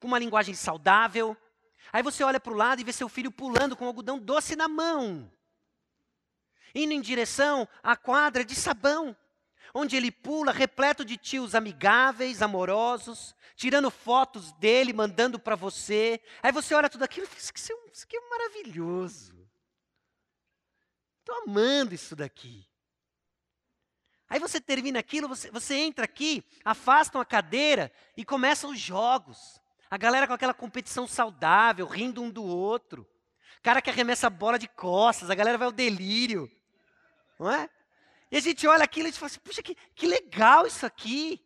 com 0.00 0.08
uma 0.08 0.18
linguagem 0.18 0.54
saudável. 0.54 1.36
Aí 1.92 2.02
você 2.02 2.24
olha 2.24 2.40
para 2.40 2.52
o 2.52 2.56
lado 2.56 2.80
e 2.80 2.84
vê 2.84 2.90
seu 2.90 3.08
filho 3.08 3.30
pulando 3.30 3.76
com 3.76 3.86
algodão 3.86 4.18
doce 4.18 4.56
na 4.56 4.66
mão, 4.66 5.30
indo 6.74 6.92
em 6.92 7.00
direção 7.00 7.68
à 7.82 7.94
quadra 7.94 8.44
de 8.44 8.54
sabão, 8.54 9.14
onde 9.74 9.94
ele 9.94 10.10
pula 10.10 10.52
repleto 10.52 11.04
de 11.04 11.18
tios 11.18 11.54
amigáveis, 11.54 12.40
amorosos, 12.40 13.36
tirando 13.54 13.90
fotos 13.90 14.52
dele, 14.52 14.94
mandando 14.94 15.38
para 15.38 15.54
você. 15.54 16.18
Aí 16.42 16.50
você 16.50 16.74
olha 16.74 16.88
tudo 16.88 17.04
aquilo 17.04 17.26
e 17.26 17.28
fala: 17.28 17.40
Isso 17.92 18.04
aqui 18.04 18.16
é 18.16 18.30
maravilhoso. 18.30 19.35
Estou 21.26 21.42
amando 21.42 21.92
isso 21.92 22.14
daqui. 22.14 22.64
Aí 24.28 24.38
você 24.38 24.60
termina 24.60 25.00
aquilo, 25.00 25.26
você, 25.26 25.50
você 25.50 25.74
entra 25.74 26.04
aqui, 26.04 26.44
afastam 26.64 27.20
a 27.20 27.24
cadeira 27.24 27.90
e 28.16 28.24
começam 28.24 28.70
os 28.70 28.78
jogos. 28.78 29.60
A 29.90 29.96
galera 29.96 30.28
com 30.28 30.32
aquela 30.32 30.54
competição 30.54 31.04
saudável, 31.04 31.84
rindo 31.88 32.22
um 32.22 32.30
do 32.30 32.44
outro. 32.44 33.04
Cara 33.60 33.82
que 33.82 33.90
arremessa 33.90 34.28
a 34.28 34.30
bola 34.30 34.56
de 34.56 34.68
costas, 34.68 35.28
a 35.28 35.34
galera 35.34 35.58
vai 35.58 35.66
ao 35.66 35.72
delírio. 35.72 36.48
Não 37.40 37.50
é? 37.50 37.68
E 38.30 38.36
a 38.36 38.40
gente 38.40 38.64
olha 38.64 38.84
aquilo 38.84 39.06
e 39.06 39.08
a 39.08 39.10
gente 39.10 39.18
fala 39.18 39.26
assim, 39.26 39.40
puxa, 39.40 39.64
que, 39.64 39.74
que 39.96 40.06
legal 40.06 40.64
isso 40.64 40.86
aqui. 40.86 41.44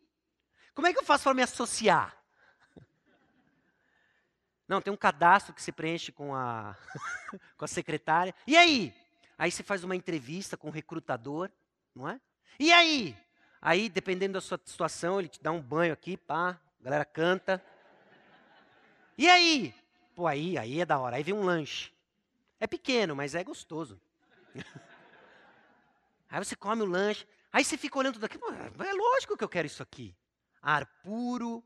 Como 0.75 0.85
é 0.85 0.93
que 0.93 0.99
eu 0.99 1.03
faço 1.03 1.23
para 1.23 1.33
me 1.33 1.41
associar? 1.41 2.15
Não, 4.67 4.79
tem 4.79 4.93
um 4.93 4.97
cadastro 4.97 5.55
que 5.55 5.61
se 5.61 5.71
preenche 5.71 6.11
com 6.11 6.35
a, 6.35 6.77
com 7.57 7.65
a 7.65 7.67
secretária. 7.67 8.35
E 8.45 8.55
aí? 8.55 9.00
Aí 9.41 9.49
você 9.49 9.63
faz 9.63 9.83
uma 9.83 9.95
entrevista 9.95 10.55
com 10.55 10.67
o 10.67 10.71
recrutador, 10.71 11.49
não 11.95 12.07
é? 12.07 12.21
E 12.59 12.71
aí? 12.71 13.17
Aí, 13.59 13.89
dependendo 13.89 14.33
da 14.33 14.39
sua 14.39 14.61
situação, 14.63 15.17
ele 15.17 15.29
te 15.29 15.41
dá 15.41 15.51
um 15.51 15.59
banho 15.59 15.91
aqui, 15.91 16.15
pá, 16.15 16.61
a 16.79 16.83
galera 16.83 17.03
canta. 17.03 17.59
E 19.17 19.27
aí? 19.27 19.73
Pô, 20.13 20.27
aí, 20.27 20.59
aí 20.59 20.79
é 20.79 20.85
da 20.85 20.99
hora. 20.99 21.15
Aí 21.15 21.23
vem 21.23 21.33
um 21.33 21.41
lanche. 21.41 21.91
É 22.59 22.67
pequeno, 22.67 23.15
mas 23.15 23.33
é 23.33 23.43
gostoso. 23.43 23.99
aí 26.29 26.37
você 26.37 26.55
come 26.55 26.83
o 26.83 26.85
lanche. 26.85 27.27
Aí 27.51 27.63
você 27.63 27.77
fica 27.77 27.97
olhando 27.97 28.13
tudo 28.13 28.25
aqui. 28.25 28.37
É 28.37 28.93
lógico 28.93 29.35
que 29.35 29.43
eu 29.43 29.49
quero 29.49 29.65
isso 29.65 29.81
aqui. 29.81 30.15
Ar 30.61 30.85
puro, 31.01 31.63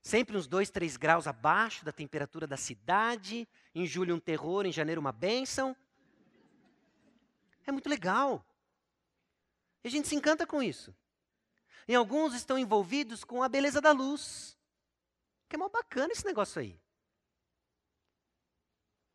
sempre 0.00 0.34
uns 0.34 0.46
2, 0.46 0.70
3 0.70 0.96
graus 0.96 1.26
abaixo 1.26 1.84
da 1.84 1.92
temperatura 1.92 2.46
da 2.46 2.56
cidade. 2.56 3.46
Em 3.74 3.84
julho 3.84 4.14
um 4.14 4.18
terror, 4.18 4.64
em 4.64 4.72
janeiro 4.72 4.98
uma 4.98 5.12
bênção. 5.12 5.76
É 7.66 7.72
muito 7.72 7.88
legal. 7.88 8.46
E 9.82 9.88
a 9.88 9.90
gente 9.90 10.08
se 10.08 10.14
encanta 10.14 10.46
com 10.46 10.62
isso. 10.62 10.94
E 11.88 11.94
alguns 11.94 12.34
estão 12.34 12.58
envolvidos 12.58 13.24
com 13.24 13.42
a 13.42 13.48
beleza 13.48 13.80
da 13.80 13.92
luz. 13.92 14.58
Que 15.48 15.56
é 15.56 15.58
mal 15.58 15.70
bacana 15.70 16.12
esse 16.12 16.24
negócio 16.24 16.60
aí. 16.60 16.80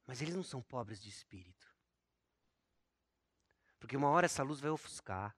Mas 0.05 0.21
eles 0.21 0.35
não 0.35 0.43
são 0.43 0.61
pobres 0.61 1.01
de 1.01 1.09
espírito. 1.09 1.67
Porque 3.79 3.97
uma 3.97 4.09
hora 4.09 4.25
essa 4.25 4.43
luz 4.43 4.59
vai 4.59 4.69
ofuscar. 4.69 5.35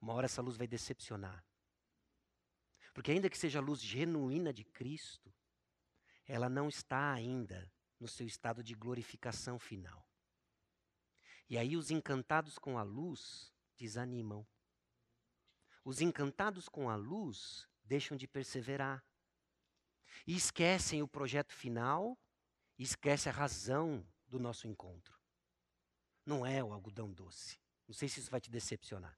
Uma 0.00 0.14
hora 0.14 0.26
essa 0.26 0.42
luz 0.42 0.56
vai 0.56 0.66
decepcionar. 0.66 1.44
Porque 2.92 3.10
ainda 3.10 3.28
que 3.28 3.36
seja 3.36 3.58
a 3.58 3.62
luz 3.62 3.80
genuína 3.80 4.52
de 4.52 4.64
Cristo, 4.64 5.32
ela 6.26 6.48
não 6.48 6.68
está 6.68 7.12
ainda 7.12 7.70
no 8.00 8.08
seu 8.08 8.26
estado 8.26 8.62
de 8.62 8.74
glorificação 8.74 9.58
final. 9.58 10.05
E 11.48 11.56
aí 11.56 11.76
os 11.76 11.90
encantados 11.90 12.58
com 12.58 12.78
a 12.78 12.82
luz 12.82 13.52
desanimam. 13.76 14.46
Os 15.84 16.00
encantados 16.00 16.68
com 16.68 16.90
a 16.90 16.96
luz 16.96 17.68
deixam 17.84 18.16
de 18.16 18.26
perseverar. 18.26 19.04
E 20.26 20.34
esquecem 20.34 21.02
o 21.02 21.08
projeto 21.08 21.52
final, 21.52 22.18
esquecem 22.78 23.30
a 23.30 23.34
razão 23.34 24.04
do 24.26 24.40
nosso 24.40 24.66
encontro. 24.66 25.16
Não 26.24 26.44
é 26.44 26.62
o 26.62 26.72
algodão 26.72 27.12
doce. 27.12 27.60
Não 27.86 27.94
sei 27.94 28.08
se 28.08 28.18
isso 28.18 28.30
vai 28.30 28.40
te 28.40 28.50
decepcionar. 28.50 29.16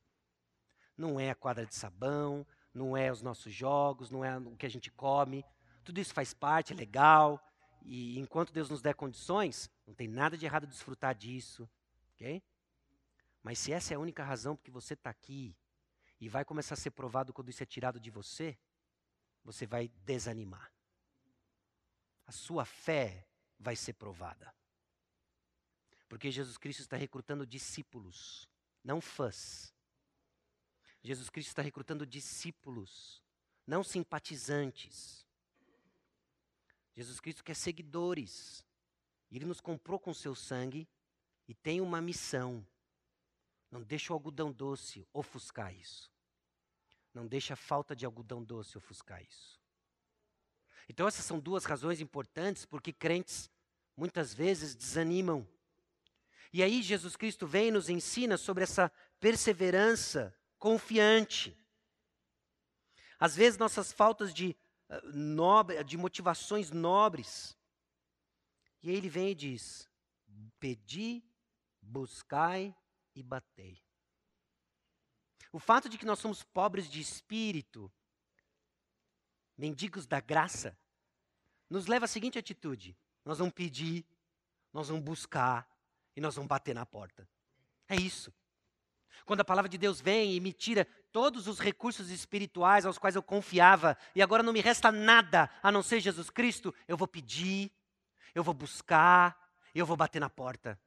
Não 0.94 1.18
é 1.18 1.30
a 1.30 1.34
quadra 1.34 1.64
de 1.64 1.74
sabão, 1.74 2.46
não 2.74 2.96
é 2.96 3.10
os 3.10 3.22
nossos 3.22 3.54
jogos, 3.54 4.10
não 4.10 4.22
é 4.22 4.36
o 4.36 4.56
que 4.56 4.66
a 4.66 4.70
gente 4.70 4.90
come. 4.90 5.44
Tudo 5.82 6.00
isso 6.00 6.12
faz 6.12 6.34
parte, 6.34 6.74
é 6.74 6.76
legal. 6.76 7.42
E 7.82 8.18
enquanto 8.18 8.52
Deus 8.52 8.68
nos 8.68 8.82
der 8.82 8.94
condições, 8.94 9.70
não 9.86 9.94
tem 9.94 10.06
nada 10.06 10.36
de 10.36 10.44
errado 10.44 10.66
desfrutar 10.66 11.14
disso. 11.14 11.68
Ok? 12.18 12.42
Mas 13.42 13.60
se 13.60 13.72
essa 13.72 13.94
é 13.94 13.96
a 13.96 14.00
única 14.00 14.24
razão 14.24 14.56
porque 14.56 14.70
você 14.70 14.94
está 14.94 15.08
aqui 15.08 15.56
e 16.20 16.28
vai 16.28 16.44
começar 16.44 16.74
a 16.74 16.76
ser 16.76 16.90
provado 16.90 17.32
quando 17.32 17.48
isso 17.48 17.62
é 17.62 17.66
tirado 17.66 18.00
de 18.00 18.10
você, 18.10 18.58
você 19.44 19.66
vai 19.66 19.88
desanimar. 20.04 20.72
A 22.26 22.32
sua 22.32 22.64
fé 22.64 23.26
vai 23.58 23.76
ser 23.76 23.94
provada. 23.94 24.52
Porque 26.08 26.30
Jesus 26.30 26.58
Cristo 26.58 26.80
está 26.80 26.96
recrutando 26.96 27.46
discípulos, 27.46 28.48
não 28.82 29.00
fãs. 29.00 29.72
Jesus 31.02 31.30
Cristo 31.30 31.50
está 31.50 31.62
recrutando 31.62 32.04
discípulos, 32.04 33.22
não 33.66 33.84
simpatizantes. 33.84 35.24
Jesus 36.96 37.20
Cristo 37.20 37.44
quer 37.44 37.54
seguidores. 37.54 38.64
Ele 39.30 39.44
nos 39.44 39.60
comprou 39.60 40.00
com 40.00 40.12
seu 40.12 40.34
sangue 40.34 40.88
e 41.48 41.54
tem 41.54 41.80
uma 41.80 42.00
missão 42.00 42.64
não 43.70 43.82
deixa 43.82 44.12
o 44.12 44.16
algodão 44.16 44.50
doce 44.50 45.06
ofuscar 45.12 45.74
isso. 45.74 46.10
Não 47.12 47.26
deixa 47.26 47.54
a 47.54 47.56
falta 47.56 47.94
de 47.94 48.06
algodão 48.06 48.42
doce 48.42 48.78
ofuscar 48.78 49.22
isso. 49.22 49.60
Então, 50.88 51.06
essas 51.06 51.24
são 51.24 51.38
duas 51.38 51.64
razões 51.64 52.00
importantes 52.00 52.64
porque 52.64 52.92
crentes 52.92 53.50
muitas 53.96 54.32
vezes 54.32 54.74
desanimam. 54.74 55.46
E 56.50 56.62
aí, 56.62 56.82
Jesus 56.82 57.14
Cristo 57.14 57.46
vem 57.46 57.68
e 57.68 57.72
nos 57.72 57.90
ensina 57.90 58.38
sobre 58.38 58.62
essa 58.62 58.90
perseverança 59.20 60.34
confiante. 60.58 61.58
Às 63.18 63.36
vezes, 63.36 63.58
nossas 63.58 63.92
faltas 63.92 64.32
de, 64.32 64.56
uh, 64.88 65.12
nobre, 65.12 65.82
de 65.84 65.98
motivações 65.98 66.70
nobres. 66.70 67.54
E 68.82 68.88
aí, 68.88 68.96
ele 68.96 69.10
vem 69.10 69.32
e 69.32 69.34
diz: 69.34 69.90
Pedi, 70.58 71.27
buscai 71.88 72.74
e 73.14 73.22
batei. 73.22 73.82
O 75.50 75.58
fato 75.58 75.88
de 75.88 75.96
que 75.96 76.04
nós 76.04 76.18
somos 76.18 76.42
pobres 76.42 76.88
de 76.88 77.00
espírito, 77.00 77.90
mendigos 79.56 80.06
da 80.06 80.20
graça, 80.20 80.78
nos 81.68 81.86
leva 81.86 82.04
à 82.04 82.08
seguinte 82.08 82.38
atitude: 82.38 82.96
nós 83.24 83.38
vamos 83.38 83.54
pedir, 83.54 84.06
nós 84.72 84.88
vamos 84.88 85.02
buscar 85.02 85.68
e 86.14 86.20
nós 86.20 86.34
vamos 86.34 86.48
bater 86.48 86.74
na 86.74 86.84
porta. 86.84 87.28
É 87.88 87.96
isso. 87.96 88.32
Quando 89.24 89.40
a 89.40 89.44
palavra 89.44 89.68
de 89.68 89.78
Deus 89.78 90.00
vem 90.00 90.34
e 90.34 90.40
me 90.40 90.52
tira 90.52 90.84
todos 91.10 91.48
os 91.48 91.58
recursos 91.58 92.10
espirituais 92.10 92.86
aos 92.86 92.98
quais 92.98 93.16
eu 93.16 93.22
confiava, 93.22 93.96
e 94.14 94.22
agora 94.22 94.42
não 94.42 94.52
me 94.52 94.60
resta 94.60 94.92
nada 94.92 95.50
a 95.62 95.72
não 95.72 95.82
ser 95.82 96.00
Jesus 96.00 96.30
Cristo, 96.30 96.74
eu 96.86 96.96
vou 96.96 97.08
pedir, 97.08 97.72
eu 98.34 98.44
vou 98.44 98.54
buscar, 98.54 99.36
eu 99.74 99.86
vou 99.86 99.96
bater 99.96 100.20
na 100.20 100.30
porta. 100.30 100.78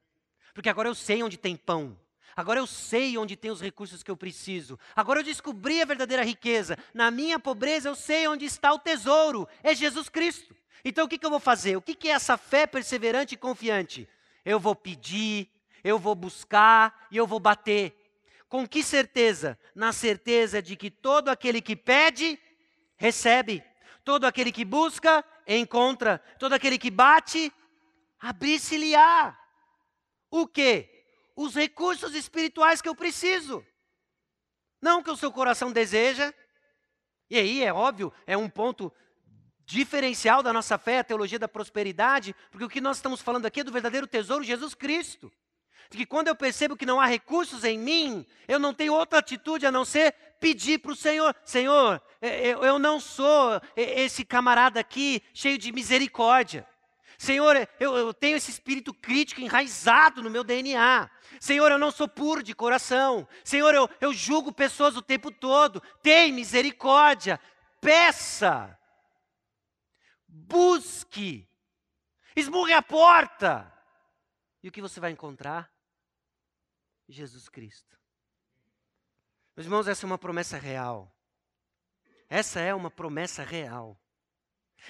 Porque 0.54 0.68
agora 0.68 0.88
eu 0.88 0.94
sei 0.94 1.22
onde 1.22 1.36
tem 1.36 1.56
pão, 1.56 1.98
Agora 2.34 2.58
eu 2.58 2.66
sei 2.66 3.18
onde 3.18 3.36
tem 3.36 3.50
os 3.50 3.60
recursos 3.60 4.02
que 4.02 4.10
eu 4.10 4.16
preciso. 4.16 4.78
Agora 4.96 5.20
eu 5.20 5.24
descobri 5.24 5.82
a 5.82 5.84
verdadeira 5.84 6.24
riqueza. 6.24 6.78
Na 6.94 7.10
minha 7.10 7.38
pobreza 7.38 7.88
eu 7.88 7.94
sei 7.94 8.26
onde 8.26 8.44
está 8.46 8.72
o 8.72 8.78
tesouro. 8.78 9.46
É 9.62 9.74
Jesus 9.74 10.08
Cristo. 10.08 10.56
Então 10.84 11.04
o 11.04 11.08
que, 11.08 11.18
que 11.18 11.26
eu 11.26 11.30
vou 11.30 11.40
fazer? 11.40 11.76
O 11.76 11.82
que, 11.82 11.94
que 11.94 12.08
é 12.08 12.12
essa 12.12 12.36
fé 12.38 12.66
perseverante 12.66 13.34
e 13.34 13.38
confiante? 13.38 14.08
Eu 14.44 14.58
vou 14.58 14.74
pedir, 14.74 15.48
eu 15.84 15.98
vou 15.98 16.14
buscar 16.14 17.06
e 17.10 17.16
eu 17.16 17.26
vou 17.26 17.38
bater. 17.38 17.94
Com 18.48 18.66
que 18.66 18.82
certeza? 18.82 19.58
Na 19.74 19.92
certeza 19.92 20.62
de 20.62 20.74
que 20.74 20.90
todo 20.90 21.28
aquele 21.28 21.60
que 21.60 21.76
pede, 21.76 22.38
recebe. 22.96 23.62
Todo 24.04 24.24
aquele 24.24 24.50
que 24.50 24.64
busca, 24.64 25.24
encontra. 25.46 26.18
Todo 26.38 26.54
aquele 26.54 26.78
que 26.78 26.90
bate, 26.90 27.52
abrir-se-lhe-á. 28.18 29.38
O 30.32 30.46
quê? 30.46 31.04
Os 31.36 31.54
recursos 31.54 32.14
espirituais 32.14 32.80
que 32.80 32.88
eu 32.88 32.96
preciso. 32.96 33.64
Não 34.80 35.02
que 35.02 35.10
o 35.10 35.16
seu 35.16 35.30
coração 35.30 35.70
deseja. 35.70 36.32
E 37.28 37.38
aí, 37.38 37.62
é 37.62 37.72
óbvio, 37.72 38.10
é 38.26 38.36
um 38.36 38.48
ponto 38.48 38.90
diferencial 39.66 40.42
da 40.42 40.52
nossa 40.52 40.78
fé, 40.78 41.00
a 41.00 41.04
teologia 41.04 41.38
da 41.38 41.46
prosperidade, 41.46 42.34
porque 42.50 42.64
o 42.64 42.68
que 42.68 42.80
nós 42.80 42.96
estamos 42.96 43.20
falando 43.20 43.44
aqui 43.44 43.60
é 43.60 43.64
do 43.64 43.70
verdadeiro 43.70 44.06
tesouro 44.06 44.42
Jesus 44.42 44.74
Cristo 44.74 45.30
de 45.92 45.98
que 45.98 46.06
quando 46.06 46.28
eu 46.28 46.34
percebo 46.34 46.74
que 46.74 46.86
não 46.86 46.98
há 46.98 47.04
recursos 47.04 47.64
em 47.64 47.78
mim, 47.78 48.26
eu 48.48 48.58
não 48.58 48.72
tenho 48.72 48.94
outra 48.94 49.18
atitude 49.18 49.66
a 49.66 49.70
não 49.70 49.84
ser 49.84 50.14
pedir 50.40 50.78
para 50.78 50.92
o 50.92 50.96
Senhor: 50.96 51.36
Senhor, 51.44 52.02
eu 52.62 52.78
não 52.78 52.98
sou 52.98 53.60
esse 53.76 54.24
camarada 54.24 54.80
aqui 54.80 55.22
cheio 55.34 55.58
de 55.58 55.70
misericórdia. 55.70 56.66
Senhor, 57.18 57.56
eu, 57.78 57.96
eu, 57.96 58.14
tenho 58.14 58.36
esse 58.36 58.50
espírito 58.50 58.92
crítico 58.92 59.40
enraizado 59.40 60.22
no 60.22 60.30
meu 60.30 60.42
DNA. 60.42 61.10
Senhor, 61.40 61.70
eu 61.70 61.78
não 61.78 61.90
sou 61.90 62.08
puro 62.08 62.42
de 62.42 62.54
coração. 62.54 63.28
Senhor, 63.44 63.74
eu, 63.74 63.88
eu 64.00 64.12
julgo 64.12 64.52
pessoas 64.52 64.96
o 64.96 65.02
tempo 65.02 65.30
todo. 65.30 65.80
Tem 66.02 66.32
misericórdia. 66.32 67.40
Peça. 67.80 68.78
Busque. 70.26 71.48
Esmurre 72.34 72.72
a 72.72 72.82
porta. 72.82 73.72
E 74.62 74.68
o 74.68 74.72
que 74.72 74.80
você 74.80 74.98
vai 75.00 75.10
encontrar? 75.10 75.72
Jesus 77.08 77.48
Cristo. 77.48 77.98
Meus 79.54 79.66
irmãos, 79.66 79.86
essa 79.86 80.04
é 80.04 80.08
uma 80.08 80.18
promessa 80.18 80.56
real. 80.56 81.14
Essa 82.28 82.60
é 82.60 82.74
uma 82.74 82.90
promessa 82.90 83.44
real. 83.44 84.01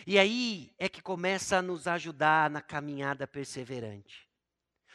E 0.07 0.19
aí 0.19 0.75
é 0.79 0.89
que 0.89 1.03
começa 1.03 1.59
a 1.59 1.63
nos 1.63 1.87
ajudar 1.87 2.51
na 2.51 2.61
caminhada 2.61 3.27
perseverante. 3.27 4.29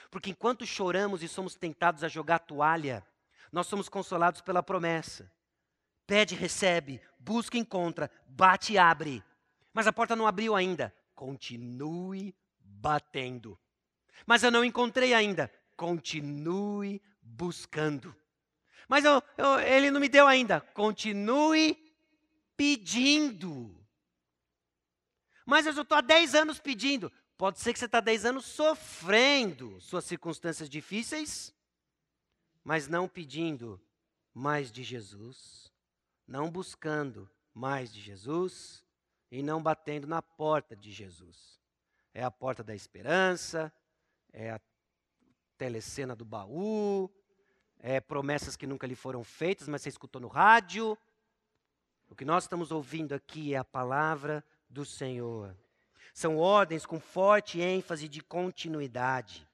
Porque 0.10 0.32
enquanto 0.32 0.66
choramos 0.66 1.22
e 1.22 1.28
somos 1.28 1.56
tentados 1.56 2.04
a 2.04 2.08
jogar 2.08 2.40
toalha, 2.40 3.06
nós 3.52 3.68
somos 3.68 3.90
consolados 3.90 4.42
pela 4.42 4.64
promessa. 4.64 5.32
Pede, 6.06 6.36
recebe, 6.36 7.02
busca, 7.20 7.58
encontra, 7.58 8.10
bate 8.26 8.74
e 8.74 8.78
abre. 8.78 9.24
Mas 9.74 9.88
a 9.88 9.94
porta 9.94 10.16
não 10.16 10.28
abriu 10.28 10.56
ainda. 10.56 10.94
Continue 11.14 12.36
batendo. 12.60 13.60
Mas 14.26 14.44
eu 14.44 14.52
não 14.52 14.64
encontrei 14.64 15.14
ainda. 15.14 15.52
Continue 15.76 17.02
buscando. 17.22 18.16
Mas 18.88 19.04
eu, 19.04 19.22
eu, 19.38 19.60
ele 19.60 19.92
não 19.92 20.00
me 20.00 20.08
deu 20.08 20.28
ainda. 20.28 20.62
Continue 20.62 21.78
pedindo. 22.56 23.78
Mas 25.48 25.66
eu 25.66 25.72
estou 25.82 25.98
há 25.98 26.02
10 26.02 26.36
anos 26.36 26.60
pedindo. 26.60 27.10
Pode 27.38 27.62
ser 27.62 27.72
que 27.72 27.80
você 27.80 27.86
está 27.86 28.00
há 28.00 28.02
10 28.02 28.26
anos 28.26 28.44
sofrendo 28.44 29.80
suas 29.80 30.04
circunstâncias 30.04 30.70
difíceis, 30.70 31.56
mas 32.66 32.90
não 32.90 33.08
pedindo 33.08 33.80
mais 34.34 34.70
de 34.70 34.84
Jesus, 34.84 35.72
não 36.28 36.52
buscando 36.52 37.30
mais 37.54 37.94
de 37.94 38.02
Jesus 38.02 38.84
e 39.32 39.42
não 39.42 39.64
batendo 39.64 40.06
na 40.06 40.22
porta 40.22 40.76
de 40.76 40.92
Jesus. 40.92 41.62
É 42.14 42.26
a 42.26 42.30
porta 42.30 42.62
da 42.62 42.76
esperança, 42.76 43.72
é 44.34 44.52
a 44.52 44.60
telecena 45.58 46.14
do 46.14 46.26
baú, 46.26 47.10
é, 47.80 48.02
promessas 48.02 48.58
que 48.58 48.68
nunca 48.68 48.86
lhe 48.86 48.96
foram 48.96 49.24
feitas, 49.24 49.70
mas 49.70 49.82
você 49.82 49.88
escutou 49.88 50.20
no 50.20 50.28
rádio. 50.28 50.98
O 52.10 52.16
que 52.16 52.26
nós 52.26 52.44
estamos 52.44 52.70
ouvindo 52.70 53.14
aqui 53.14 53.54
é 53.54 53.58
a 53.58 53.64
palavra 53.64 54.44
do 54.70 54.86
Senhor. 54.86 55.56
São 56.14 56.38
ordens 56.38 56.86
com 56.86 57.00
forte 57.00 57.62
ênfase 57.62 58.08
de 58.08 58.22
continuidade. 58.22 59.48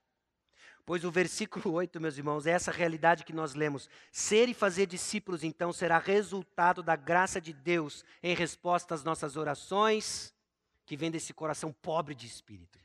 Pois 0.86 1.04
o 1.04 1.12
versículo 1.12 1.74
8, 1.76 2.00
meus 2.00 2.18
irmãos, 2.18 2.46
é 2.46 2.52
essa 2.52 2.72
realidade 2.72 3.24
que 3.24 3.34
nós 3.34 3.54
lemos. 3.54 3.90
Ser 4.12 4.50
e 4.50 4.54
fazer 4.54 4.86
discípulos, 4.86 5.44
então, 5.44 5.72
será 5.72 5.98
resultado 5.98 6.84
da 6.84 6.96
graça 6.96 7.40
de 7.40 7.54
Deus 7.54 8.06
em 8.22 8.36
resposta 8.36 8.94
às 8.94 9.04
nossas 9.04 9.38
orações, 9.38 10.34
que 10.86 10.98
vem 10.98 11.12
desse 11.12 11.34
coração 11.34 11.72
pobre 11.72 12.14
de 12.14 12.28
espírito. 12.28 12.80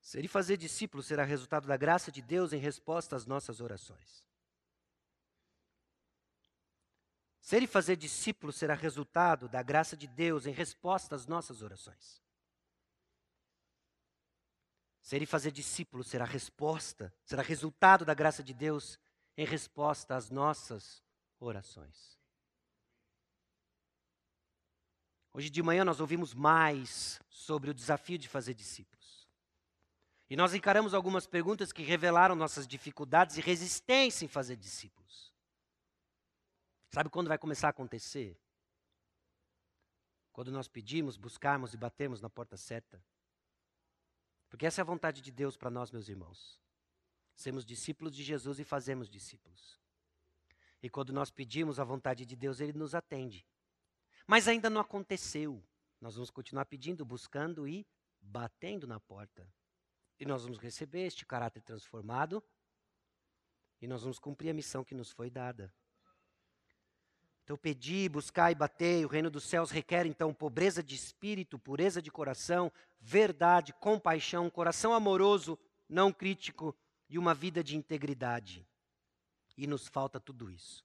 Ser 0.00 0.24
e 0.24 0.28
fazer 0.28 0.56
discípulos 0.56 1.06
será 1.06 1.24
resultado 1.24 1.66
da 1.66 1.76
graça 1.76 2.12
de 2.12 2.22
Deus 2.22 2.52
em 2.52 2.58
resposta 2.58 3.16
às 3.16 3.26
nossas 3.26 3.60
orações. 3.60 4.24
Ser 7.46 7.62
e 7.62 7.66
fazer 7.68 7.94
discípulos 7.94 8.56
será 8.56 8.74
resultado 8.74 9.48
da 9.48 9.62
graça 9.62 9.96
de 9.96 10.08
Deus 10.08 10.46
em 10.46 10.52
resposta 10.52 11.14
às 11.14 11.28
nossas 11.28 11.62
orações. 11.62 12.20
Ser 15.00 15.22
e 15.22 15.26
fazer 15.26 15.52
discípulos 15.52 16.08
será 16.08 16.24
resposta, 16.24 17.14
será 17.24 17.44
resultado 17.44 18.04
da 18.04 18.14
graça 18.14 18.42
de 18.42 18.52
Deus 18.52 18.98
em 19.36 19.46
resposta 19.46 20.16
às 20.16 20.28
nossas 20.28 21.04
orações. 21.38 22.18
Hoje 25.32 25.48
de 25.48 25.62
manhã 25.62 25.84
nós 25.84 26.00
ouvimos 26.00 26.34
mais 26.34 27.20
sobre 27.30 27.70
o 27.70 27.74
desafio 27.74 28.18
de 28.18 28.28
fazer 28.28 28.54
discípulos. 28.54 29.28
E 30.28 30.34
nós 30.34 30.52
encaramos 30.52 30.94
algumas 30.94 31.28
perguntas 31.28 31.70
que 31.70 31.84
revelaram 31.84 32.34
nossas 32.34 32.66
dificuldades 32.66 33.36
e 33.36 33.40
resistência 33.40 34.24
em 34.24 34.28
fazer 34.28 34.56
discípulos. 34.56 35.35
Sabe 36.90 37.10
quando 37.10 37.28
vai 37.28 37.38
começar 37.38 37.68
a 37.68 37.70
acontecer? 37.70 38.38
Quando 40.32 40.50
nós 40.50 40.68
pedimos, 40.68 41.16
buscarmos 41.16 41.74
e 41.74 41.76
batemos 41.76 42.20
na 42.20 42.28
porta 42.28 42.56
certa. 42.56 43.02
Porque 44.48 44.66
essa 44.66 44.80
é 44.80 44.82
a 44.82 44.86
vontade 44.86 45.20
de 45.20 45.30
Deus 45.30 45.56
para 45.56 45.70
nós, 45.70 45.90
meus 45.90 46.08
irmãos. 46.08 46.60
Sermos 47.34 47.64
discípulos 47.64 48.14
de 48.14 48.22
Jesus 48.22 48.58
e 48.58 48.64
fazemos 48.64 49.08
discípulos. 49.08 49.80
E 50.82 50.88
quando 50.88 51.12
nós 51.12 51.30
pedimos 51.30 51.80
a 51.80 51.84
vontade 51.84 52.24
de 52.24 52.36
Deus, 52.36 52.60
Ele 52.60 52.72
nos 52.72 52.94
atende. 52.94 53.46
Mas 54.26 54.48
ainda 54.48 54.70
não 54.70 54.80
aconteceu. 54.80 55.62
Nós 56.00 56.14
vamos 56.14 56.30
continuar 56.30 56.66
pedindo, 56.66 57.04
buscando 57.04 57.66
e 57.66 57.86
batendo 58.20 58.86
na 58.86 59.00
porta. 59.00 59.50
E 60.18 60.24
nós 60.24 60.42
vamos 60.42 60.58
receber 60.58 61.06
este 61.06 61.26
caráter 61.26 61.62
transformado 61.62 62.42
e 63.80 63.86
nós 63.86 64.02
vamos 64.02 64.18
cumprir 64.18 64.50
a 64.50 64.54
missão 64.54 64.84
que 64.84 64.94
nos 64.94 65.10
foi 65.10 65.30
dada. 65.30 65.72
Então, 67.46 67.56
pedir, 67.56 68.08
buscar 68.08 68.50
e 68.50 68.56
bater, 68.56 69.06
o 69.06 69.08
reino 69.08 69.30
dos 69.30 69.44
céus 69.44 69.70
requer 69.70 70.04
então 70.04 70.34
pobreza 70.34 70.82
de 70.82 70.96
espírito, 70.96 71.56
pureza 71.56 72.02
de 72.02 72.10
coração, 72.10 72.72
verdade, 72.98 73.72
compaixão, 73.74 74.50
coração 74.50 74.92
amoroso, 74.92 75.56
não 75.88 76.12
crítico 76.12 76.76
e 77.08 77.16
uma 77.16 77.32
vida 77.32 77.62
de 77.62 77.76
integridade. 77.76 78.66
E 79.56 79.64
nos 79.64 79.86
falta 79.86 80.18
tudo 80.18 80.50
isso. 80.50 80.84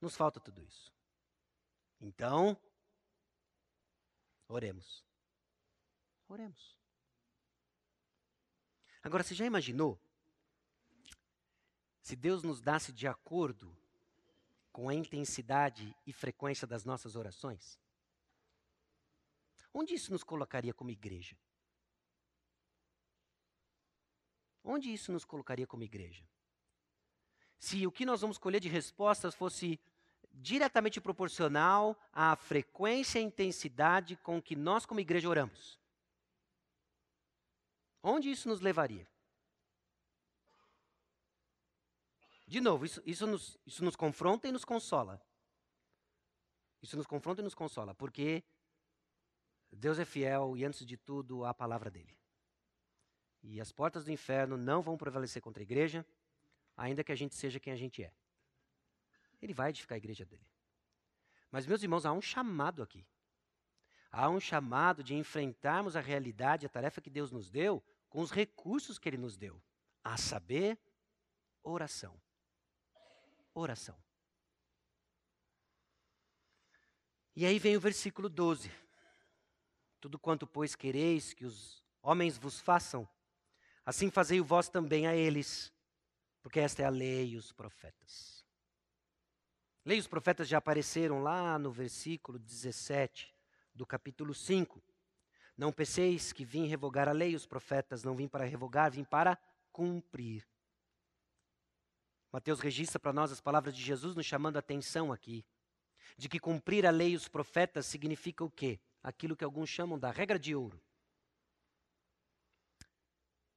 Nos 0.00 0.16
falta 0.16 0.40
tudo 0.40 0.60
isso. 0.64 0.92
Então, 2.00 2.60
oremos. 4.48 5.04
Oremos. 6.28 6.76
Agora, 9.00 9.22
você 9.22 9.32
já 9.32 9.46
imaginou? 9.46 9.96
Se 12.02 12.16
Deus 12.16 12.42
nos 12.42 12.60
dasse 12.60 12.92
de 12.92 13.06
acordo 13.06 13.85
com 14.76 14.90
a 14.90 14.94
intensidade 14.94 15.96
e 16.06 16.12
frequência 16.12 16.66
das 16.66 16.84
nossas 16.84 17.16
orações? 17.16 17.78
Onde 19.72 19.94
isso 19.94 20.12
nos 20.12 20.22
colocaria 20.22 20.74
como 20.74 20.90
igreja? 20.90 21.34
Onde 24.62 24.92
isso 24.92 25.10
nos 25.10 25.24
colocaria 25.24 25.66
como 25.66 25.82
igreja? 25.82 26.28
Se 27.58 27.86
o 27.86 27.90
que 27.90 28.04
nós 28.04 28.20
vamos 28.20 28.36
colher 28.36 28.60
de 28.60 28.68
respostas 28.68 29.34
fosse 29.34 29.80
diretamente 30.30 31.00
proporcional 31.00 31.98
à 32.12 32.36
frequência 32.36 33.18
e 33.18 33.22
intensidade 33.22 34.14
com 34.16 34.42
que 34.42 34.54
nós, 34.54 34.84
como 34.84 35.00
igreja, 35.00 35.26
oramos. 35.26 35.80
Onde 38.02 38.30
isso 38.30 38.46
nos 38.46 38.60
levaria? 38.60 39.08
De 42.46 42.60
novo, 42.60 42.84
isso, 42.84 43.02
isso, 43.04 43.26
nos, 43.26 43.58
isso 43.66 43.84
nos 43.84 43.96
confronta 43.96 44.46
e 44.46 44.52
nos 44.52 44.64
consola. 44.64 45.20
Isso 46.80 46.96
nos 46.96 47.06
confronta 47.06 47.40
e 47.40 47.44
nos 47.44 47.54
consola, 47.54 47.94
porque 47.94 48.44
Deus 49.72 49.98
é 49.98 50.04
fiel 50.04 50.56
e, 50.56 50.64
antes 50.64 50.86
de 50.86 50.96
tudo, 50.96 51.44
a 51.44 51.52
palavra 51.52 51.90
dele. 51.90 52.16
E 53.42 53.60
as 53.60 53.72
portas 53.72 54.04
do 54.04 54.12
inferno 54.12 54.56
não 54.56 54.80
vão 54.80 54.96
prevalecer 54.96 55.42
contra 55.42 55.62
a 55.62 55.64
igreja, 55.64 56.06
ainda 56.76 57.02
que 57.02 57.12
a 57.12 57.16
gente 57.16 57.34
seja 57.34 57.58
quem 57.58 57.72
a 57.72 57.76
gente 57.76 58.02
é. 58.02 58.12
Ele 59.42 59.52
vai 59.52 59.70
edificar 59.70 59.96
a 59.96 59.98
igreja 59.98 60.24
dele. 60.24 60.46
Mas, 61.50 61.66
meus 61.66 61.82
irmãos, 61.82 62.06
há 62.06 62.12
um 62.12 62.20
chamado 62.20 62.82
aqui. 62.82 63.06
Há 64.10 64.28
um 64.28 64.40
chamado 64.40 65.02
de 65.02 65.14
enfrentarmos 65.14 65.96
a 65.96 66.00
realidade, 66.00 66.66
a 66.66 66.68
tarefa 66.68 67.00
que 67.00 67.10
Deus 67.10 67.30
nos 67.30 67.50
deu, 67.50 67.82
com 68.08 68.20
os 68.20 68.30
recursos 68.30 68.98
que 68.98 69.08
Ele 69.08 69.18
nos 69.18 69.36
deu. 69.36 69.60
a 70.02 70.16
saber, 70.16 70.78
oração. 71.64 72.20
Oração. 73.58 73.96
E 77.34 77.46
aí 77.46 77.58
vem 77.58 77.74
o 77.74 77.80
versículo 77.80 78.28
12. 78.28 78.70
Tudo 79.98 80.18
quanto, 80.18 80.46
pois, 80.46 80.74
quereis 80.74 81.32
que 81.32 81.46
os 81.46 81.82
homens 82.02 82.36
vos 82.36 82.60
façam, 82.60 83.08
assim 83.84 84.10
fazei 84.10 84.42
vós 84.42 84.68
também 84.68 85.06
a 85.06 85.16
eles, 85.16 85.72
porque 86.42 86.60
esta 86.60 86.82
é 86.82 86.84
a 86.84 86.90
lei 86.90 87.30
e 87.30 87.36
os 87.38 87.50
profetas. 87.50 88.44
Lei 89.86 89.96
e 89.96 90.00
os 90.00 90.06
profetas 90.06 90.46
já 90.48 90.58
apareceram 90.58 91.22
lá 91.22 91.58
no 91.58 91.72
versículo 91.72 92.38
17 92.38 93.34
do 93.74 93.86
capítulo 93.86 94.34
5. 94.34 94.82
Não 95.56 95.72
penseis 95.72 96.30
que 96.30 96.44
vim 96.44 96.66
revogar 96.66 97.08
a 97.08 97.12
lei 97.12 97.30
e 97.30 97.36
os 97.36 97.46
profetas, 97.46 98.04
não 98.04 98.14
vim 98.14 98.28
para 98.28 98.44
revogar, 98.44 98.90
vim 98.90 99.04
para 99.04 99.38
cumprir. 99.72 100.46
Mateus 102.36 102.60
registra 102.60 103.00
para 103.00 103.14
nós 103.14 103.32
as 103.32 103.40
palavras 103.40 103.74
de 103.74 103.82
Jesus 103.82 104.14
nos 104.14 104.26
chamando 104.26 104.56
a 104.56 104.58
atenção 104.58 105.10
aqui, 105.10 105.42
de 106.18 106.28
que 106.28 106.38
cumprir 106.38 106.84
a 106.84 106.90
lei 106.90 107.12
e 107.12 107.16
os 107.16 107.28
profetas 107.28 107.86
significa 107.86 108.44
o 108.44 108.50
quê? 108.50 108.78
Aquilo 109.02 109.34
que 109.34 109.42
alguns 109.42 109.70
chamam 109.70 109.98
da 109.98 110.10
regra 110.10 110.38
de 110.38 110.54
ouro. 110.54 110.78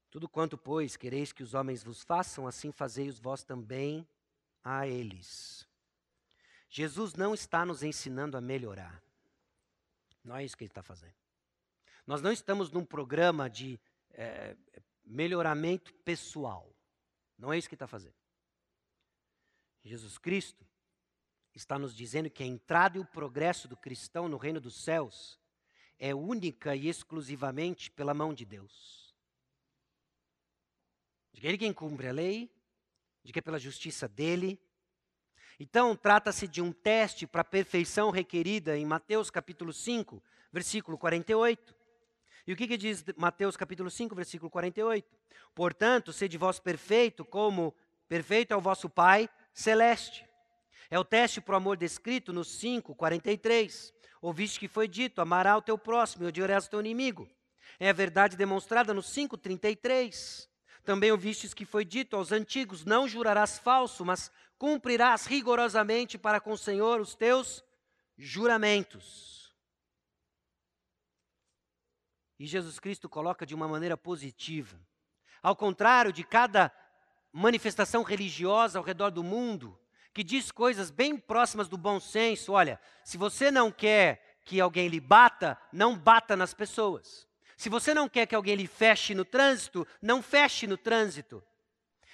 Tudo 0.10 0.30
quanto, 0.30 0.58
pois, 0.58 0.96
quereis 0.96 1.34
que 1.34 1.44
os 1.44 1.54
homens 1.54 1.84
vos 1.84 2.04
façam, 2.04 2.48
assim 2.48 2.72
fazei-os 2.72 3.20
vós 3.20 3.44
também 3.44 4.08
a 4.64 4.88
eles. 4.88 5.68
Jesus 6.70 7.16
não 7.16 7.34
está 7.34 7.66
nos 7.66 7.84
ensinando 7.84 8.38
a 8.38 8.42
melhorar. 8.42 9.04
Não 10.24 10.38
é 10.38 10.46
isso 10.46 10.56
que 10.56 10.64
ele 10.64 10.72
está 10.72 10.82
fazendo. 10.82 11.18
Nós 12.08 12.22
não 12.22 12.32
estamos 12.32 12.72
num 12.72 12.86
programa 12.86 13.50
de 13.50 13.78
é, 14.12 14.56
melhoramento 15.04 15.94
pessoal. 15.96 16.74
Não 17.38 17.52
é 17.52 17.58
isso 17.58 17.68
que 17.68 17.76
está 17.76 17.86
fazendo. 17.86 18.19
Jesus 19.84 20.18
Cristo 20.18 20.66
está 21.54 21.80
nos 21.80 21.96
dizendo 21.96 22.30
que 22.30 22.44
a 22.44 22.46
entrada 22.46 22.98
e 22.98 23.02
o 23.02 23.06
progresso 23.06 23.68
do 23.68 23.78
cristão 23.78 24.28
no 24.28 24.38
reino 24.38 24.60
dos 24.60 24.84
céus 24.84 25.40
é 25.98 26.14
única 26.14 26.76
e 26.76 26.88
exclusivamente 26.88 27.92
pela 27.92 28.14
mão 28.14 28.34
de 28.34 28.46
Deus 28.46 29.10
de 31.40 31.42
que 31.42 31.48
ele 31.48 31.58
quem 31.58 31.72
cumpre 31.72 32.10
a 32.10 32.12
lei, 32.12 32.52
de 33.24 33.32
que 33.32 33.40
é 33.40 33.42
pela 33.42 33.58
justiça 33.58 34.10
dele. 34.10 34.60
Então, 35.58 35.96
trata-se 35.96 36.46
de 36.46 36.62
um 36.62 36.74
teste 36.74 37.26
para 37.26 37.42
a 37.42 37.46
perfeição 37.46 38.12
requerida 38.12 38.78
em 38.78 38.86
Mateus 38.86 39.30
capítulo 39.30 39.72
5, 39.72 40.22
versículo 40.52 40.98
48. 40.98 41.74
E 42.46 42.52
o 42.52 42.58
que, 42.58 42.68
que 42.68 42.76
diz 42.76 43.06
Mateus 43.16 43.56
capítulo 43.56 43.90
5, 43.90 44.14
versículo 44.14 44.52
48? 44.52 45.08
Portanto, 45.56 46.12
sede 46.12 46.38
vós 46.38 46.60
perfeito, 46.60 47.24
como 47.24 47.74
perfeito 48.10 48.54
é 48.54 48.58
o 48.58 48.62
vosso 48.62 48.90
Pai 48.90 49.30
celeste. 49.54 50.28
É 50.90 50.98
o 50.98 51.04
teste 51.04 51.40
para 51.40 51.54
o 51.54 51.58
amor 51.58 51.78
descrito 51.78 52.34
no 52.34 52.44
5, 52.44 52.96
43. 52.96 53.94
Ouviste 54.22 54.60
que 54.60 54.68
foi 54.68 54.88
dito: 54.88 55.22
amará 55.22 55.56
o 55.56 55.62
teu 55.62 55.78
próximo 55.78 56.24
e 56.24 56.28
odiarás 56.28 56.66
o 56.66 56.70
teu 56.70 56.80
inimigo. 56.80 57.30
É 57.80 57.90
a 57.90 57.94
verdade 57.94 58.36
demonstrada 58.36 58.94
no 58.94 59.02
5, 59.02 59.38
33. 59.38 60.50
Também 60.84 61.12
ouvistes 61.12 61.54
que 61.54 61.66
foi 61.66 61.86
dito 61.86 62.16
aos 62.16 62.32
antigos: 62.32 62.86
Não 62.86 63.08
jurarás 63.08 63.60
falso, 63.60 64.04
mas 64.04 64.32
cumprirás 64.58 65.26
rigorosamente 65.26 66.18
para 66.18 66.42
com 66.42 66.52
o 66.52 66.58
Senhor 66.58 67.00
os 67.00 67.16
teus 67.16 67.64
juramentos. 68.18 69.56
E 72.38 72.46
Jesus 72.46 72.80
Cristo 72.80 73.10
coloca 73.10 73.46
de 73.46 73.54
uma 73.54 73.68
maneira 73.68 73.98
positiva. 73.98 74.80
Ao 75.42 75.56
contrário 75.56 76.12
de 76.12 76.24
cada 76.24 76.74
manifestação 77.32 78.04
religiosa 78.04 78.80
ao 78.80 78.84
redor 78.84 79.10
do 79.10 79.24
mundo, 79.24 79.78
que 80.14 80.24
diz 80.24 80.52
coisas 80.52 80.90
bem 80.90 81.18
próximas 81.18 81.68
do 81.68 81.78
bom 81.78 82.00
senso, 82.00 82.54
olha, 82.54 82.80
se 83.04 83.18
você 83.18 83.52
não 83.52 83.72
quer 83.72 84.40
que 84.44 84.60
alguém 84.60 84.88
lhe 84.88 85.00
bata, 85.00 85.58
não 85.72 85.98
bata 85.98 86.36
nas 86.36 86.54
pessoas. 86.54 87.28
Se 87.56 87.70
você 87.70 87.94
não 87.94 88.10
quer 88.10 88.26
que 88.26 88.36
alguém 88.36 88.56
lhe 88.56 88.68
feche 88.68 89.14
no 89.14 89.26
trânsito, 89.26 89.86
não 90.02 90.22
feche 90.22 90.66
no 90.66 90.78
trânsito. 90.78 91.44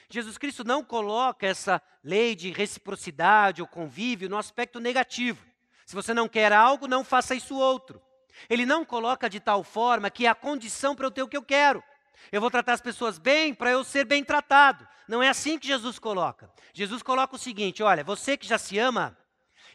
Jesus 0.09 0.37
Cristo 0.37 0.63
não 0.63 0.83
coloca 0.83 1.47
essa 1.47 1.81
lei 2.03 2.35
de 2.35 2.51
reciprocidade 2.51 3.61
ou 3.61 3.67
convívio 3.67 4.29
no 4.29 4.37
aspecto 4.37 4.79
negativo. 4.79 5.45
Se 5.85 5.95
você 5.95 6.13
não 6.13 6.27
quer 6.27 6.51
algo, 6.51 6.87
não 6.87 7.03
faça 7.03 7.35
isso 7.35 7.55
outro. 7.55 8.01
Ele 8.49 8.65
não 8.65 8.83
coloca 8.83 9.29
de 9.29 9.39
tal 9.39 9.63
forma 9.63 10.09
que 10.09 10.25
é 10.25 10.29
a 10.29 10.35
condição 10.35 10.95
para 10.95 11.05
eu 11.05 11.11
ter 11.11 11.23
o 11.23 11.27
que 11.27 11.37
eu 11.37 11.43
quero. 11.43 11.83
Eu 12.31 12.41
vou 12.41 12.51
tratar 12.51 12.73
as 12.73 12.81
pessoas 12.81 13.17
bem 13.17 13.53
para 13.53 13.71
eu 13.71 13.83
ser 13.83 14.05
bem 14.05 14.23
tratado. 14.23 14.87
Não 15.07 15.21
é 15.21 15.29
assim 15.29 15.59
que 15.59 15.67
Jesus 15.67 15.99
coloca. 15.99 16.49
Jesus 16.73 17.03
coloca 17.03 17.35
o 17.35 17.39
seguinte: 17.39 17.83
olha, 17.83 18.03
você 18.03 18.37
que 18.37 18.47
já 18.47 18.57
se 18.57 18.77
ama, 18.77 19.17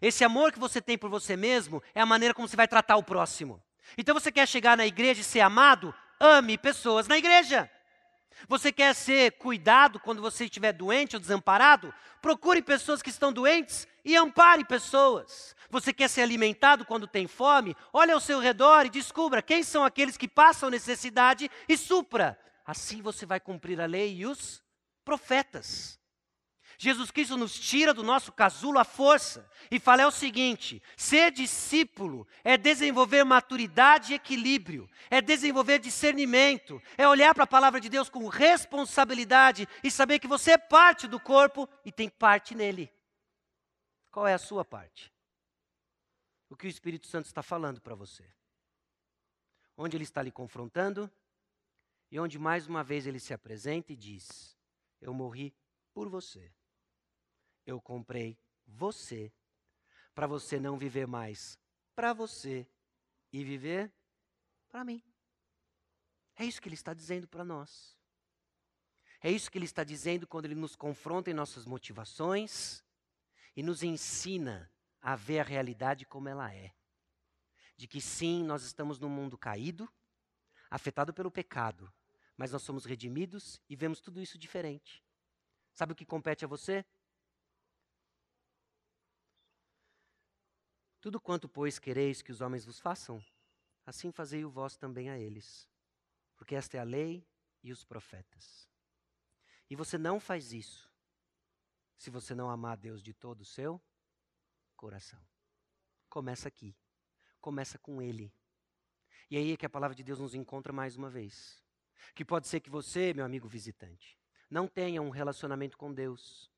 esse 0.00 0.24
amor 0.24 0.52
que 0.52 0.58
você 0.58 0.80
tem 0.80 0.96
por 0.96 1.10
você 1.10 1.36
mesmo 1.36 1.82
é 1.94 2.00
a 2.00 2.06
maneira 2.06 2.34
como 2.34 2.48
você 2.48 2.56
vai 2.56 2.68
tratar 2.68 2.96
o 2.96 3.02
próximo. 3.02 3.62
Então 3.96 4.14
você 4.14 4.30
quer 4.30 4.46
chegar 4.46 4.76
na 4.76 4.86
igreja 4.86 5.20
e 5.20 5.24
ser 5.24 5.40
amado? 5.40 5.94
Ame 6.18 6.56
pessoas 6.56 7.06
na 7.06 7.18
igreja. 7.18 7.70
Você 8.48 8.72
quer 8.72 8.94
ser 8.94 9.32
cuidado 9.32 10.00
quando 10.00 10.22
você 10.22 10.44
estiver 10.44 10.72
doente 10.72 11.16
ou 11.16 11.20
desamparado? 11.20 11.92
Procure 12.22 12.62
pessoas 12.62 13.02
que 13.02 13.10
estão 13.10 13.32
doentes 13.32 13.86
e 14.04 14.16
ampare 14.16 14.64
pessoas. 14.64 15.54
Você 15.70 15.92
quer 15.92 16.08
ser 16.08 16.22
alimentado 16.22 16.84
quando 16.84 17.06
tem 17.06 17.26
fome? 17.26 17.76
Olhe 17.92 18.10
ao 18.10 18.20
seu 18.20 18.40
redor 18.40 18.86
e 18.86 18.90
descubra 18.90 19.40
quem 19.40 19.62
são 19.62 19.84
aqueles 19.84 20.16
que 20.16 20.26
passam 20.26 20.68
necessidade 20.68 21.50
e 21.68 21.76
supra. 21.76 22.38
Assim 22.66 23.00
você 23.00 23.24
vai 23.24 23.38
cumprir 23.38 23.80
a 23.80 23.86
lei 23.86 24.16
e 24.16 24.26
os 24.26 24.62
profetas. 25.04 25.98
Jesus 26.82 27.10
Cristo 27.10 27.36
nos 27.36 27.60
tira 27.60 27.92
do 27.92 28.02
nosso 28.02 28.32
casulo 28.32 28.78
a 28.78 28.84
força 28.84 29.46
e 29.70 29.78
fala 29.78 30.00
é 30.00 30.06
o 30.06 30.10
seguinte: 30.10 30.82
ser 30.96 31.30
discípulo 31.30 32.26
é 32.42 32.56
desenvolver 32.56 33.22
maturidade 33.22 34.12
e 34.12 34.16
equilíbrio, 34.16 34.88
é 35.10 35.20
desenvolver 35.20 35.78
discernimento, 35.78 36.80
é 36.96 37.06
olhar 37.06 37.34
para 37.34 37.44
a 37.44 37.46
palavra 37.46 37.80
de 37.80 37.90
Deus 37.90 38.08
com 38.08 38.26
responsabilidade 38.28 39.68
e 39.84 39.90
saber 39.90 40.18
que 40.18 40.26
você 40.26 40.52
é 40.52 40.58
parte 40.58 41.06
do 41.06 41.20
corpo 41.20 41.68
e 41.84 41.92
tem 41.92 42.08
parte 42.08 42.54
nele. 42.54 42.90
Qual 44.10 44.26
é 44.26 44.32
a 44.32 44.38
sua 44.38 44.64
parte? 44.64 45.12
O 46.50 46.56
que 46.56 46.66
o 46.66 46.68
Espírito 46.68 47.06
Santo 47.06 47.24
está 47.26 47.42
falando 47.42 47.80
para 47.80 47.94
você? 47.94 48.30
Onde 49.74 49.96
ele 49.96 50.04
está 50.04 50.20
lhe 50.22 50.30
confrontando 50.30 51.10
e 52.10 52.20
onde 52.20 52.38
mais 52.38 52.66
uma 52.66 52.84
vez 52.84 53.06
ele 53.06 53.18
se 53.18 53.32
apresenta 53.32 53.94
e 53.94 53.96
diz: 53.96 54.54
Eu 55.00 55.14
morri 55.14 55.56
por 55.94 56.06
você 56.06 56.52
eu 57.70 57.80
comprei 57.80 58.38
você, 58.66 59.32
para 60.14 60.26
você 60.26 60.58
não 60.58 60.78
viver 60.78 61.06
mais 61.06 61.58
para 61.94 62.12
você 62.12 62.66
e 63.32 63.44
viver 63.44 63.92
para 64.68 64.84
mim. 64.84 65.02
É 66.36 66.44
isso 66.44 66.60
que 66.60 66.68
ele 66.68 66.74
está 66.74 66.94
dizendo 66.94 67.28
para 67.28 67.44
nós. 67.44 67.94
É 69.20 69.30
isso 69.30 69.50
que 69.50 69.58
ele 69.58 69.66
está 69.66 69.84
dizendo 69.84 70.26
quando 70.26 70.46
ele 70.46 70.54
nos 70.54 70.74
confronta 70.74 71.30
em 71.30 71.34
nossas 71.34 71.66
motivações 71.66 72.82
e 73.54 73.62
nos 73.62 73.82
ensina 73.82 74.72
a 75.00 75.16
ver 75.16 75.40
a 75.40 75.44
realidade 75.44 76.04
como 76.04 76.28
ela 76.28 76.52
é. 76.52 76.74
De 77.76 77.86
que 77.86 78.00
sim, 78.00 78.44
nós 78.44 78.62
estamos 78.62 78.98
num 78.98 79.08
mundo 79.08 79.38
caído, 79.38 79.90
afetado 80.70 81.12
pelo 81.14 81.30
pecado, 81.30 81.92
mas 82.36 82.52
nós 82.52 82.62
somos 82.62 82.84
redimidos 82.84 83.60
e 83.68 83.74
vemos 83.74 84.00
tudo 84.00 84.20
isso 84.20 84.38
diferente. 84.38 85.04
Sabe 85.72 85.92
o 85.92 85.96
que 85.96 86.04
compete 86.04 86.44
a 86.44 86.48
você? 86.48 86.84
Tudo 91.00 91.18
quanto, 91.18 91.48
pois, 91.48 91.78
quereis 91.78 92.20
que 92.20 92.30
os 92.30 92.42
homens 92.42 92.66
vos 92.66 92.78
façam, 92.78 93.24
assim 93.86 94.12
fazei 94.12 94.44
o 94.44 94.50
vós 94.50 94.76
também 94.76 95.08
a 95.08 95.18
eles. 95.18 95.68
Porque 96.36 96.54
esta 96.54 96.76
é 96.76 96.80
a 96.80 96.84
lei 96.84 97.26
e 97.62 97.72
os 97.72 97.84
profetas. 97.84 98.68
E 99.68 99.76
você 99.76 99.96
não 99.96 100.20
faz 100.20 100.52
isso 100.52 100.90
se 101.96 102.10
você 102.10 102.34
não 102.34 102.50
amar 102.50 102.72
a 102.72 102.76
Deus 102.76 103.02
de 103.02 103.14
todo 103.14 103.42
o 103.42 103.44
seu 103.44 103.80
coração. 104.80 105.20
Começa 106.08 106.48
aqui. 106.48 106.74
Começa 107.38 107.78
com 107.78 108.00
Ele. 108.00 108.32
E 109.30 109.36
aí 109.36 109.52
é 109.52 109.56
que 109.56 109.66
a 109.66 109.70
palavra 109.70 109.94
de 109.94 110.02
Deus 110.02 110.18
nos 110.18 110.34
encontra 110.34 110.72
mais 110.72 110.96
uma 110.96 111.10
vez. 111.10 111.62
Que 112.14 112.24
pode 112.24 112.48
ser 112.48 112.60
que 112.60 112.70
você, 112.70 113.12
meu 113.12 113.26
amigo 113.26 113.46
visitante, 113.46 114.18
não 114.48 114.66
tenha 114.66 115.02
um 115.02 115.10
relacionamento 115.10 115.76
com 115.76 115.92
Deus. 115.92 116.50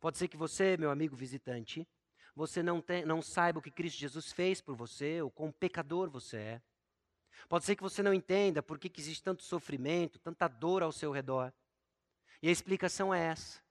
Pode 0.00 0.16
ser 0.16 0.26
que 0.26 0.38
você, 0.38 0.78
meu 0.78 0.90
amigo 0.90 1.14
visitante, 1.14 1.86
você 2.34 2.62
não, 2.62 2.82
não 3.06 3.20
saiba 3.20 3.58
o 3.58 3.62
que 3.62 3.70
Cristo 3.70 3.98
Jesus 3.98 4.32
fez 4.32 4.62
por 4.62 4.74
você, 4.74 5.20
ou 5.20 5.30
quão 5.30 5.52
pecador 5.52 6.08
você 6.08 6.38
é. 6.38 6.62
Pode 7.46 7.66
ser 7.66 7.76
que 7.76 7.82
você 7.82 8.02
não 8.02 8.14
entenda 8.14 8.62
por 8.62 8.78
que, 8.78 8.88
que 8.88 9.02
existe 9.02 9.22
tanto 9.22 9.42
sofrimento, 9.42 10.18
tanta 10.18 10.48
dor 10.48 10.82
ao 10.82 10.90
seu 10.90 11.12
redor. 11.12 11.52
E 12.42 12.48
a 12.48 12.52
explicação 12.52 13.12
é 13.14 13.26
essa. 13.26 13.63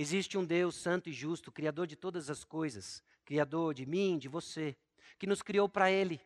Existe 0.00 0.38
um 0.38 0.44
Deus 0.44 0.76
santo 0.76 1.10
e 1.10 1.12
justo, 1.12 1.50
Criador 1.50 1.88
de 1.88 1.96
todas 1.96 2.30
as 2.30 2.44
coisas, 2.44 3.02
Criador 3.24 3.74
de 3.74 3.84
mim, 3.84 4.16
de 4.16 4.28
você, 4.28 4.76
que 5.18 5.26
nos 5.26 5.42
criou 5.42 5.68
para 5.68 5.90
Ele. 5.90 6.20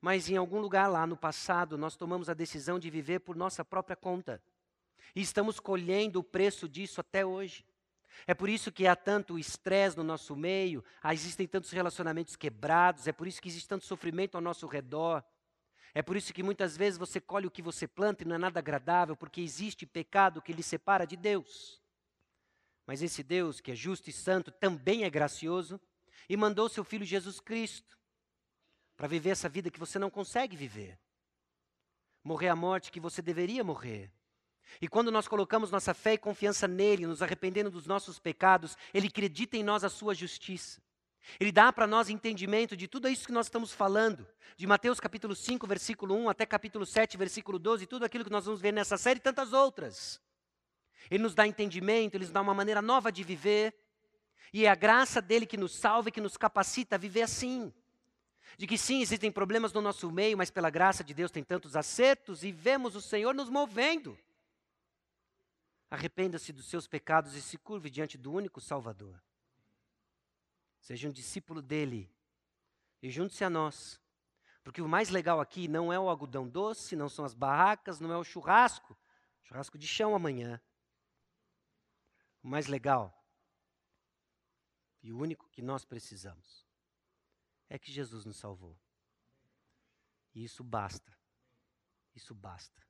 Mas 0.00 0.28
em 0.28 0.36
algum 0.36 0.58
lugar 0.58 0.88
lá 0.88 1.06
no 1.06 1.16
passado, 1.16 1.78
nós 1.78 1.94
tomamos 1.94 2.28
a 2.28 2.34
decisão 2.34 2.80
de 2.80 2.90
viver 2.90 3.20
por 3.20 3.36
nossa 3.36 3.64
própria 3.64 3.94
conta. 3.94 4.42
E 5.14 5.20
estamos 5.20 5.60
colhendo 5.60 6.18
o 6.18 6.24
preço 6.24 6.68
disso 6.68 7.00
até 7.00 7.24
hoje. 7.24 7.64
É 8.26 8.34
por 8.34 8.48
isso 8.48 8.72
que 8.72 8.88
há 8.88 8.96
tanto 8.96 9.38
estresse 9.38 9.96
no 9.96 10.02
nosso 10.02 10.34
meio, 10.34 10.84
existem 11.12 11.46
tantos 11.46 11.70
relacionamentos 11.70 12.34
quebrados, 12.34 13.06
é 13.06 13.12
por 13.12 13.28
isso 13.28 13.40
que 13.40 13.48
existe 13.48 13.68
tanto 13.68 13.86
sofrimento 13.86 14.34
ao 14.34 14.40
nosso 14.40 14.66
redor. 14.66 15.22
É 15.94 16.02
por 16.02 16.16
isso 16.16 16.32
que 16.32 16.42
muitas 16.42 16.76
vezes 16.76 16.98
você 16.98 17.20
colhe 17.20 17.46
o 17.46 17.50
que 17.50 17.62
você 17.62 17.86
planta 17.86 18.24
e 18.24 18.26
não 18.26 18.34
é 18.34 18.38
nada 18.38 18.58
agradável, 18.58 19.16
porque 19.16 19.40
existe 19.40 19.86
pecado 19.86 20.42
que 20.42 20.52
lhe 20.52 20.62
separa 20.62 21.06
de 21.06 21.16
Deus. 21.16 21.79
Mas 22.90 23.02
esse 23.02 23.22
Deus, 23.22 23.60
que 23.60 23.70
é 23.70 23.74
justo 23.76 24.10
e 24.10 24.12
santo, 24.12 24.50
também 24.50 25.04
é 25.04 25.10
gracioso 25.10 25.80
e 26.28 26.36
mandou 26.36 26.68
seu 26.68 26.82
filho 26.82 27.04
Jesus 27.06 27.38
Cristo 27.38 27.96
para 28.96 29.06
viver 29.06 29.30
essa 29.30 29.48
vida 29.48 29.70
que 29.70 29.78
você 29.78 29.96
não 29.96 30.10
consegue 30.10 30.56
viver. 30.56 30.98
Morrer 32.24 32.48
a 32.48 32.56
morte 32.56 32.90
que 32.90 32.98
você 32.98 33.22
deveria 33.22 33.62
morrer. 33.62 34.10
E 34.82 34.88
quando 34.88 35.12
nós 35.12 35.28
colocamos 35.28 35.70
nossa 35.70 35.94
fé 35.94 36.14
e 36.14 36.18
confiança 36.18 36.66
nele, 36.66 37.06
nos 37.06 37.22
arrependendo 37.22 37.70
dos 37.70 37.86
nossos 37.86 38.18
pecados, 38.18 38.76
ele 38.92 39.06
acredita 39.06 39.56
em 39.56 39.62
nós 39.62 39.84
a 39.84 39.88
sua 39.88 40.12
justiça. 40.12 40.82
Ele 41.38 41.52
dá 41.52 41.72
para 41.72 41.86
nós 41.86 42.08
entendimento 42.08 42.76
de 42.76 42.88
tudo 42.88 43.08
isso 43.08 43.24
que 43.24 43.32
nós 43.32 43.46
estamos 43.46 43.72
falando, 43.72 44.26
de 44.56 44.66
Mateus 44.66 44.98
capítulo 44.98 45.36
5, 45.36 45.64
versículo 45.64 46.16
1 46.16 46.28
até 46.28 46.44
capítulo 46.44 46.84
7, 46.84 47.16
versículo 47.16 47.56
12, 47.56 47.86
tudo 47.86 48.04
aquilo 48.04 48.24
que 48.24 48.32
nós 48.32 48.46
vamos 48.46 48.60
ver 48.60 48.72
nessa 48.72 48.98
série 48.98 49.20
e 49.20 49.22
tantas 49.22 49.52
outras. 49.52 50.20
Ele 51.08 51.22
nos 51.22 51.34
dá 51.34 51.46
entendimento, 51.46 52.16
ele 52.16 52.24
nos 52.24 52.32
dá 52.32 52.40
uma 52.40 52.54
maneira 52.54 52.82
nova 52.82 53.12
de 53.12 53.22
viver, 53.22 53.74
e 54.52 54.66
é 54.66 54.68
a 54.68 54.74
graça 54.74 55.22
dele 55.22 55.46
que 55.46 55.56
nos 55.56 55.74
salva 55.74 56.08
e 56.08 56.12
que 56.12 56.20
nos 56.20 56.36
capacita 56.36 56.96
a 56.96 56.98
viver 56.98 57.22
assim. 57.22 57.72
De 58.58 58.66
que 58.66 58.76
sim, 58.76 59.00
existem 59.00 59.30
problemas 59.30 59.72
no 59.72 59.80
nosso 59.80 60.10
meio, 60.10 60.36
mas 60.36 60.50
pela 60.50 60.70
graça 60.70 61.04
de 61.04 61.14
Deus 61.14 61.30
tem 61.30 61.44
tantos 61.44 61.76
acertos 61.76 62.42
e 62.42 62.50
vemos 62.50 62.96
o 62.96 63.00
Senhor 63.00 63.34
nos 63.34 63.48
movendo. 63.48 64.18
Arrependa-se 65.90 66.52
dos 66.52 66.66
seus 66.66 66.86
pecados 66.86 67.34
e 67.34 67.42
se 67.42 67.56
curve 67.56 67.90
diante 67.90 68.18
do 68.18 68.32
único 68.32 68.60
Salvador. 68.60 69.20
Seja 70.80 71.08
um 71.08 71.12
discípulo 71.12 71.62
dele 71.62 72.10
e 73.02 73.10
junte-se 73.10 73.44
a 73.44 73.50
nós. 73.50 74.00
Porque 74.62 74.82
o 74.82 74.88
mais 74.88 75.08
legal 75.08 75.40
aqui 75.40 75.66
não 75.66 75.92
é 75.92 75.98
o 75.98 76.08
algodão 76.08 76.46
doce, 76.46 76.94
não 76.94 77.08
são 77.08 77.24
as 77.24 77.34
barracas, 77.34 77.98
não 77.98 78.12
é 78.12 78.16
o 78.16 78.24
churrasco. 78.24 78.96
Churrasco 79.42 79.78
de 79.78 79.86
chão 79.86 80.14
amanhã. 80.14 80.60
O 82.42 82.48
mais 82.48 82.66
legal 82.66 83.16
e 85.02 85.12
o 85.12 85.18
único 85.18 85.48
que 85.50 85.62
nós 85.62 85.84
precisamos 85.84 86.66
é 87.68 87.78
que 87.78 87.92
Jesus 87.92 88.24
nos 88.24 88.36
salvou. 88.36 88.78
E 90.34 90.44
isso 90.44 90.62
basta. 90.62 91.16
Isso 92.14 92.34
basta. 92.34 92.86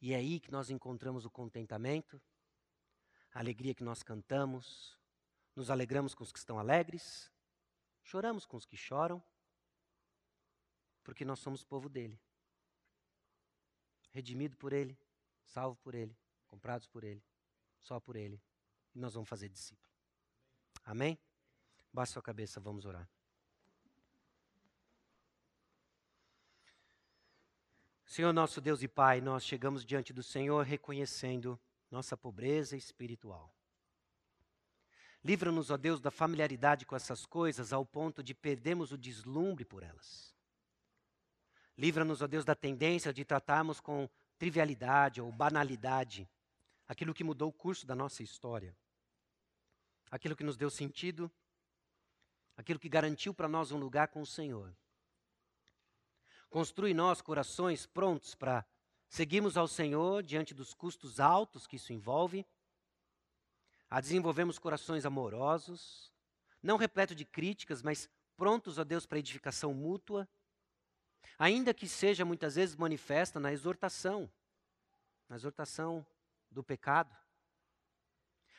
E 0.00 0.12
é 0.12 0.16
aí 0.16 0.40
que 0.40 0.50
nós 0.50 0.70
encontramos 0.70 1.24
o 1.24 1.30
contentamento, 1.30 2.20
a 3.32 3.38
alegria 3.38 3.74
que 3.74 3.84
nós 3.84 4.02
cantamos, 4.02 4.98
nos 5.54 5.70
alegramos 5.70 6.14
com 6.14 6.22
os 6.24 6.32
que 6.32 6.38
estão 6.38 6.58
alegres, 6.58 7.30
choramos 8.02 8.44
com 8.44 8.56
os 8.56 8.66
que 8.66 8.76
choram, 8.76 9.22
porque 11.02 11.24
nós 11.24 11.38
somos 11.38 11.64
povo 11.64 11.88
dele. 11.88 12.20
Redimido 14.10 14.56
por 14.56 14.72
ele, 14.72 14.98
salvo 15.44 15.76
por 15.76 15.94
ele, 15.94 16.16
comprados 16.46 16.86
por 16.86 17.04
ele, 17.04 17.22
só 17.84 18.00
por 18.00 18.16
ele. 18.16 18.42
E 18.94 18.98
nós 18.98 19.14
vamos 19.14 19.28
fazer 19.28 19.48
discípulo. 19.48 19.88
Amém? 20.84 21.18
Baixe 21.92 22.12
sua 22.12 22.22
cabeça, 22.22 22.58
vamos 22.58 22.84
orar. 22.84 23.08
Senhor 28.06 28.32
nosso 28.32 28.60
Deus 28.60 28.82
e 28.82 28.88
Pai, 28.88 29.20
nós 29.20 29.44
chegamos 29.44 29.84
diante 29.84 30.12
do 30.12 30.22
Senhor 30.22 30.64
reconhecendo 30.64 31.60
nossa 31.90 32.16
pobreza 32.16 32.76
espiritual. 32.76 33.54
Livra-nos, 35.22 35.70
ó 35.70 35.76
Deus, 35.76 36.00
da 36.00 36.10
familiaridade 36.10 36.84
com 36.84 36.94
essas 36.94 37.24
coisas 37.26 37.72
ao 37.72 37.84
ponto 37.84 38.22
de 38.22 38.34
perdermos 38.34 38.92
o 38.92 38.98
deslumbre 38.98 39.64
por 39.64 39.82
elas. 39.82 40.34
Livra-nos, 41.76 42.22
ó 42.22 42.26
Deus, 42.26 42.44
da 42.44 42.54
tendência 42.54 43.12
de 43.12 43.24
tratarmos 43.24 43.80
com 43.80 44.08
trivialidade 44.38 45.20
ou 45.20 45.32
banalidade 45.32 46.28
aquilo 46.86 47.14
que 47.14 47.24
mudou 47.24 47.48
o 47.48 47.52
curso 47.52 47.86
da 47.86 47.94
nossa 47.94 48.22
história, 48.22 48.76
aquilo 50.10 50.36
que 50.36 50.44
nos 50.44 50.56
deu 50.56 50.70
sentido, 50.70 51.30
aquilo 52.56 52.78
que 52.78 52.88
garantiu 52.88 53.34
para 53.34 53.48
nós 53.48 53.72
um 53.72 53.78
lugar 53.78 54.08
com 54.08 54.20
o 54.20 54.26
Senhor. 54.26 54.74
Construi 56.48 56.94
nós 56.94 57.20
corações 57.20 57.86
prontos 57.86 58.34
para 58.34 58.64
seguirmos 59.08 59.56
ao 59.56 59.66
Senhor 59.66 60.22
diante 60.22 60.54
dos 60.54 60.72
custos 60.72 61.18
altos 61.18 61.66
que 61.66 61.76
isso 61.76 61.92
envolve. 61.92 62.46
A 63.90 64.00
desenvolvermos 64.00 64.58
corações 64.58 65.04
amorosos, 65.04 66.12
não 66.62 66.76
repleto 66.76 67.14
de 67.14 67.24
críticas, 67.24 67.82
mas 67.82 68.08
prontos 68.36 68.78
a 68.78 68.84
Deus 68.84 69.06
para 69.06 69.18
edificação 69.18 69.72
mútua, 69.72 70.28
ainda 71.38 71.74
que 71.74 71.88
seja 71.88 72.24
muitas 72.24 72.56
vezes 72.56 72.76
manifesta 72.76 73.38
na 73.38 73.52
exortação, 73.52 74.30
na 75.28 75.36
exortação 75.36 76.04
do 76.54 76.64
pecado, 76.64 77.14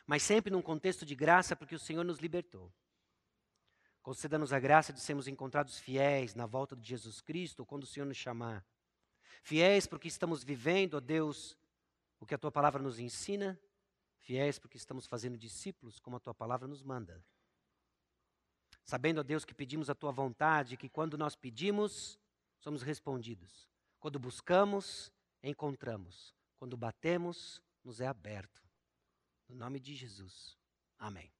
mas 0.06 0.22
sempre 0.22 0.52
num 0.52 0.62
contexto 0.62 1.06
de 1.06 1.16
graça, 1.16 1.56
porque 1.56 1.76
o 1.76 1.80
Senhor 1.80 2.04
nos 2.04 2.20
libertou. 2.20 2.72
Conceda-nos 4.04 4.54
a 4.54 4.60
graça 4.60 4.94
de 4.94 5.00
sermos 5.00 5.28
encontrados 5.28 5.80
fiéis 5.80 6.36
na 6.36 6.46
volta 6.46 6.76
de 6.76 6.88
Jesus 6.88 7.22
Cristo, 7.22 7.66
quando 7.66 7.84
o 7.84 7.88
Senhor 7.88 8.06
nos 8.06 8.18
chamar. 8.18 8.64
Fiéis 9.42 9.88
porque 9.88 10.08
estamos 10.08 10.44
vivendo, 10.44 10.96
ó 10.96 11.00
Deus, 11.00 11.58
o 12.20 12.26
que 12.26 12.36
a 12.36 12.38
tua 12.38 12.52
palavra 12.52 12.82
nos 12.82 13.00
ensina, 13.00 13.60
Fiéis 14.26 14.58
porque 14.58 14.76
estamos 14.76 15.06
fazendo 15.06 15.38
discípulos 15.38 16.00
como 16.00 16.18
a 16.18 16.20
tua 16.20 16.34
palavra 16.34 16.68
nos 16.68 16.82
manda. 16.82 17.24
Sabendo, 18.84 19.20
ó 19.20 19.24
Deus, 19.24 19.46
que 19.46 19.54
pedimos 19.54 19.88
a 19.88 19.94
tua 19.94 20.12
vontade, 20.12 20.78
que 20.78 20.90
quando 20.90 21.16
nós 21.16 21.36
pedimos, 21.36 22.20
somos 22.58 22.82
respondidos. 22.82 23.70
Quando 24.00 24.18
buscamos, 24.18 25.14
encontramos. 25.44 26.34
Quando 26.58 26.76
batemos, 26.76 27.62
nos 27.86 28.02
é 28.02 28.08
aberto. 28.08 28.68
No 29.48 29.56
nome 29.56 29.80
de 29.80 29.96
Jesus. 29.96 30.58
Amém. 30.98 31.32